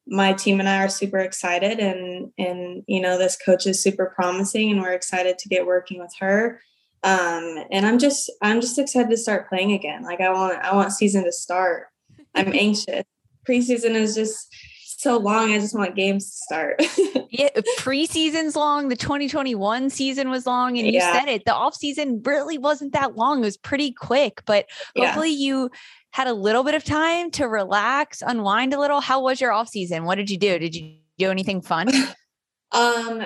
my 0.06 0.32
team 0.32 0.60
and 0.60 0.68
I 0.68 0.84
are 0.84 0.88
super 0.88 1.18
excited 1.18 1.78
and 1.78 2.32
and 2.36 2.82
you 2.86 3.00
know 3.00 3.16
this 3.16 3.36
coach 3.36 3.66
is 3.66 3.82
super 3.82 4.12
promising 4.14 4.70
and 4.70 4.82
we're 4.82 4.92
excited 4.92 5.38
to 5.38 5.48
get 5.48 5.66
working 5.66 6.00
with 6.00 6.12
her. 6.20 6.60
Um, 7.02 7.64
and 7.70 7.86
I'm 7.86 7.98
just 7.98 8.30
I'm 8.42 8.60
just 8.60 8.78
excited 8.78 9.10
to 9.10 9.16
start 9.16 9.48
playing 9.48 9.72
again. 9.72 10.02
Like 10.02 10.20
I 10.20 10.30
want 10.30 10.58
I 10.62 10.74
want 10.74 10.92
season 10.92 11.24
to 11.24 11.32
start. 11.32 11.86
I'm 12.34 12.52
anxious. 12.54 13.04
Preseason 13.48 13.94
is 13.94 14.14
just 14.14 14.54
so 15.00 15.16
long. 15.16 15.52
I 15.52 15.58
just 15.58 15.74
want 15.74 15.94
games 15.96 16.30
to 16.30 16.36
start. 16.36 16.82
yeah, 17.30 17.48
preseason's 17.78 18.54
long. 18.54 18.88
The 18.88 18.96
2021 18.96 19.90
season 19.90 20.30
was 20.30 20.46
long, 20.46 20.76
and 20.76 20.86
you 20.86 20.94
yeah. 20.94 21.12
said 21.12 21.28
it. 21.28 21.44
The 21.46 21.54
off 21.54 21.74
season 21.74 22.22
really 22.24 22.58
wasn't 22.58 22.92
that 22.92 23.16
long. 23.16 23.38
It 23.38 23.46
was 23.46 23.56
pretty 23.56 23.92
quick, 23.92 24.42
but 24.44 24.66
hopefully 24.96 25.30
yeah. 25.30 25.46
you 25.46 25.70
had 26.10 26.26
a 26.26 26.34
little 26.34 26.64
bit 26.64 26.74
of 26.74 26.84
time 26.84 27.30
to 27.32 27.48
relax, 27.48 28.22
unwind 28.24 28.74
a 28.74 28.80
little. 28.80 29.00
How 29.00 29.22
was 29.22 29.40
your 29.40 29.52
off 29.52 29.68
season? 29.68 30.04
What 30.04 30.16
did 30.16 30.28
you 30.28 30.38
do? 30.38 30.58
Did 30.58 30.74
you 30.74 30.96
do 31.18 31.30
anything 31.30 31.62
fun? 31.62 31.88
um, 32.72 33.22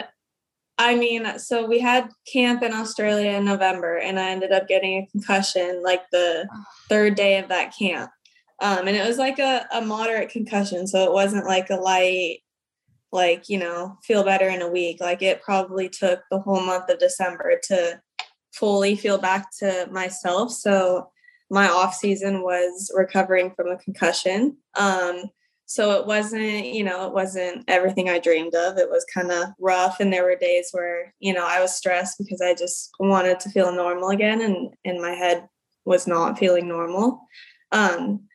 I 0.78 0.96
mean, 0.96 1.38
so 1.38 1.66
we 1.66 1.78
had 1.78 2.08
camp 2.32 2.62
in 2.62 2.72
Australia 2.72 3.30
in 3.30 3.44
November, 3.44 3.96
and 3.96 4.18
I 4.18 4.30
ended 4.30 4.52
up 4.52 4.68
getting 4.68 5.02
a 5.02 5.06
concussion 5.06 5.82
like 5.82 6.02
the 6.10 6.48
third 6.88 7.14
day 7.14 7.38
of 7.38 7.48
that 7.48 7.74
camp. 7.76 8.10
Um, 8.60 8.86
and 8.86 8.96
it 8.96 9.06
was 9.06 9.18
like 9.18 9.38
a, 9.38 9.66
a 9.72 9.80
moderate 9.80 10.30
concussion. 10.30 10.86
So 10.86 11.04
it 11.04 11.12
wasn't 11.12 11.46
like 11.46 11.70
a 11.70 11.76
light, 11.76 12.38
like, 13.12 13.48
you 13.48 13.58
know, 13.58 13.98
feel 14.04 14.24
better 14.24 14.48
in 14.48 14.62
a 14.62 14.70
week. 14.70 15.00
Like 15.00 15.22
it 15.22 15.42
probably 15.42 15.88
took 15.88 16.20
the 16.30 16.40
whole 16.40 16.60
month 16.60 16.88
of 16.88 16.98
December 16.98 17.60
to 17.64 18.00
fully 18.52 18.94
feel 18.94 19.18
back 19.18 19.48
to 19.58 19.88
myself. 19.90 20.52
So 20.52 21.10
my 21.50 21.68
off 21.68 21.94
season 21.94 22.42
was 22.42 22.90
recovering 22.94 23.52
from 23.54 23.68
a 23.68 23.78
concussion. 23.78 24.56
Um, 24.76 25.24
so 25.66 25.92
it 25.92 26.06
wasn't, 26.06 26.66
you 26.66 26.84
know, 26.84 27.06
it 27.06 27.12
wasn't 27.12 27.64
everything 27.68 28.08
I 28.08 28.18
dreamed 28.18 28.54
of. 28.54 28.76
It 28.76 28.90
was 28.90 29.06
kind 29.12 29.30
of 29.30 29.48
rough. 29.58 29.98
And 29.98 30.12
there 30.12 30.24
were 30.24 30.36
days 30.36 30.68
where, 30.72 31.14
you 31.20 31.32
know, 31.32 31.46
I 31.46 31.60
was 31.60 31.74
stressed 31.74 32.18
because 32.18 32.40
I 32.40 32.54
just 32.54 32.90
wanted 33.00 33.40
to 33.40 33.50
feel 33.50 33.74
normal 33.74 34.10
again 34.10 34.42
and, 34.42 34.74
and 34.84 35.00
my 35.00 35.12
head 35.12 35.48
was 35.84 36.06
not 36.06 36.38
feeling 36.38 36.68
normal. 36.68 37.20
Um, 37.72 38.28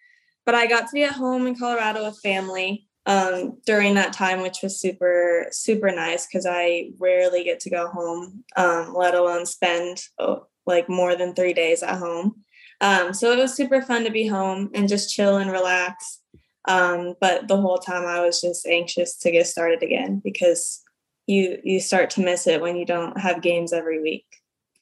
but 0.50 0.56
I 0.56 0.66
got 0.66 0.88
to 0.88 0.94
be 0.94 1.04
at 1.04 1.12
home 1.12 1.46
in 1.46 1.56
Colorado 1.56 2.06
with 2.06 2.18
family 2.24 2.88
um, 3.06 3.60
during 3.68 3.94
that 3.94 4.14
time, 4.14 4.42
which 4.42 4.64
was 4.64 4.80
super, 4.80 5.46
super 5.52 5.92
nice 5.92 6.26
because 6.26 6.48
I 6.50 6.90
rarely 6.98 7.44
get 7.44 7.60
to 7.60 7.70
go 7.70 7.88
home, 7.88 8.44
um, 8.58 8.96
let 8.96 9.14
alone 9.14 9.46
spend 9.46 10.02
oh, 10.18 10.48
like 10.66 10.90
more 10.90 11.16
than 11.16 11.36
three 11.36 11.54
days 11.54 11.84
at 11.84 12.00
home. 12.00 12.38
Um, 12.82 13.14
so 13.14 13.32
it 13.32 13.38
was 13.38 13.54
super 13.54 13.84
fun 13.84 14.06
to 14.06 14.10
be 14.10 14.26
home 14.26 14.72
and 14.74 14.90
just 14.90 15.14
chill 15.14 15.38
and 15.38 15.52
relax. 15.52 16.20
Um, 16.68 17.14
but 17.22 17.48
the 17.48 17.62
whole 17.62 17.78
time 17.78 18.08
I 18.08 18.22
was 18.22 18.42
just 18.42 18.66
anxious 18.66 19.18
to 19.20 19.30
get 19.30 19.46
started 19.46 19.84
again 19.84 20.20
because 20.24 20.82
you 21.28 21.60
you 21.64 21.80
start 21.80 22.10
to 22.12 22.22
miss 22.22 22.48
it 22.48 22.60
when 22.60 22.76
you 22.76 22.88
don't 22.88 23.20
have 23.20 23.44
games 23.44 23.72
every 23.72 24.02
week. 24.02 24.26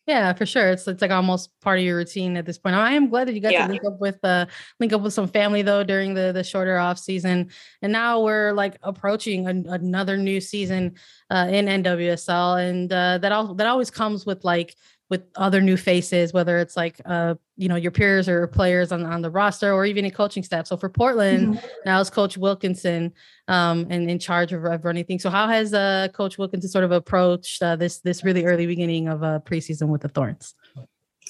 Yeah, 0.08 0.32
for 0.32 0.46
sure. 0.46 0.70
It's 0.70 0.88
it's 0.88 1.02
like 1.02 1.12
almost 1.12 1.50
part 1.60 1.80
of 1.80 1.84
your 1.84 1.98
routine 1.98 2.38
at 2.38 2.46
this 2.46 2.58
point. 2.58 2.76
I 2.76 2.94
am 2.94 3.10
glad 3.10 3.28
that 3.28 3.34
you 3.34 3.42
got 3.42 3.52
yeah. 3.52 3.68
to 3.68 3.74
link 3.74 3.84
up 3.84 4.00
with 4.00 4.18
uh 4.24 4.46
link 4.80 4.94
up 4.94 5.02
with 5.02 5.14
some 5.14 5.28
family 5.28 5.64
though 5.64 5.84
during 5.84 6.14
the 6.14 6.32
the 6.32 6.46
shorter 6.46 6.78
off 6.78 6.98
season, 6.98 7.50
and 7.82 7.92
now 7.92 8.22
we're 8.22 8.54
like 8.54 8.78
approaching 8.84 9.48
an, 9.48 9.66
another 9.68 10.16
new 10.16 10.40
season 10.40 10.96
uh, 11.30 11.50
in 11.52 11.66
NWSL, 11.66 12.70
and 12.70 12.92
uh, 12.92 13.18
that 13.18 13.34
all 13.34 13.54
that 13.56 13.68
always 13.68 13.92
comes 13.92 14.26
with 14.26 14.46
like 14.46 14.76
with 15.10 15.24
other 15.36 15.62
new 15.62 15.78
faces, 15.78 16.34
whether 16.34 16.58
it's 16.58 16.76
like 16.76 17.00
uh, 17.06 17.36
you 17.56 17.68
know, 17.68 17.76
your 17.76 17.92
peers 17.92 18.30
or 18.30 18.46
players 18.48 18.92
on, 18.92 19.06
on 19.06 19.22
the 19.22 19.32
roster 19.32 19.74
or 19.74 19.86
even 19.86 20.06
a 20.06 20.12
coaching 20.12 20.44
staff. 20.44 20.68
So 20.68 20.78
for 20.78 20.90
Portland, 20.90 21.56
mm-hmm. 21.56 21.68
now 21.86 22.00
is 22.00 22.10
Coach 22.10 22.38
Wilkinson 22.38 23.14
um, 23.48 23.88
and 23.90 24.10
in 24.10 24.20
charge 24.20 24.54
of, 24.54 24.64
of 24.66 24.86
running 24.86 25.06
things. 25.06 25.24
So 25.24 25.30
how 25.30 25.48
has 25.48 25.74
uh, 25.74 26.10
Coach 26.14 26.38
Wilkinson 26.38 26.70
sort 26.70 26.84
of 26.84 26.92
approached 26.92 27.62
uh, 27.64 27.76
this 27.76 28.00
this 28.00 28.24
really 28.24 28.46
early 28.46 28.68
beginning 28.68 29.08
of 29.08 29.24
uh, 29.24 29.40
preseason 29.46 29.88
with 29.88 30.02
the 30.02 30.10
Thorns? 30.10 30.54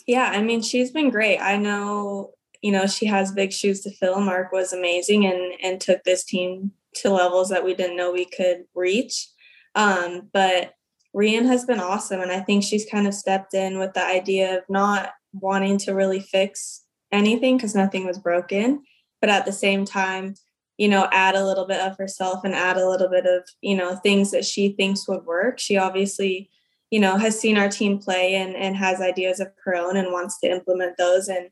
Yeah, 0.06 0.32
I 0.34 0.42
mean, 0.42 0.62
she's 0.62 0.92
been 0.92 1.10
great. 1.10 1.40
I 1.40 1.58
know, 1.58 2.34
you 2.62 2.72
know, 2.72 2.88
she 2.88 3.06
has 3.06 3.32
big 3.32 3.54
shoes 3.54 3.82
to 3.82 3.92
fill. 3.92 4.20
Mark 4.20 4.52
was 4.52 4.74
amazing 4.74 5.26
and 5.26 5.54
and 5.64 5.80
took 5.80 6.04
this 6.04 6.24
team 6.26 6.72
to 6.96 7.10
levels 7.10 7.50
that 7.50 7.64
we 7.64 7.74
didn't 7.74 7.98
know 7.98 8.12
we 8.12 8.26
could 8.26 8.66
reach. 8.76 9.30
Um, 9.76 10.30
but 10.34 10.74
Rhian 11.18 11.48
has 11.48 11.66
been 11.66 11.80
awesome. 11.80 12.22
And 12.22 12.32
I 12.32 12.42
think 12.42 12.64
she's 12.64 12.86
kind 12.86 13.08
of 13.08 13.14
stepped 13.14 13.56
in 13.56 13.80
with 13.80 13.94
the 13.94 14.06
idea 14.06 14.60
of 14.60 14.64
not 14.70 15.14
wanting 15.34 15.80
to 15.80 15.96
really 15.96 16.20
fix 16.20 16.84
anything 17.12 17.58
because 17.58 17.74
nothing 17.74 18.06
was 18.06 18.20
broken. 18.20 18.84
But 19.20 19.32
at 19.32 19.46
the 19.46 19.52
same 19.52 19.84
time, 19.84 20.36
you 20.78 20.88
know, 20.88 21.08
add 21.12 21.34
a 21.34 21.44
little 21.44 21.66
bit 21.66 21.82
of 21.82 21.98
herself 21.98 22.44
and 22.44 22.54
add 22.54 22.78
a 22.78 22.88
little 22.88 23.10
bit 23.10 23.26
of, 23.26 23.44
you 23.62 23.76
know, 23.76 23.96
things 23.96 24.30
that 24.30 24.46
she 24.46 24.70
thinks 24.70 25.08
would 25.08 25.26
work. 25.26 25.58
She 25.58 25.76
obviously, 25.76 26.52
you 26.92 27.00
know, 27.00 27.18
has 27.18 27.40
seen 27.40 27.58
our 27.58 27.68
team 27.68 27.98
play 27.98 28.36
and, 28.36 28.56
and 28.56 28.78
has 28.78 29.02
ideas 29.02 29.40
of 29.40 29.48
her 29.66 29.76
own 29.76 29.98
and 29.98 30.14
wants 30.14 30.40
to 30.42 30.52
implement 30.52 30.98
those. 30.98 31.30
And 31.30 31.50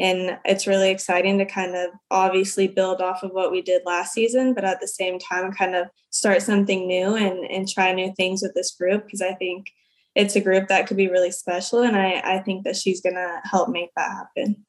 and 0.00 0.38
it's 0.44 0.66
really 0.66 0.90
exciting 0.90 1.38
to 1.38 1.44
kind 1.44 1.76
of 1.76 1.90
obviously 2.10 2.66
build 2.66 3.00
off 3.00 3.22
of 3.22 3.32
what 3.32 3.52
we 3.52 3.60
did 3.60 3.82
last 3.84 4.14
season, 4.14 4.54
but 4.54 4.64
at 4.64 4.80
the 4.80 4.88
same 4.88 5.18
time 5.18 5.52
kind 5.52 5.76
of 5.76 5.88
start 6.10 6.42
something 6.42 6.86
new 6.86 7.14
and 7.14 7.44
and 7.50 7.68
try 7.68 7.92
new 7.92 8.12
things 8.16 8.42
with 8.42 8.54
this 8.54 8.74
group 8.74 9.04
because 9.04 9.22
I 9.22 9.34
think 9.34 9.66
it's 10.14 10.36
a 10.36 10.40
group 10.40 10.68
that 10.68 10.86
could 10.86 10.96
be 10.96 11.08
really 11.08 11.30
special. 11.30 11.82
And 11.82 11.96
I, 11.96 12.20
I 12.24 12.38
think 12.40 12.64
that 12.64 12.76
she's 12.76 13.00
gonna 13.00 13.40
help 13.44 13.68
make 13.68 13.90
that 13.96 14.10
happen 14.10 14.64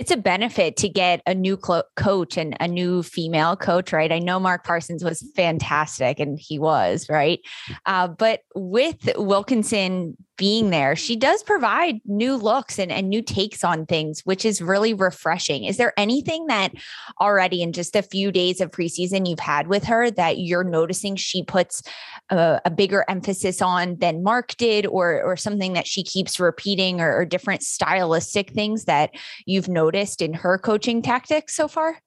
it's 0.00 0.10
a 0.10 0.16
benefit 0.16 0.78
to 0.78 0.88
get 0.88 1.20
a 1.26 1.34
new 1.34 1.58
clo- 1.58 1.82
coach 1.94 2.38
and 2.38 2.56
a 2.58 2.66
new 2.66 3.02
female 3.02 3.54
coach, 3.54 3.92
right? 3.92 4.10
I 4.10 4.18
know 4.18 4.40
Mark 4.40 4.64
Parsons 4.64 5.04
was 5.04 5.22
fantastic 5.36 6.18
and 6.18 6.38
he 6.40 6.58
was, 6.58 7.06
right? 7.10 7.38
Uh, 7.84 8.08
but 8.08 8.40
with 8.54 9.10
Wilkinson 9.16 10.16
being 10.40 10.70
there, 10.70 10.96
she 10.96 11.16
does 11.16 11.42
provide 11.42 12.00
new 12.06 12.34
looks 12.34 12.78
and, 12.78 12.90
and 12.90 13.10
new 13.10 13.20
takes 13.20 13.62
on 13.62 13.84
things, 13.84 14.22
which 14.24 14.46
is 14.46 14.62
really 14.62 14.94
refreshing. 14.94 15.64
Is 15.64 15.76
there 15.76 15.92
anything 15.98 16.46
that 16.46 16.72
already 17.20 17.60
in 17.60 17.74
just 17.74 17.94
a 17.94 18.00
few 18.00 18.32
days 18.32 18.58
of 18.62 18.70
preseason 18.70 19.28
you've 19.28 19.38
had 19.38 19.66
with 19.66 19.84
her 19.84 20.10
that 20.12 20.38
you're 20.38 20.64
noticing 20.64 21.14
she 21.14 21.42
puts 21.44 21.82
a, 22.30 22.58
a 22.64 22.70
bigger 22.70 23.04
emphasis 23.06 23.60
on 23.60 23.98
than 23.98 24.22
Mark 24.22 24.56
did, 24.56 24.86
or 24.86 25.22
or 25.22 25.36
something 25.36 25.74
that 25.74 25.86
she 25.86 26.02
keeps 26.02 26.40
repeating, 26.40 27.02
or, 27.02 27.14
or 27.14 27.26
different 27.26 27.62
stylistic 27.62 28.50
things 28.50 28.86
that 28.86 29.10
you've 29.44 29.68
noticed 29.68 30.22
in 30.22 30.32
her 30.32 30.56
coaching 30.56 31.02
tactics 31.02 31.54
so 31.54 31.68
far? 31.68 31.98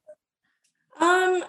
Um, 1.00 1.44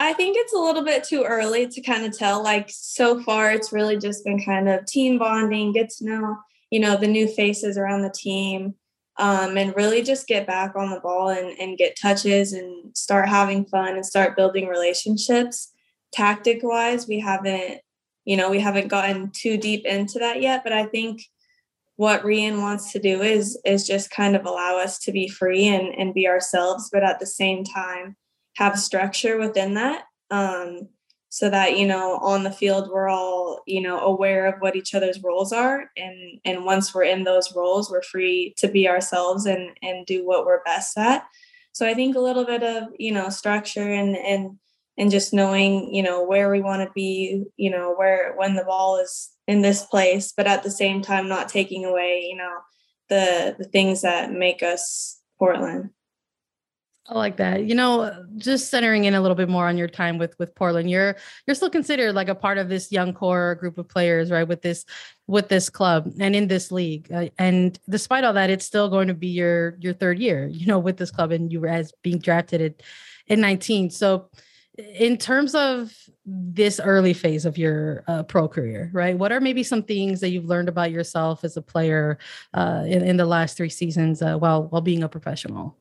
I 0.00 0.12
think 0.12 0.36
it's 0.38 0.52
a 0.52 0.58
little 0.58 0.84
bit 0.84 1.02
too 1.02 1.24
early 1.24 1.66
to 1.66 1.80
kind 1.80 2.04
of 2.04 2.16
tell. 2.16 2.42
Like 2.42 2.70
so 2.70 3.20
far, 3.20 3.50
it's 3.50 3.72
really 3.72 3.96
just 3.96 4.24
been 4.24 4.42
kind 4.42 4.68
of 4.68 4.86
team 4.86 5.18
bonding, 5.18 5.72
get 5.72 5.90
to 5.90 6.04
know, 6.04 6.36
you 6.70 6.78
know, 6.78 6.96
the 6.96 7.08
new 7.08 7.26
faces 7.26 7.76
around 7.76 8.02
the 8.02 8.14
team, 8.14 8.74
um, 9.18 9.56
and 9.58 9.74
really 9.74 10.02
just 10.02 10.28
get 10.28 10.46
back 10.46 10.76
on 10.76 10.90
the 10.90 11.00
ball 11.00 11.30
and, 11.30 11.58
and 11.58 11.78
get 11.78 11.98
touches 12.00 12.52
and 12.52 12.96
start 12.96 13.28
having 13.28 13.64
fun 13.64 13.94
and 13.94 14.06
start 14.06 14.36
building 14.36 14.68
relationships. 14.68 15.72
Tactic 16.12 16.60
wise, 16.62 17.08
we 17.08 17.18
haven't, 17.18 17.80
you 18.24 18.36
know, 18.36 18.50
we 18.50 18.60
haven't 18.60 18.88
gotten 18.88 19.32
too 19.32 19.56
deep 19.56 19.84
into 19.84 20.20
that 20.20 20.40
yet. 20.40 20.62
But 20.62 20.72
I 20.72 20.86
think 20.86 21.22
what 21.96 22.22
Rhian 22.22 22.60
wants 22.60 22.92
to 22.92 23.00
do 23.00 23.22
is 23.22 23.58
is 23.64 23.84
just 23.84 24.10
kind 24.12 24.36
of 24.36 24.46
allow 24.46 24.78
us 24.78 25.00
to 25.00 25.10
be 25.10 25.28
free 25.28 25.66
and 25.66 25.92
and 25.98 26.14
be 26.14 26.28
ourselves, 26.28 26.88
but 26.92 27.02
at 27.02 27.18
the 27.18 27.26
same 27.26 27.64
time 27.64 28.16
have 28.58 28.76
structure 28.76 29.38
within 29.38 29.74
that 29.74 30.04
um, 30.32 30.88
so 31.28 31.48
that 31.48 31.78
you 31.78 31.86
know 31.86 32.18
on 32.22 32.42
the 32.42 32.50
field 32.50 32.90
we're 32.90 33.08
all 33.08 33.62
you 33.66 33.80
know 33.80 34.00
aware 34.00 34.46
of 34.46 34.60
what 34.60 34.74
each 34.74 34.94
other's 34.94 35.22
roles 35.22 35.52
are. 35.52 35.90
And 35.96 36.40
and 36.44 36.64
once 36.64 36.92
we're 36.92 37.04
in 37.04 37.22
those 37.22 37.54
roles 37.54 37.88
we're 37.88 38.02
free 38.02 38.54
to 38.58 38.66
be 38.66 38.88
ourselves 38.88 39.46
and 39.46 39.70
and 39.80 40.04
do 40.06 40.26
what 40.26 40.44
we're 40.44 40.64
best 40.64 40.98
at. 40.98 41.24
So 41.72 41.86
i 41.86 41.94
think 41.94 42.16
a 42.16 42.20
little 42.20 42.44
bit 42.44 42.64
of 42.64 42.88
you 42.98 43.12
know 43.12 43.28
structure 43.28 43.92
and 43.92 44.16
and 44.16 44.58
and 44.98 45.12
just 45.12 45.32
knowing 45.32 45.94
you 45.94 46.02
know 46.02 46.24
where 46.24 46.50
we 46.50 46.60
want 46.60 46.82
to 46.82 46.92
be 46.92 47.44
you 47.56 47.70
know 47.70 47.94
where 47.94 48.34
when 48.36 48.56
the 48.56 48.64
ball 48.64 48.98
is 48.98 49.30
in 49.46 49.62
this 49.62 49.84
place 49.84 50.32
but 50.36 50.48
at 50.48 50.64
the 50.64 50.70
same 50.70 51.00
time 51.00 51.28
not 51.28 51.48
taking 51.48 51.84
away 51.84 52.26
you 52.28 52.36
know 52.36 52.56
the 53.08 53.54
the 53.58 53.64
things 53.64 54.02
that 54.02 54.32
make 54.32 54.62
us 54.62 55.20
portland 55.38 55.90
I 57.10 57.14
like 57.16 57.38
that. 57.38 57.64
You 57.64 57.74
know, 57.74 58.26
just 58.36 58.68
centering 58.70 59.04
in 59.04 59.14
a 59.14 59.20
little 59.22 59.34
bit 59.34 59.48
more 59.48 59.66
on 59.66 59.78
your 59.78 59.88
time 59.88 60.18
with 60.18 60.38
with 60.38 60.54
Portland, 60.54 60.90
you're 60.90 61.16
you're 61.46 61.54
still 61.54 61.70
considered 61.70 62.14
like 62.14 62.28
a 62.28 62.34
part 62.34 62.58
of 62.58 62.68
this 62.68 62.92
young 62.92 63.14
core 63.14 63.54
group 63.54 63.78
of 63.78 63.88
players, 63.88 64.30
right? 64.30 64.46
With 64.46 64.60
this 64.60 64.84
with 65.26 65.48
this 65.48 65.70
club 65.70 66.12
and 66.20 66.36
in 66.36 66.48
this 66.48 66.70
league, 66.70 67.10
uh, 67.10 67.28
and 67.38 67.78
despite 67.88 68.24
all 68.24 68.34
that, 68.34 68.50
it's 68.50 68.66
still 68.66 68.90
going 68.90 69.08
to 69.08 69.14
be 69.14 69.28
your 69.28 69.78
your 69.80 69.94
third 69.94 70.18
year, 70.18 70.48
you 70.48 70.66
know, 70.66 70.78
with 70.78 70.98
this 70.98 71.10
club, 71.10 71.32
and 71.32 71.50
you 71.50 71.60
were 71.60 71.68
as 71.68 71.92
being 72.02 72.18
drafted 72.18 72.60
at 72.60 72.82
in 73.26 73.40
19. 73.40 73.88
So, 73.88 74.28
in 74.76 75.16
terms 75.16 75.54
of 75.54 75.94
this 76.26 76.78
early 76.78 77.14
phase 77.14 77.46
of 77.46 77.56
your 77.56 78.04
uh, 78.06 78.22
pro 78.24 78.48
career, 78.48 78.90
right? 78.92 79.16
What 79.16 79.32
are 79.32 79.40
maybe 79.40 79.62
some 79.62 79.82
things 79.82 80.20
that 80.20 80.28
you've 80.28 80.44
learned 80.44 80.68
about 80.68 80.90
yourself 80.90 81.42
as 81.42 81.56
a 81.56 81.62
player 81.62 82.18
uh, 82.52 82.84
in, 82.86 83.02
in 83.02 83.16
the 83.16 83.24
last 83.24 83.56
three 83.56 83.70
seasons 83.70 84.20
uh, 84.20 84.36
while 84.36 84.64
while 84.64 84.82
being 84.82 85.02
a 85.02 85.08
professional? 85.08 85.74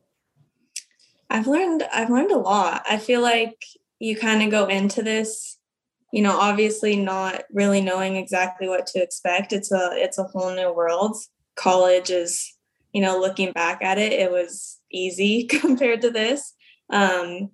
I've 1.30 1.48
learned 1.48 1.84
I've 1.94 2.10
learned 2.10 2.32
a 2.32 2.38
lot. 2.38 2.86
I 2.90 2.98
feel 2.98 3.22
like 3.22 3.64
you 4.00 4.16
kind 4.16 4.44
of 4.44 4.52
go 4.52 4.68
into 4.68 5.02
this, 5.02 5.58
you 6.12 6.22
know, 6.22 6.38
obviously 6.38 6.96
not 6.96 7.44
really 7.52 7.82
knowing 7.82 8.16
exactly 8.16 8.68
what 8.68 8.88
to 8.88 9.02
expect. 9.02 9.54
It's 9.54 9.72
a 9.72 9.92
it's 9.94 10.18
a 10.18 10.24
whole 10.24 10.54
new 10.54 10.74
world. 10.74 11.18
College 11.56 12.10
is, 12.10 12.56
you 12.94 13.02
know, 13.02 13.20
looking 13.20 13.52
back 13.52 13.84
at 13.84 13.98
it, 13.98 14.14
it 14.14 14.32
was 14.32 14.80
easy 14.92 15.44
compared 15.48 16.02
to 16.02 16.12
this. 16.12 16.54
Um, 16.90 17.50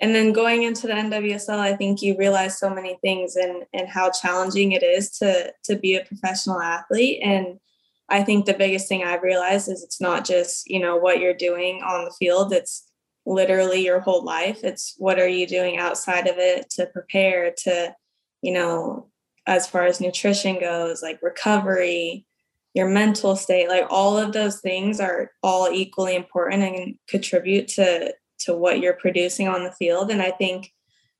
and 0.00 0.14
then 0.14 0.32
going 0.32 0.64
into 0.64 0.88
the 0.88 0.94
NWSL, 0.94 1.58
I 1.58 1.76
think 1.76 2.02
you 2.02 2.16
realize 2.18 2.58
so 2.58 2.70
many 2.70 2.98
things 3.02 3.36
and 3.36 3.64
and 3.72 3.88
how 3.88 4.10
challenging 4.10 4.72
it 4.72 4.82
is 4.82 5.10
to 5.18 5.52
to 5.64 5.76
be 5.76 5.94
a 5.94 6.04
professional 6.04 6.60
athlete. 6.60 7.20
And 7.22 7.60
I 8.08 8.24
think 8.24 8.46
the 8.46 8.54
biggest 8.54 8.88
thing 8.88 9.04
I've 9.04 9.22
realized 9.22 9.68
is 9.68 9.82
it's 9.82 10.00
not 10.00 10.24
just 10.24 10.68
you 10.68 10.80
know 10.80 10.96
what 10.96 11.20
you're 11.20 11.34
doing 11.34 11.82
on 11.82 12.04
the 12.04 12.14
field. 12.18 12.52
It's 12.52 12.84
literally 13.24 13.84
your 13.84 14.00
whole 14.00 14.24
life. 14.24 14.64
It's 14.64 14.94
what 14.98 15.18
are 15.18 15.28
you 15.28 15.46
doing 15.46 15.78
outside 15.78 16.26
of 16.26 16.38
it 16.38 16.70
to 16.70 16.86
prepare 16.86 17.52
to, 17.64 17.94
you 18.42 18.52
know, 18.52 19.10
as 19.46 19.66
far 19.66 19.84
as 19.86 20.00
nutrition 20.00 20.60
goes, 20.60 21.02
like 21.02 21.20
recovery, 21.22 22.26
your 22.74 22.88
mental 22.88 23.36
state, 23.36 23.68
like 23.68 23.86
all 23.90 24.16
of 24.18 24.32
those 24.32 24.60
things 24.60 25.00
are 25.00 25.30
all 25.42 25.68
equally 25.70 26.14
important 26.14 26.62
and 26.62 26.94
contribute 27.08 27.68
to 27.68 28.14
to 28.40 28.56
what 28.56 28.80
you're 28.80 28.94
producing 28.94 29.48
on 29.48 29.62
the 29.64 29.72
field. 29.72 30.10
And 30.10 30.20
I 30.20 30.30
think 30.32 30.72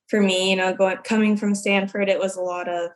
for 0.09 0.21
me, 0.21 0.49
you 0.49 0.55
know, 0.55 0.73
going 0.73 0.97
coming 0.97 1.37
from 1.37 1.55
Stanford, 1.55 2.09
it 2.09 2.19
was 2.19 2.35
a 2.35 2.41
lot 2.41 2.67
of, 2.67 2.91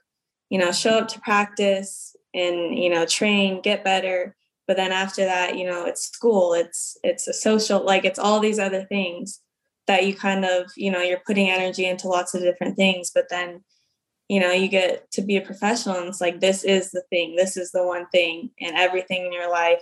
you 0.49 0.59
know, 0.59 0.71
show 0.71 0.99
up 0.99 1.07
to 1.09 1.21
practice 1.21 2.15
and, 2.33 2.77
you 2.77 2.89
know, 2.89 3.05
train, 3.05 3.61
get 3.61 3.83
better, 3.83 4.35
but 4.67 4.77
then 4.77 4.91
after 4.91 5.23
that 5.23 5.57
you 5.57 5.65
know 5.65 5.85
it's 5.85 6.07
school 6.07 6.53
it's 6.53 6.97
it's 7.03 7.27
a 7.27 7.33
social 7.33 7.83
like 7.83 8.05
it's 8.05 8.19
all 8.19 8.39
these 8.39 8.59
other 8.59 8.83
things 8.85 9.41
that 9.87 10.05
you 10.05 10.13
kind 10.13 10.45
of 10.45 10.69
you 10.75 10.91
know 10.91 11.01
you're 11.01 11.21
putting 11.25 11.49
energy 11.49 11.85
into 11.85 12.07
lots 12.07 12.33
of 12.33 12.41
different 12.41 12.75
things 12.75 13.11
but 13.13 13.25
then 13.29 13.63
you 14.29 14.39
know 14.39 14.51
you 14.51 14.67
get 14.67 15.09
to 15.11 15.21
be 15.21 15.37
a 15.37 15.41
professional 15.41 15.95
and 15.95 16.07
it's 16.07 16.21
like 16.21 16.39
this 16.39 16.63
is 16.63 16.91
the 16.91 17.03
thing 17.09 17.35
this 17.35 17.57
is 17.57 17.71
the 17.71 17.83
one 17.83 18.05
thing 18.09 18.49
and 18.59 18.75
everything 18.75 19.25
in 19.25 19.33
your 19.33 19.49
life 19.49 19.81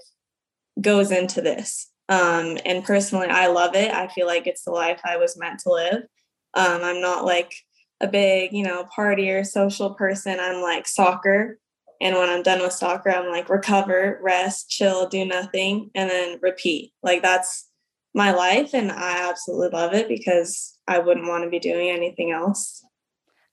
goes 0.81 1.11
into 1.11 1.41
this. 1.41 1.89
Um 2.09 2.57
and 2.65 2.83
personally 2.83 3.27
i 3.27 3.47
love 3.47 3.75
it. 3.75 3.91
I 3.91 4.07
feel 4.07 4.27
like 4.27 4.47
it's 4.47 4.63
the 4.63 4.71
life 4.71 5.01
i 5.03 5.17
was 5.17 5.37
meant 5.37 5.59
to 5.61 5.71
live. 5.71 6.03
Um 6.53 6.83
i'm 6.83 7.01
not 7.01 7.25
like 7.25 7.53
a 8.01 8.07
big 8.07 8.53
you 8.53 8.63
know 8.63 8.85
party 8.95 9.29
or 9.31 9.43
social 9.43 9.95
person. 9.95 10.39
I'm 10.39 10.61
like 10.61 10.87
soccer 10.87 11.57
and 12.01 12.15
when 12.15 12.29
I'm 12.29 12.43
done 12.43 12.61
with 12.61 12.73
soccer, 12.73 13.09
I'm 13.09 13.29
like 13.29 13.49
recover, 13.49 14.19
rest, 14.21 14.69
chill, 14.69 15.07
do 15.07 15.25
nothing, 15.25 15.91
and 15.95 16.09
then 16.09 16.39
repeat. 16.41 16.93
Like 17.01 17.21
that's 17.21 17.69
my 18.13 18.31
life. 18.31 18.73
And 18.73 18.91
I 18.91 19.29
absolutely 19.29 19.69
love 19.69 19.93
it 19.93 20.07
because 20.07 20.77
I 20.87 20.99
wouldn't 20.99 21.27
want 21.27 21.43
to 21.43 21.49
be 21.49 21.59
doing 21.59 21.89
anything 21.89 22.31
else. 22.31 22.84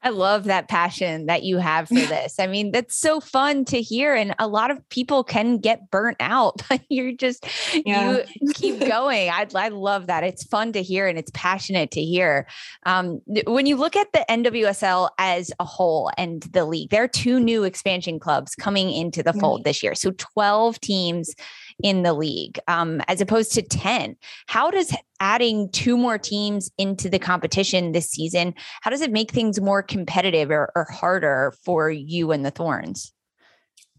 I 0.02 0.10
love 0.10 0.44
that 0.44 0.68
passion 0.68 1.26
that 1.26 1.44
you 1.44 1.58
have 1.58 1.88
for 1.88 1.94
this. 1.94 2.38
I 2.38 2.46
mean, 2.46 2.72
that's 2.72 2.96
so 2.96 3.20
fun 3.20 3.64
to 3.66 3.80
hear. 3.80 4.14
And 4.14 4.34
a 4.38 4.48
lot 4.48 4.70
of 4.70 4.88
people 4.88 5.22
can 5.24 5.58
get 5.58 5.90
burnt 5.90 6.16
out, 6.20 6.62
but 6.68 6.80
you're 6.88 7.12
just, 7.12 7.46
yeah. 7.86 8.22
you 8.40 8.52
keep 8.52 8.80
going. 8.86 9.30
I, 9.30 9.46
I 9.54 9.68
love 9.68 10.06
that. 10.08 10.24
It's 10.24 10.44
fun 10.44 10.72
to 10.72 10.82
hear 10.82 11.06
and 11.06 11.18
it's 11.18 11.30
passionate 11.34 11.90
to 11.92 12.02
hear. 12.02 12.46
Um, 12.84 13.20
when 13.46 13.66
you 13.66 13.76
look 13.76 13.96
at 13.96 14.12
the 14.12 14.24
NWSL 14.28 15.10
as 15.18 15.52
a 15.58 15.64
whole 15.64 16.10
and 16.16 16.42
the 16.52 16.64
league, 16.64 16.90
there 16.90 17.02
are 17.02 17.08
two 17.08 17.38
new 17.38 17.64
expansion 17.64 18.18
clubs 18.18 18.54
coming 18.54 18.90
into 18.92 19.22
the 19.22 19.32
fold 19.32 19.64
this 19.64 19.82
year. 19.82 19.94
So 19.94 20.12
12 20.12 20.80
teams 20.80 21.34
in 21.82 22.02
the 22.02 22.14
league 22.14 22.58
um, 22.68 23.00
as 23.08 23.20
opposed 23.20 23.52
to 23.52 23.62
10. 23.62 24.16
How 24.46 24.70
does 24.70 24.94
adding 25.20 25.70
two 25.70 25.96
more 25.96 26.18
teams 26.18 26.70
into 26.78 27.08
the 27.08 27.18
competition 27.18 27.92
this 27.92 28.10
season, 28.10 28.54
how 28.80 28.90
does 28.90 29.00
it 29.00 29.12
make 29.12 29.30
things 29.30 29.60
more 29.60 29.82
competitive 29.82 30.50
or, 30.50 30.72
or 30.74 30.84
harder 30.90 31.54
for 31.64 31.90
you 31.90 32.32
and 32.32 32.44
the 32.44 32.50
Thorns? 32.50 33.12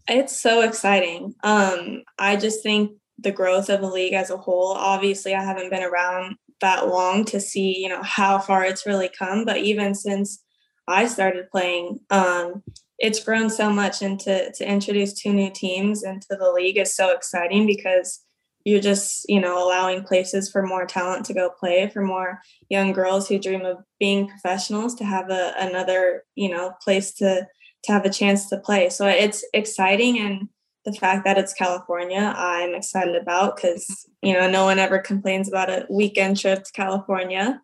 It's 0.06 0.38
so 0.38 0.60
exciting. 0.60 1.34
Um, 1.42 2.02
I 2.18 2.36
just 2.36 2.62
think 2.62 2.92
the 3.18 3.32
growth 3.32 3.70
of 3.70 3.80
the 3.80 3.88
league 3.88 4.12
as 4.12 4.28
a 4.28 4.36
whole, 4.36 4.72
obviously 4.72 5.34
I 5.34 5.42
haven't 5.42 5.70
been 5.70 5.82
around 5.82 6.36
that 6.60 6.88
long 6.88 7.24
to 7.26 7.40
see, 7.40 7.78
you 7.78 7.88
know, 7.88 8.02
how 8.02 8.38
far 8.38 8.64
it's 8.64 8.86
really 8.86 9.08
come, 9.08 9.46
but 9.46 9.58
even 9.58 9.94
since 9.94 10.43
I 10.86 11.06
started 11.06 11.50
playing, 11.50 12.00
um, 12.10 12.62
it's 12.98 13.22
grown 13.22 13.50
so 13.50 13.70
much 13.70 14.02
and 14.02 14.20
to, 14.20 14.52
to 14.52 14.68
introduce 14.68 15.12
two 15.14 15.32
new 15.32 15.50
teams 15.50 16.04
into 16.04 16.36
the 16.38 16.52
league 16.52 16.78
is 16.78 16.94
so 16.94 17.10
exciting 17.10 17.66
because 17.66 18.20
you're 18.64 18.80
just 18.80 19.28
you 19.28 19.40
know 19.40 19.62
allowing 19.62 20.02
places 20.02 20.50
for 20.50 20.62
more 20.62 20.86
talent 20.86 21.26
to 21.26 21.34
go 21.34 21.50
play 21.50 21.90
for 21.90 22.00
more 22.00 22.40
young 22.70 22.92
girls 22.92 23.28
who 23.28 23.38
dream 23.38 23.64
of 23.64 23.76
being 24.00 24.26
professionals 24.26 24.94
to 24.94 25.04
have 25.04 25.28
a, 25.28 25.52
another 25.58 26.24
you 26.34 26.48
know 26.48 26.72
place 26.82 27.12
to 27.12 27.46
to 27.82 27.92
have 27.92 28.06
a 28.06 28.10
chance 28.10 28.48
to 28.48 28.56
play. 28.56 28.88
So 28.88 29.06
it's 29.06 29.44
exciting 29.52 30.18
and 30.18 30.48
the 30.84 30.92
fact 30.92 31.24
that 31.24 31.38
it's 31.38 31.54
california 31.54 32.34
i'm 32.36 32.74
excited 32.74 33.16
about 33.16 33.56
because 33.56 34.06
you 34.22 34.34
know 34.34 34.50
no 34.50 34.64
one 34.64 34.78
ever 34.78 34.98
complains 34.98 35.48
about 35.48 35.70
a 35.70 35.86
weekend 35.88 36.38
trip 36.38 36.62
to 36.62 36.72
california 36.72 37.60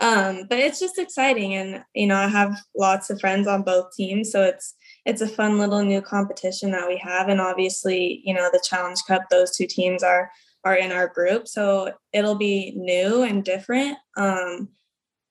um, 0.00 0.44
but 0.48 0.58
it's 0.58 0.78
just 0.78 0.98
exciting 0.98 1.54
and 1.54 1.82
you 1.94 2.06
know 2.06 2.16
i 2.16 2.26
have 2.26 2.58
lots 2.76 3.10
of 3.10 3.20
friends 3.20 3.46
on 3.46 3.62
both 3.62 3.94
teams 3.96 4.30
so 4.30 4.42
it's 4.42 4.74
it's 5.04 5.20
a 5.20 5.28
fun 5.28 5.58
little 5.58 5.82
new 5.82 6.02
competition 6.02 6.70
that 6.70 6.88
we 6.88 6.96
have 6.98 7.28
and 7.28 7.40
obviously 7.40 8.20
you 8.24 8.34
know 8.34 8.48
the 8.52 8.62
challenge 8.68 8.98
cup 9.06 9.22
those 9.30 9.56
two 9.56 9.66
teams 9.66 10.02
are 10.02 10.30
are 10.64 10.74
in 10.74 10.92
our 10.92 11.08
group 11.08 11.48
so 11.48 11.92
it'll 12.12 12.34
be 12.34 12.72
new 12.76 13.22
and 13.22 13.44
different 13.44 13.96
um, 14.16 14.68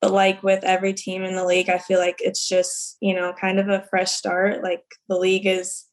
but 0.01 0.11
like 0.11 0.41
with 0.43 0.63
every 0.63 0.93
team 0.93 1.24
in 1.24 1.36
the 1.36 1.45
league 1.45 1.70
i 1.70 1.78
feel 1.78 1.99
like 1.99 2.18
it's 2.20 2.47
just 2.47 2.97
you 3.01 3.13
know 3.13 3.34
kind 3.39 3.59
of 3.59 3.70
a 3.70 3.86
fresh 3.89 4.11
start 4.11 4.63
like 4.63 4.84
the 5.09 5.18
league 5.18 5.45
is 5.45 5.86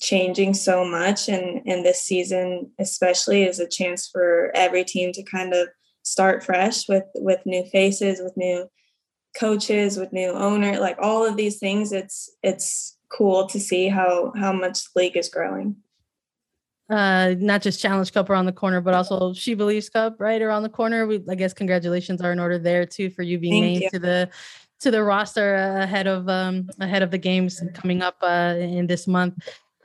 changing 0.00 0.54
so 0.54 0.84
much 0.84 1.28
and 1.28 1.60
and 1.66 1.84
this 1.84 2.02
season 2.02 2.70
especially 2.78 3.42
is 3.42 3.58
a 3.58 3.66
chance 3.66 4.08
for 4.08 4.52
every 4.54 4.84
team 4.84 5.12
to 5.12 5.22
kind 5.24 5.52
of 5.52 5.68
start 6.02 6.42
fresh 6.44 6.88
with 6.88 7.04
with 7.14 7.40
new 7.44 7.64
faces 7.66 8.20
with 8.22 8.36
new 8.36 8.66
coaches 9.38 9.96
with 9.96 10.12
new 10.12 10.30
owner 10.30 10.80
like 10.80 10.96
all 11.00 11.24
of 11.24 11.36
these 11.36 11.58
things 11.58 11.92
it's 11.92 12.30
it's 12.42 12.98
cool 13.10 13.46
to 13.46 13.58
see 13.58 13.88
how 13.88 14.32
how 14.36 14.52
much 14.52 14.84
the 14.84 15.00
league 15.00 15.16
is 15.16 15.28
growing. 15.28 15.76
Uh, 16.90 17.34
not 17.38 17.60
just 17.60 17.80
Challenge 17.80 18.10
Cup 18.12 18.30
around 18.30 18.46
the 18.46 18.52
corner, 18.52 18.80
but 18.80 18.94
also 18.94 19.34
She 19.34 19.54
Believes 19.54 19.90
Cup 19.90 20.16
right 20.18 20.40
around 20.40 20.62
the 20.62 20.70
corner. 20.70 21.06
We, 21.06 21.22
I 21.28 21.34
guess, 21.34 21.52
congratulations 21.52 22.22
are 22.22 22.32
in 22.32 22.38
order 22.38 22.58
there 22.58 22.86
too 22.86 23.10
for 23.10 23.22
you 23.22 23.38
being 23.38 23.62
Thank 23.62 23.64
named 23.64 23.82
you. 23.82 23.90
to 23.90 23.98
the 23.98 24.30
to 24.80 24.90
the 24.90 25.02
roster 25.02 25.56
ahead 25.56 26.06
of 26.06 26.28
um 26.28 26.68
ahead 26.80 27.02
of 27.02 27.10
the 27.10 27.18
games 27.18 27.60
coming 27.74 28.00
up 28.00 28.16
uh 28.22 28.54
in 28.58 28.86
this 28.86 29.06
month. 29.06 29.34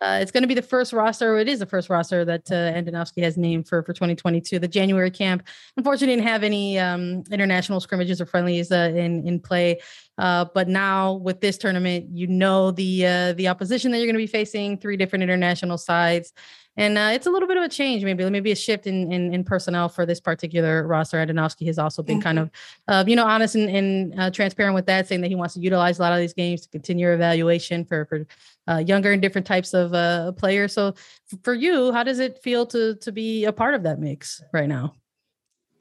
Uh, 0.04 0.20
it's 0.22 0.32
going 0.32 0.44
to 0.44 0.48
be 0.48 0.54
the 0.54 0.62
first 0.62 0.92
roster. 0.92 1.38
It 1.38 1.48
is 1.48 1.60
the 1.60 1.66
first 1.66 1.90
roster 1.90 2.26
that 2.26 2.52
uh, 2.52 2.74
Andonovski 2.74 3.24
has 3.24 3.38
named 3.38 3.70
for 3.70 3.82
for 3.84 3.94
2022. 3.94 4.60
The 4.60 4.68
January 4.68 5.10
camp, 5.10 5.48
unfortunately, 5.78 6.18
didn't 6.18 6.28
have 6.28 6.44
any 6.44 6.78
um, 6.78 7.24
international 7.32 7.80
scrimmages 7.80 8.20
or 8.20 8.26
friendlies 8.26 8.70
uh, 8.70 8.92
in 8.94 9.26
in 9.26 9.40
play. 9.40 9.80
Uh, 10.18 10.46
but 10.54 10.68
now 10.68 11.14
with 11.14 11.40
this 11.40 11.58
tournament, 11.58 12.08
you 12.12 12.28
know 12.28 12.72
the 12.72 13.06
uh, 13.06 13.34
the 13.34 13.48
opposition 13.48 13.92
that 13.92 14.00
you're 14.00 14.08
going 14.08 14.16
to 14.16 14.18
be 14.18 14.28
facing. 14.28 14.78
Three 14.78 14.98
different 14.98 15.24
international 15.24 15.78
sides 15.78 16.34
and 16.76 16.98
uh, 16.98 17.12
it's 17.14 17.28
a 17.28 17.30
little 17.30 17.48
bit 17.48 17.58
of 17.58 17.64
a 17.64 17.70
change, 17.70 18.04
maybe 18.04 18.28
maybe 18.30 18.52
a 18.52 18.56
shift 18.56 18.88
in 18.88 19.12
in, 19.12 19.34
in 19.34 19.44
personnel 19.44 19.90
for 19.90 20.06
this 20.06 20.20
particular 20.20 20.88
roster. 20.88 21.24
Andonovski 21.24 21.68
has 21.68 21.78
also 21.78 22.02
been 22.02 22.18
mm-hmm. 22.18 22.24
kind 22.24 22.40
of, 22.40 22.50
uh, 22.88 23.04
you 23.06 23.16
know, 23.16 23.26
honest 23.26 23.54
and, 23.56 23.70
and 23.70 24.20
uh, 24.20 24.32
transparent 24.32 24.74
with 24.74 24.88
that, 24.88 25.08
saying 25.08 25.22
that 25.22 25.28
he 25.28 25.36
wants 25.36 25.54
to 25.54 25.60
utilize 25.60 26.00
a 26.00 26.02
lot 26.02 26.14
of 26.14 26.20
these 26.20 26.34
games 26.34 26.62
to 26.62 26.70
continue 26.70 27.12
evaluation 27.12 27.86
for 27.86 28.06
for 28.06 28.26
uh, 28.68 28.84
younger 28.86 29.12
and 29.12 29.22
different 29.22 29.48
types 29.48 29.74
of 29.74 29.94
uh, 29.94 30.32
players. 30.34 30.74
So, 30.74 30.94
for 31.44 31.54
you, 31.54 31.92
how 31.92 32.04
does 32.04 32.20
it 32.20 32.42
feel 32.44 32.66
to 32.68 32.96
to 32.96 33.12
be 33.12 33.46
a 33.46 33.52
part 33.52 33.74
of 33.74 33.84
that 33.84 34.00
mix 34.00 34.42
right 34.54 34.70
now? 34.70 34.96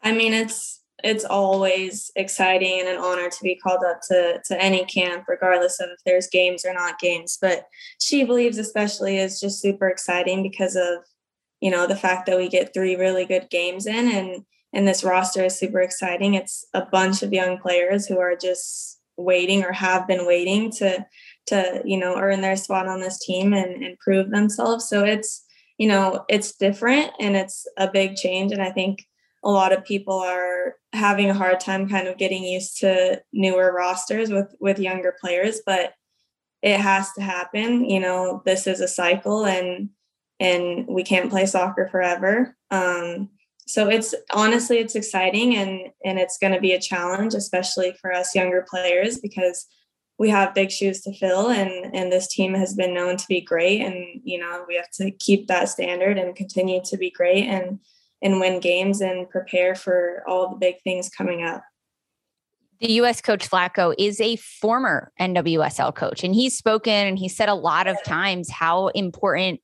I 0.03 0.13
mean, 0.13 0.33
it's 0.33 0.83
it's 1.03 1.25
always 1.25 2.11
exciting 2.17 2.81
and 2.81 2.89
an 2.89 2.99
honor 2.99 3.29
to 3.29 3.43
be 3.43 3.57
called 3.57 3.83
up 3.85 4.01
to 4.09 4.41
to 4.45 4.61
any 4.63 4.85
camp 4.85 5.25
regardless 5.29 5.81
of 5.81 5.89
if 5.91 5.99
there's 6.05 6.29
games 6.29 6.65
or 6.65 6.73
not 6.73 6.99
games 6.99 7.39
but 7.41 7.67
she 8.01 8.25
believes 8.25 8.59
especially 8.59 9.19
is 9.19 9.41
just 9.41 9.61
super 9.61 9.89
exciting 9.89 10.43
because 10.43 10.77
of 10.77 10.99
you 11.61 11.71
know 11.71 11.87
the 11.87 11.97
fact 11.97 12.27
that 12.27 12.39
we 12.39 12.49
get 12.49 12.73
three 12.73 12.97
really 12.97 13.25
good 13.25 13.49
games 13.51 13.87
in 13.87 14.11
and 14.11 14.45
and 14.73 14.87
this 14.87 15.05
roster 15.05 15.45
is 15.45 15.59
super 15.59 15.81
exciting 15.81 16.35
it's 16.35 16.67
a 16.75 16.87
bunch 16.87 17.23
of 17.23 17.33
young 17.33 17.59
players 17.59 18.07
who 18.07 18.19
are 18.19 18.37
just 18.37 19.01
waiting 19.17 19.65
or 19.65 19.73
have 19.73 20.07
been 20.07 20.27
waiting 20.27 20.71
to 20.71 21.05
to 21.47 21.83
you 21.85 21.99
know 21.99 22.17
earn 22.17 22.41
their 22.41 22.57
spot 22.57 22.87
on 22.87 23.01
this 23.01 23.19
team 23.19 23.53
and, 23.53 23.83
and 23.83 23.99
prove 23.99 24.31
themselves. 24.31 24.89
So 24.89 25.05
it's 25.05 25.45
you 25.79 25.89
know 25.89 26.25
it's 26.29 26.57
different 26.57 27.11
and 27.21 27.37
it's 27.37 27.67
a 27.77 27.91
big 27.91 28.17
change. 28.17 28.53
And 28.53 28.63
i 28.63 28.71
think 28.71 29.05
a 29.45 29.51
lot 29.51 29.73
of 29.73 29.85
people 29.85 30.21
are 30.21 30.77
having 30.93 31.29
a 31.29 31.35
hard 31.35 31.59
time 31.59 31.89
kind 31.89 32.07
of 32.07 32.17
getting 32.17 32.45
used 32.45 32.79
to 32.79 33.21
newer 33.33 33.73
rosters 33.73 34.31
with 34.31 34.55
with 34.61 34.79
younger 34.79 35.17
players 35.21 35.61
but 35.67 35.95
it 36.63 36.79
has 36.79 37.13
to 37.15 37.23
happen. 37.23 37.89
You 37.89 38.01
know 38.01 38.43
this 38.47 38.67
is 38.67 38.81
a 38.81 38.89
cycle 38.89 39.45
and 39.45 39.91
and 40.41 40.87
we 40.89 41.03
can't 41.03 41.31
play 41.31 41.47
soccer 41.47 41.89
forever. 41.89 42.57
Um, 42.71 43.29
so 43.67 43.89
it's 43.89 44.15
honestly 44.33 44.79
it's 44.79 44.95
exciting 44.95 45.57
and 45.57 45.91
and 46.05 46.19
it's 46.19 46.39
going 46.39 46.53
to 46.53 46.61
be 46.61 46.73
a 46.73 46.81
challenge 46.81 47.35
especially 47.35 47.95
for 48.01 48.13
us 48.13 48.35
younger 48.35 48.65
players 48.69 49.19
because 49.19 49.67
we 50.19 50.31
have 50.31 50.55
big 50.55 50.71
shoes 50.71 51.01
to 51.01 51.13
fill 51.15 51.49
and 51.49 51.95
and 51.95 52.13
this 52.13 52.29
team 52.29 52.55
has 52.55 52.75
been 52.75 52.95
known 52.95 53.17
to 53.17 53.27
be 53.29 53.41
great 53.41 53.81
and 53.81 54.21
you 54.25 54.39
know 54.39 54.65
we 54.69 54.77
have 54.77 54.91
to 54.91 55.11
keep 55.13 55.49
that 55.49 55.69
standard 55.69 56.19
and 56.19 56.37
continue 56.37 56.81
to 56.85 56.97
be 56.97 57.11
great 57.11 57.45
and 57.45 57.79
and 58.23 58.41
win 58.41 58.61
games 58.61 59.01
and 59.01 59.29
prepare 59.29 59.75
for 59.75 60.23
all 60.27 60.49
the 60.49 60.57
big 60.57 60.77
things 60.83 61.09
coming 61.09 61.43
up. 61.43 61.63
The 62.81 62.93
US 62.95 63.21
coach 63.21 63.49
Vlatko 63.49 63.95
is 63.99 64.21
a 64.21 64.37
former 64.37 65.13
NWSL 65.21 65.95
coach, 65.95 66.25
and 66.25 66.35
he's 66.35 66.57
spoken 66.57 66.93
and 66.93 67.19
he 67.19 67.29
said 67.29 67.49
a 67.49 67.55
lot 67.55 67.87
of 67.87 68.03
times 68.03 68.51
how 68.51 68.89
important 68.89 69.61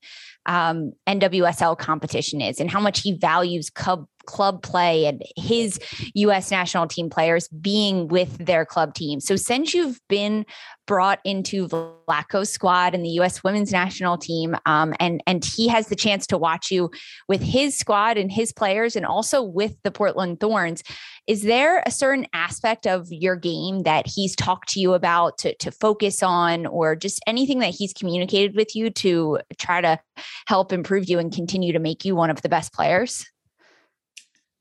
um, 0.47 0.93
NWSL 1.07 1.77
competition 1.79 2.41
is 2.41 2.61
and 2.61 2.71
how 2.71 2.81
much 2.81 3.01
he 3.01 3.13
values 3.13 3.71
club 3.71 4.07
club 4.29 4.63
play 4.63 5.07
and 5.07 5.23
his 5.37 5.81
US 6.15 6.51
national 6.51 6.87
team 6.87 7.09
players 7.09 7.49
being 7.49 8.09
with 8.09 8.37
their 8.45 8.67
club 8.67 8.93
team. 8.93 9.21
So 9.21 9.37
since 9.37 9.73
you've 9.73 9.99
been 10.09 10.45
brought 10.87 11.21
into 11.25 11.67
Vlatko's 11.67 12.51
squad 12.51 12.95
and 12.95 13.05
the 13.05 13.21
US 13.21 13.43
women's 13.43 13.73
national 13.73 14.19
team 14.19 14.55
um, 14.67 14.95
and 15.01 15.23
and 15.27 15.45
he 15.45 15.69
has 15.69 15.89
the 15.89 15.97
chance 15.97 16.27
to 16.27 16.37
watch 16.39 16.71
you 16.71 16.91
with 17.27 17.43
his 17.43 17.79
squad 17.79 18.19
and 18.19 18.31
his 18.31 18.53
players 18.53 18.97
and 18.97 19.07
also 19.07 19.43
with 19.43 19.77
the 19.83 19.91
Portland 19.91 20.41
Thorns, 20.41 20.83
is 21.27 21.43
there 21.43 21.83
a 21.87 21.91
certain 21.91 22.27
aspect 22.35 22.87
of 22.87 23.07
your 23.11 23.37
game 23.37 23.83
that 23.83 24.07
he's 24.07 24.37
talked 24.37 24.69
to 24.71 24.81
you 24.81 24.93
about 24.93 25.39
to, 25.39 25.55
to 25.57 25.71
focus 25.71 26.23
on 26.23 26.67
or 26.67 26.97
just 26.97 27.21
anything 27.27 27.61
that 27.61 27.75
he's 27.75 27.93
communicated 27.95 28.57
with 28.57 28.75
you 28.75 28.91
to 28.91 29.39
try 29.59 29.81
to 29.81 29.99
help 30.47 30.73
improve 30.73 31.09
you 31.09 31.19
and 31.19 31.33
continue 31.33 31.73
to 31.73 31.79
make 31.79 32.05
you 32.05 32.15
one 32.15 32.31
of 32.31 32.43
the 32.43 32.49
best 32.49 32.73
players? 32.73 33.27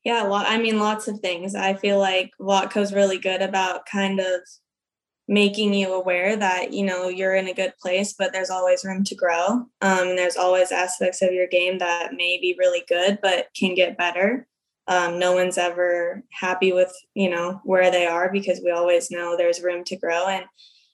Yeah, 0.08 0.24
I 0.32 0.58
mean, 0.58 0.80
lots 0.80 1.10
of 1.10 1.20
things. 1.20 1.54
I 1.54 1.74
feel 1.74 2.00
like 2.00 2.32
Vlatko's 2.40 2.94
really 2.94 3.18
good 3.18 3.42
about 3.42 3.86
kind 3.86 4.22
of 4.22 4.40
making 5.28 5.74
you 5.74 5.94
aware 5.94 6.38
that 6.38 6.72
you 6.72 6.86
know 6.86 7.10
you're 7.10 7.36
in 7.36 7.50
a 7.50 7.54
good 7.54 7.74
place 7.82 8.16
but 8.18 8.32
there's 8.32 8.50
always 8.50 8.86
room 8.86 9.04
to 9.04 9.16
grow. 9.16 9.66
Um, 9.82 10.16
there's 10.16 10.38
always 10.38 10.72
aspects 10.72 11.22
of 11.22 11.34
your 11.34 11.48
game 11.48 11.80
that 11.80 12.14
may 12.14 12.40
be 12.40 12.56
really 12.58 12.86
good 12.88 13.20
but 13.22 13.50
can 13.54 13.76
get 13.76 13.98
better. 13.98 14.48
Um, 14.88 15.20
no 15.20 15.34
one's 15.34 15.58
ever 15.58 16.24
happy 16.32 16.72
with 16.72 16.94
you 17.14 17.30
know 17.30 17.60
where 17.66 17.92
they 17.92 18.06
are 18.06 18.32
because 18.32 18.62
we 18.64 18.72
always 18.72 19.12
know 19.12 19.36
there's 19.36 19.62
room 19.62 19.84
to 19.84 19.98
grow 19.98 20.28
and 20.28 20.46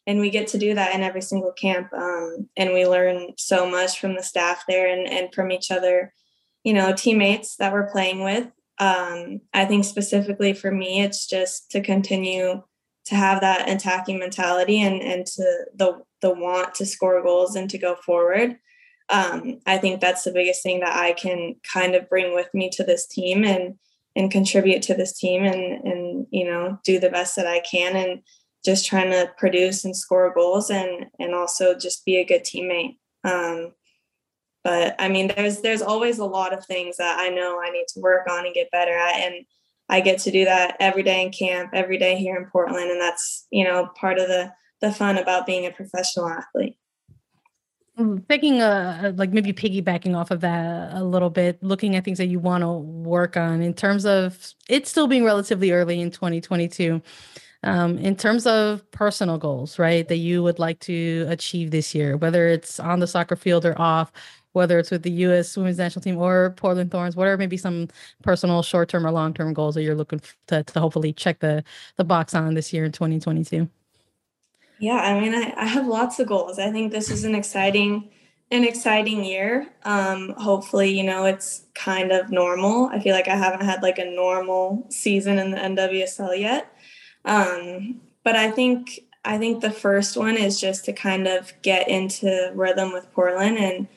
and 0.08 0.22
we 0.22 0.32
get 0.32 0.48
to 0.48 0.58
do 0.58 0.74
that 0.74 0.96
in 0.96 1.04
every 1.04 1.22
single 1.22 1.52
camp 1.52 1.94
um, 1.94 2.50
and 2.58 2.74
we 2.74 2.88
learn 2.88 3.34
so 3.38 3.70
much 3.70 4.00
from 4.00 4.16
the 4.16 4.24
staff 4.24 4.64
there 4.68 4.88
and, 4.92 5.08
and 5.08 5.32
from 5.36 5.52
each 5.52 5.70
other 5.70 6.12
you 6.64 6.74
know 6.74 6.94
teammates 6.94 7.58
that 7.58 7.72
we're 7.72 7.92
playing 7.92 8.24
with 8.24 8.48
um, 8.84 9.40
I 9.54 9.64
think 9.64 9.86
specifically 9.86 10.52
for 10.52 10.70
me, 10.70 11.02
it's 11.02 11.26
just 11.26 11.72
to 11.72 11.80
continue 11.80 12.62
to 13.06 13.16
have 13.16 13.40
that 13.40 13.70
attacking 13.70 14.20
mentality 14.20 14.82
and 14.82 15.02
and 15.02 15.26
to 15.26 15.44
the 15.76 16.02
the 16.22 16.34
want 16.34 16.76
to 16.76 16.86
score 16.86 17.22
goals 17.24 17.56
and 17.56 17.70
to 17.70 17.78
go 17.78 17.96
forward. 17.96 18.58
Um, 19.10 19.60
I 19.66 19.78
think 19.78 20.02
that's 20.02 20.24
the 20.24 20.34
biggest 20.34 20.64
thing 20.64 20.82
that 20.82 20.96
I 20.96 21.14
can 21.14 21.56
kind 21.72 21.96
of 21.96 22.10
bring 22.10 22.34
with 22.34 22.50
me 22.54 22.70
to 22.72 22.84
this 22.84 23.08
team 23.08 23.46
and 23.46 23.76
and 24.18 24.32
contribute 24.32 24.82
to 24.84 24.96
this 24.96 25.18
team 25.18 25.46
and 25.46 25.88
and 25.88 26.28
you 26.32 26.44
know 26.44 26.78
do 26.84 27.00
the 27.00 27.10
best 27.10 27.38
that 27.38 27.48
I 27.48 27.62
can 27.62 27.96
and 27.96 28.22
just 28.66 28.86
trying 28.86 29.12
to 29.12 29.32
produce 29.38 29.86
and 29.86 29.96
score 29.96 30.34
goals 30.34 30.70
and 30.70 31.06
and 31.20 31.34
also 31.34 31.74
just 31.74 32.04
be 32.06 32.18
a 32.18 32.26
good 32.26 32.44
teammate. 32.44 32.98
Um, 33.24 33.74
but 34.64 34.96
i 35.00 35.08
mean 35.08 35.32
there's 35.36 35.62
there's 35.62 35.82
always 35.82 36.20
a 36.20 36.26
lot 36.26 36.54
of 36.54 36.66
things 36.66 36.98
that 36.98 37.20
i 37.20 37.30
know 37.30 37.62
i 37.62 37.70
need 37.70 37.86
to 37.88 38.00
work 38.00 38.28
on 38.30 38.46
and 38.46 38.56
get 38.56 38.72
better 38.72 38.94
at 38.94 39.16
and 39.16 39.46
i 39.90 40.00
get 40.00 40.20
to 40.20 40.32
do 40.32 40.46
that 40.46 40.76
every 40.80 41.04
day 41.04 41.22
in 41.24 41.32
camp 41.32 41.70
every 41.74 41.98
day 41.98 42.16
here 42.18 42.36
in 42.36 42.46
portland 42.46 42.90
and 42.90 43.02
that's 43.02 43.48
you 43.52 43.64
know 43.64 43.90
part 43.96 44.20
of 44.20 44.28
the 44.28 44.52
the 44.84 44.92
fun 44.92 45.18
about 45.18 45.48
being 45.48 45.66
a 45.66 45.72
professional 45.72 46.28
athlete. 46.28 46.78
Thinking, 48.28 48.62
uh, 48.62 49.14
like 49.16 49.32
maybe 49.32 49.54
piggybacking 49.54 50.16
off 50.16 50.30
of 50.30 50.42
that 50.42 50.94
a 50.94 51.04
little 51.04 51.30
bit, 51.30 51.62
looking 51.64 51.96
at 51.96 52.04
things 52.04 52.18
that 52.18 52.26
you 52.26 52.40
want 52.40 52.64
to 52.64 52.72
work 52.72 53.38
on 53.38 53.62
in 53.62 53.74
terms 53.74 54.06
of 54.06 54.54
it 54.68 54.88
still 54.88 55.08
being 55.08 55.24
relatively 55.24 55.72
early 55.72 56.02
in 56.02 56.12
2022 56.12 57.02
um, 57.64 57.98
in 58.00 58.16
terms 58.16 58.46
of 58.46 58.90
personal 58.92 59.38
goals, 59.38 59.80
right, 59.80 60.08
that 60.08 60.18
you 60.18 60.44
would 60.44 60.60
like 60.60 60.80
to 60.82 61.26
achieve 61.30 61.72
this 61.72 61.96
year, 61.96 62.18
whether 62.18 62.48
it's 62.48 62.80
on 62.80 63.00
the 63.00 63.08
soccer 63.08 63.36
field 63.36 63.64
or 63.64 63.80
off, 63.80 64.12
whether 64.54 64.80
it's 64.80 64.92
with 64.92 65.04
the 65.04 65.12
U.S. 65.12 65.56
Women's 65.58 65.78
National 65.78 66.02
Team 66.02 66.18
or 66.18 66.52
Portland 66.52 66.92
Thorns, 66.92 67.16
whatever 67.16 67.38
maybe 67.38 67.58
some 67.58 67.90
personal 68.22 68.62
short 68.64 68.90
term 68.90 69.06
or 69.06 69.12
long 69.12 69.34
term 69.34 69.54
goals 69.54 69.76
that 69.76 69.84
you're 69.84 69.96
looking 69.96 70.22
to, 70.48 70.64
to 70.64 70.80
hopefully 70.80 71.14
check 71.14 71.40
the 71.40 71.64
the 71.98 72.04
box 72.04 72.34
on 72.34 72.54
this 72.54 72.72
year 72.72 72.86
in 72.86 72.92
2022. 72.92 73.70
Yeah, 74.80 74.96
I 74.96 75.20
mean, 75.20 75.34
I, 75.34 75.54
I 75.58 75.66
have 75.66 75.88
lots 75.88 76.20
of 76.20 76.28
goals. 76.28 76.60
I 76.60 76.72
think 76.72 76.92
this 76.92 77.10
is 77.10 77.24
an 77.24 77.36
exciting 77.36 78.10
an 78.52 78.64
exciting 78.64 79.24
year. 79.24 79.68
Um, 79.84 80.36
hopefully, 80.38 80.96
you 80.96 81.04
know, 81.04 81.26
it's 81.26 81.64
kind 81.74 82.12
of 82.12 82.30
normal. 82.30 82.88
I 82.88 83.00
feel 83.00 83.16
like 83.16 83.28
I 83.28 83.36
haven't 83.36 83.66
had 83.66 83.82
like 83.82 83.98
a 83.98 84.06
normal 84.06 84.86
season 84.90 85.40
in 85.40 85.52
the 85.52 85.58
NWSL 85.58 86.40
yet. 86.40 86.72
Um, 87.26 88.02
but 88.24 88.36
I 88.36 88.52
think 88.52 89.00
I 89.26 89.38
think 89.38 89.62
the 89.62 89.72
first 89.72 90.18
one 90.18 90.38
is 90.38 90.60
just 90.60 90.86
to 90.86 90.94
kind 90.94 91.28
of 91.28 91.54
get 91.62 91.88
into 91.88 92.52
rhythm 92.54 92.92
with 92.92 93.12
Portland 93.14 93.58
and 93.58 93.88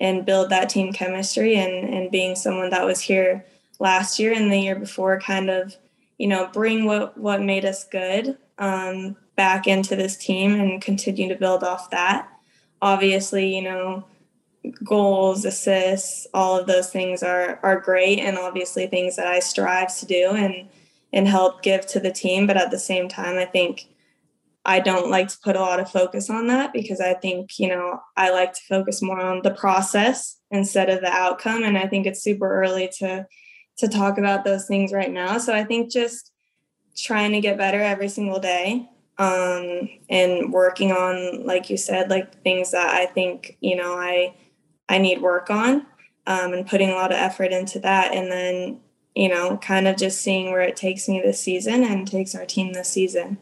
and 0.00 0.24
build 0.24 0.50
that 0.50 0.68
team 0.68 0.92
chemistry 0.92 1.56
and 1.56 1.92
and 1.92 2.10
being 2.10 2.34
someone 2.34 2.70
that 2.70 2.86
was 2.86 3.00
here 3.00 3.44
last 3.78 4.18
year 4.18 4.32
and 4.32 4.50
the 4.50 4.58
year 4.58 4.76
before 4.76 5.20
kind 5.20 5.50
of 5.50 5.76
you 6.18 6.26
know 6.26 6.48
bring 6.52 6.84
what 6.86 7.16
what 7.16 7.42
made 7.42 7.64
us 7.64 7.84
good 7.84 8.36
um, 8.58 9.16
back 9.36 9.66
into 9.66 9.96
this 9.96 10.16
team 10.16 10.54
and 10.58 10.82
continue 10.82 11.28
to 11.28 11.38
build 11.38 11.62
off 11.62 11.90
that. 11.90 12.28
Obviously 12.82 13.54
you 13.54 13.62
know 13.62 14.04
goals 14.84 15.46
assists 15.46 16.26
all 16.34 16.58
of 16.58 16.66
those 16.66 16.90
things 16.90 17.22
are 17.22 17.58
are 17.62 17.80
great 17.80 18.18
and 18.18 18.36
obviously 18.36 18.86
things 18.86 19.16
that 19.16 19.26
i 19.26 19.38
strive 19.38 19.96
to 19.96 20.04
do 20.04 20.32
and 20.32 20.68
and 21.14 21.26
help 21.26 21.62
give 21.62 21.86
to 21.86 22.00
the 22.00 22.12
team. 22.12 22.46
But 22.46 22.56
at 22.56 22.70
the 22.70 22.78
same 22.78 23.08
time 23.08 23.36
i 23.36 23.44
think 23.44 23.89
I 24.70 24.78
don't 24.78 25.10
like 25.10 25.26
to 25.26 25.38
put 25.42 25.56
a 25.56 25.60
lot 25.60 25.80
of 25.80 25.90
focus 25.90 26.30
on 26.30 26.46
that 26.46 26.72
because 26.72 27.00
I 27.00 27.14
think, 27.14 27.58
you 27.58 27.66
know, 27.66 28.00
I 28.16 28.30
like 28.30 28.52
to 28.52 28.60
focus 28.68 29.02
more 29.02 29.20
on 29.20 29.42
the 29.42 29.50
process 29.50 30.38
instead 30.52 30.88
of 30.88 31.00
the 31.00 31.10
outcome. 31.10 31.64
And 31.64 31.76
I 31.76 31.88
think 31.88 32.06
it's 32.06 32.22
super 32.22 32.62
early 32.62 32.88
to 32.98 33.26
to 33.78 33.88
talk 33.88 34.16
about 34.16 34.44
those 34.44 34.68
things 34.68 34.92
right 34.92 35.10
now. 35.10 35.38
So 35.38 35.52
I 35.52 35.64
think 35.64 35.90
just 35.90 36.30
trying 36.96 37.32
to 37.32 37.40
get 37.40 37.58
better 37.58 37.80
every 37.80 38.08
single 38.08 38.38
day 38.38 38.88
um, 39.18 39.88
and 40.08 40.52
working 40.52 40.92
on, 40.92 41.44
like 41.44 41.68
you 41.68 41.76
said, 41.76 42.08
like 42.08 42.40
things 42.44 42.70
that 42.70 42.94
I 42.94 43.06
think, 43.06 43.56
you 43.60 43.74
know, 43.74 43.94
I 43.94 44.36
I 44.88 44.98
need 44.98 45.20
work 45.20 45.50
on 45.50 45.84
um, 46.28 46.52
and 46.52 46.64
putting 46.64 46.90
a 46.90 46.94
lot 46.94 47.10
of 47.10 47.18
effort 47.18 47.50
into 47.50 47.80
that. 47.80 48.14
And 48.14 48.30
then, 48.30 48.80
you 49.16 49.30
know, 49.30 49.56
kind 49.56 49.88
of 49.88 49.96
just 49.96 50.20
seeing 50.20 50.52
where 50.52 50.62
it 50.62 50.76
takes 50.76 51.08
me 51.08 51.20
this 51.20 51.40
season 51.40 51.82
and 51.82 52.06
takes 52.06 52.36
our 52.36 52.46
team 52.46 52.72
this 52.72 52.88
season. 52.88 53.38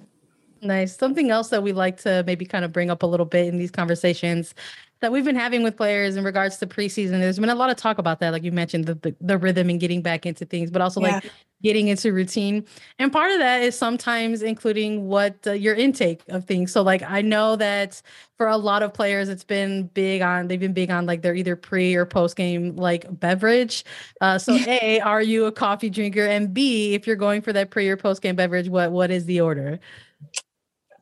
Nice. 0.61 0.97
Something 0.97 1.31
else 1.31 1.49
that 1.49 1.63
we 1.63 1.73
like 1.73 1.99
to 2.03 2.25
maybe 2.27 2.45
kind 2.45 2.65
of 2.65 2.73
bring 2.73 2.91
up 2.91 3.03
a 3.03 3.07
little 3.07 3.27
bit 3.27 3.47
in 3.47 3.59
these 3.59 3.71
conversations 3.71 4.55
that 5.01 5.13
we've 5.13 5.25
been 5.25 5.37
having 5.37 5.63
with 5.63 5.77
players 5.77 6.17
in 6.17 6.25
regards 6.25 6.57
to 6.59 6.67
preseason. 6.67 7.21
There's 7.21 7.39
been 7.39 7.49
a 7.51 7.55
lot 7.55 7.71
of 7.71 7.77
talk 7.77 7.99
about 7.99 8.19
that, 8.21 8.33
like 8.33 8.43
you 8.43 8.53
mentioned, 8.53 8.87
the 8.87 8.95
the, 8.95 9.15
the 9.21 9.39
rhythm 9.39 9.71
and 9.71 9.79
getting 9.79 10.03
back 10.03 10.27
into 10.27 10.45
things, 10.45 10.71
but 10.71 10.83
also 10.83 11.01
yeah. 11.01 11.15
like 11.15 11.33
getting 11.63 11.89
into 11.89 12.13
routine. 12.13 12.65
And 12.99 13.13
part 13.13 13.31
of 13.33 13.39
that 13.39 13.63
is 13.63 13.77
sometimes 13.79 14.43
including 14.43 15.07
what 15.07 15.37
uh, 15.47 15.53
your 15.53 15.75
intake 15.75 16.23
of 16.29 16.45
things. 16.45 16.73
So 16.73 16.83
like 16.83 17.03
I 17.03 17.23
know 17.23 17.55
that 17.57 18.03
for 18.37 18.49
a 18.49 18.57
lot 18.57 18.83
of 18.83 18.93
players, 18.93 19.29
it's 19.29 19.45
been 19.45 19.87
big 19.89 20.21
on 20.21 20.49
they've 20.49 20.59
been 20.59 20.73
big 20.73 20.91
on 20.91 21.07
like 21.07 21.23
their 21.23 21.35
either 21.35 21.55
pre 21.55 21.95
or 21.95 22.05
post 22.05 22.37
game 22.37 22.75
like 22.75 23.07
beverage. 23.21 23.85
Uh, 24.21 24.39
so 24.39 24.55
a, 24.67 24.99
are 25.01 25.23
you 25.23 25.47
a 25.47 25.53
coffee 25.53 25.91
drinker? 25.91 26.27
And 26.27 26.53
B, 26.53 26.95
if 26.95 27.07
you're 27.07 27.17
going 27.17 27.43
for 27.43 27.53
that 27.53 27.71
pre 27.71 27.89
or 27.89 27.97
post 27.97 28.21
game 28.21 28.35
beverage, 28.35 28.69
what 28.69 28.91
what 28.91 29.13
is 29.13 29.27
the 29.27 29.41
order? 29.41 29.79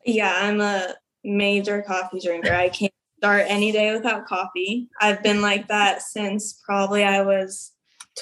Yeah, 0.06 0.32
I'm 0.34 0.60
a 0.60 0.94
major 1.24 1.82
coffee 1.82 2.20
drinker. 2.20 2.54
I 2.54 2.68
can't 2.68 2.92
start 3.18 3.44
any 3.48 3.72
day 3.72 3.92
without 3.92 4.26
coffee. 4.26 4.88
I've 5.00 5.22
been 5.22 5.42
like 5.42 5.68
that 5.68 6.02
since 6.02 6.60
probably 6.64 7.02
I 7.02 7.22
was 7.22 7.72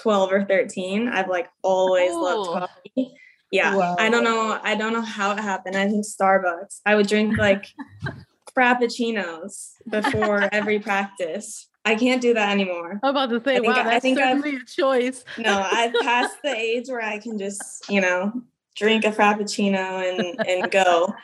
12 0.00 0.32
or 0.32 0.44
13. 0.44 1.08
I've 1.08 1.28
like 1.28 1.48
always 1.62 2.10
oh. 2.12 2.20
loved 2.20 2.48
coffee. 2.48 3.14
Yeah. 3.50 3.76
Wow. 3.76 3.96
I 3.98 4.08
don't 4.08 4.24
know. 4.24 4.58
I 4.62 4.74
don't 4.74 4.92
know 4.92 5.02
how 5.02 5.32
it 5.32 5.38
happened. 5.38 5.76
I 5.76 5.88
think 5.88 6.04
Starbucks. 6.04 6.80
I 6.86 6.94
would 6.96 7.06
drink 7.06 7.38
like 7.38 7.66
frappuccinos 8.56 9.72
before 9.88 10.48
every 10.52 10.78
practice. 10.78 11.68
I 11.84 11.96
can't 11.96 12.22
do 12.22 12.32
that 12.34 12.50
anymore. 12.50 12.98
I'm 13.02 13.10
about 13.10 13.28
to 13.30 13.42
say, 13.44 13.56
I 13.56 13.60
wow, 13.60 13.74
that's 13.74 13.88
I 13.88 14.00
think 14.00 14.18
certainly 14.18 14.56
I've, 14.56 14.62
a 14.62 14.64
choice. 14.64 15.24
no, 15.38 15.68
I've 15.70 15.92
passed 16.00 16.36
the 16.42 16.56
age 16.56 16.88
where 16.88 17.02
I 17.02 17.18
can 17.18 17.38
just, 17.38 17.88
you 17.90 18.00
know, 18.00 18.32
drink 18.76 19.04
a 19.04 19.10
frappuccino 19.10 20.02
and 20.08 20.48
and 20.48 20.70
go. 20.70 21.14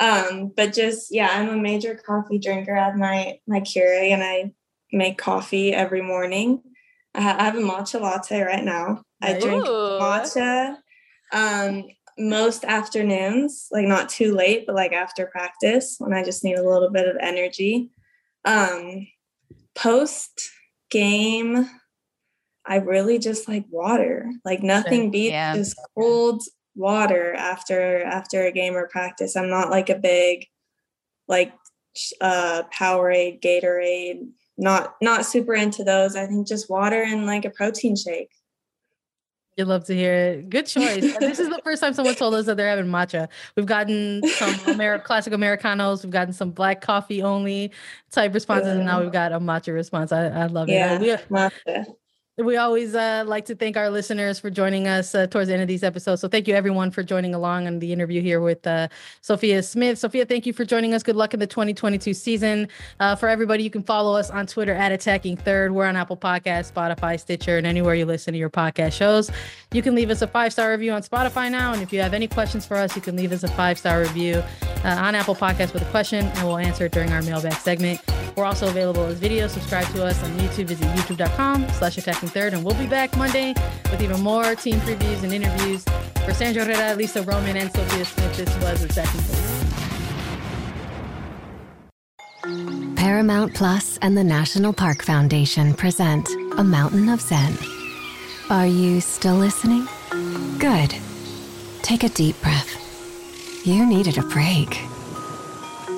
Um, 0.00 0.52
but 0.56 0.72
just 0.72 1.08
yeah, 1.10 1.28
I'm 1.30 1.50
a 1.50 1.56
major 1.56 1.94
coffee 1.94 2.38
drinker. 2.38 2.76
I 2.76 2.84
have 2.84 2.96
my 2.96 3.38
my 3.46 3.60
Keurig 3.60 4.12
and 4.12 4.22
I 4.22 4.52
make 4.92 5.18
coffee 5.18 5.72
every 5.72 6.02
morning. 6.02 6.62
I, 7.14 7.20
ha- 7.20 7.36
I 7.38 7.44
have 7.44 7.56
a 7.56 7.60
matcha 7.60 8.00
latte 8.00 8.40
right 8.40 8.64
now. 8.64 9.02
I 9.20 9.36
Ooh. 9.36 9.40
drink 9.40 9.66
matcha 9.66 10.76
um, 11.32 11.84
most 12.18 12.64
afternoons, 12.64 13.68
like 13.70 13.86
not 13.86 14.08
too 14.08 14.34
late, 14.34 14.64
but 14.66 14.74
like 14.74 14.92
after 14.92 15.26
practice 15.26 15.96
when 15.98 16.12
I 16.12 16.24
just 16.24 16.44
need 16.44 16.58
a 16.58 16.68
little 16.68 16.90
bit 16.90 17.08
of 17.08 17.16
energy. 17.20 17.90
Um, 18.44 19.06
post 19.74 20.50
game, 20.90 21.68
I 22.66 22.76
really 22.76 23.18
just 23.18 23.48
like 23.48 23.64
water. 23.70 24.30
Like 24.44 24.62
nothing 24.62 25.10
beats 25.10 25.32
yeah. 25.32 25.54
just 25.56 25.78
cold 25.96 26.42
water 26.74 27.34
after 27.34 28.02
after 28.02 28.44
a 28.44 28.52
game 28.52 28.74
or 28.74 28.88
practice. 28.88 29.36
I'm 29.36 29.50
not 29.50 29.70
like 29.70 29.88
a 29.88 29.98
big 29.98 30.46
like 31.28 31.52
uh 32.20 32.62
Powerade, 32.72 33.40
Gatorade, 33.42 34.28
not 34.58 34.96
not 35.00 35.26
super 35.26 35.54
into 35.54 35.84
those. 35.84 36.16
I 36.16 36.26
think 36.26 36.46
just 36.46 36.70
water 36.70 37.02
and 37.02 37.26
like 37.26 37.44
a 37.44 37.50
protein 37.50 37.96
shake. 37.96 38.30
You'd 39.56 39.66
love 39.66 39.84
to 39.86 39.94
hear 39.94 40.14
it. 40.14 40.48
Good 40.48 40.66
choice. 40.66 41.18
this 41.18 41.38
is 41.38 41.48
the 41.48 41.60
first 41.62 41.82
time 41.82 41.92
someone 41.92 42.14
told 42.14 42.34
us 42.34 42.46
that 42.46 42.56
they're 42.56 42.68
having 42.68 42.90
matcha. 42.90 43.28
We've 43.56 43.66
gotten 43.66 44.22
some 44.28 44.54
classic 45.00 45.32
Americanos. 45.32 46.02
We've 46.02 46.12
gotten 46.12 46.32
some 46.32 46.52
black 46.52 46.80
coffee 46.80 47.22
only 47.22 47.72
type 48.10 48.32
responses, 48.32 48.68
yeah. 48.68 48.74
and 48.76 48.86
now 48.86 49.02
we've 49.02 49.12
got 49.12 49.32
a 49.32 49.40
matcha 49.40 49.74
response. 49.74 50.12
I, 50.12 50.28
I 50.28 50.46
love 50.46 50.68
yeah, 50.68 50.94
it. 50.94 51.02
Yeah, 51.02 51.20
matcha. 51.28 51.84
We 52.42 52.56
always 52.56 52.94
uh, 52.94 53.24
like 53.26 53.44
to 53.46 53.54
thank 53.54 53.76
our 53.76 53.90
listeners 53.90 54.38
for 54.38 54.50
joining 54.50 54.88
us 54.88 55.14
uh, 55.14 55.26
towards 55.26 55.48
the 55.48 55.54
end 55.54 55.62
of 55.62 55.68
these 55.68 55.82
episodes. 55.82 56.20
So 56.22 56.28
thank 56.28 56.48
you 56.48 56.54
everyone 56.54 56.90
for 56.90 57.02
joining 57.02 57.34
along 57.34 57.66
on 57.66 57.80
the 57.80 57.92
interview 57.92 58.22
here 58.22 58.40
with 58.40 58.66
uh, 58.66 58.88
Sophia 59.20 59.62
Smith. 59.62 59.98
Sophia, 59.98 60.24
thank 60.24 60.46
you 60.46 60.52
for 60.52 60.64
joining 60.64 60.94
us. 60.94 61.02
Good 61.02 61.16
luck 61.16 61.34
in 61.34 61.40
the 61.40 61.46
2022 61.46 62.14
season. 62.14 62.68
Uh, 62.98 63.14
for 63.14 63.28
everybody, 63.28 63.62
you 63.62 63.70
can 63.70 63.82
follow 63.82 64.16
us 64.16 64.30
on 64.30 64.46
Twitter 64.46 64.72
at 64.72 64.90
Attacking 64.90 65.36
Third. 65.36 65.72
We're 65.72 65.86
on 65.86 65.96
Apple 65.96 66.16
Podcasts, 66.16 66.72
Spotify, 66.72 67.20
Stitcher, 67.20 67.58
and 67.58 67.66
anywhere 67.66 67.94
you 67.94 68.06
listen 68.06 68.32
to 68.32 68.38
your 68.38 68.50
podcast 68.50 68.92
shows. 68.92 69.30
You 69.72 69.82
can 69.82 69.94
leave 69.94 70.10
us 70.10 70.22
a 70.22 70.26
five 70.26 70.52
star 70.52 70.70
review 70.70 70.92
on 70.92 71.02
Spotify 71.02 71.50
now. 71.50 71.74
And 71.74 71.82
if 71.82 71.92
you 71.92 72.00
have 72.00 72.14
any 72.14 72.26
questions 72.26 72.64
for 72.64 72.76
us, 72.76 72.96
you 72.96 73.02
can 73.02 73.16
leave 73.16 73.32
us 73.32 73.42
a 73.42 73.48
five 73.48 73.78
star 73.78 74.00
review 74.00 74.42
uh, 74.84 74.88
on 74.88 75.14
Apple 75.14 75.34
Podcasts 75.34 75.74
with 75.74 75.82
a 75.82 75.90
question, 75.90 76.24
and 76.24 76.46
we'll 76.46 76.58
answer 76.58 76.86
it 76.86 76.92
during 76.92 77.12
our 77.12 77.22
mailbag 77.22 77.54
segment. 77.54 78.00
We're 78.36 78.44
also 78.44 78.68
available 78.68 79.04
as 79.04 79.18
video. 79.18 79.48
Subscribe 79.48 79.86
to 79.94 80.04
us 80.04 80.22
on 80.24 80.30
YouTube. 80.38 80.68
Visit 80.68 80.86
youtube.com 80.96 81.68
slash 81.70 81.98
attacking 81.98 82.29
third. 82.30 82.54
And 82.54 82.64
we'll 82.64 82.74
be 82.74 82.86
back 82.86 83.16
Monday 83.16 83.54
with 83.90 84.00
even 84.02 84.20
more 84.20 84.54
team 84.54 84.80
previews 84.80 85.22
and 85.22 85.32
interviews. 85.32 85.84
For 86.24 86.32
Sandra 86.34 86.64
Herrera, 86.64 86.94
Lisa 86.96 87.22
Roman, 87.22 87.56
and 87.56 87.72
Sophia 87.72 88.04
Smith, 88.04 88.36
this 88.36 88.56
was 88.62 88.82
Attacking 88.84 89.20
Third. 89.20 89.50
Paramount 92.96 93.54
Plus 93.54 93.98
and 94.02 94.16
the 94.16 94.24
National 94.24 94.72
Park 94.72 95.02
Foundation 95.02 95.74
present 95.74 96.28
A 96.56 96.64
Mountain 96.64 97.08
of 97.08 97.20
Zen. 97.20 97.56
Are 98.48 98.66
you 98.66 99.00
still 99.00 99.36
listening? 99.36 99.86
Good. 100.58 100.94
Take 101.82 102.04
a 102.04 102.08
deep 102.08 102.40
breath. 102.42 103.66
You 103.66 103.86
needed 103.86 104.18
a 104.18 104.22
break. 104.22 104.80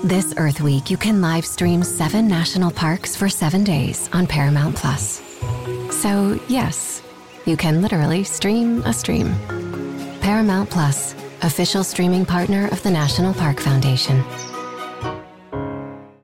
This 0.05 0.35
Earth 0.37 0.61
Week, 0.61 0.91
you 0.91 0.97
can 0.97 1.21
live 1.21 1.47
stream 1.47 1.83
seven 1.83 2.27
national 2.27 2.71
parks 2.71 3.15
for 3.15 3.29
seven 3.29 3.63
days 3.63 4.11
on 4.13 4.27
Paramount 4.27 4.75
Plus. 4.75 5.32
So, 5.93 6.41
yes, 6.49 7.03
you 7.45 7.57
can 7.57 7.83
literally 7.83 8.25
stream 8.25 8.83
a 8.83 8.93
stream. 8.93 9.35
Paramount 10.21 10.71
Plus, 10.71 11.15
official 11.43 11.85
streaming 11.85 12.25
partner 12.25 12.67
of 12.69 12.83
the 12.83 12.91
National 12.91 13.35
Park 13.35 13.61
Foundation. 13.61 14.25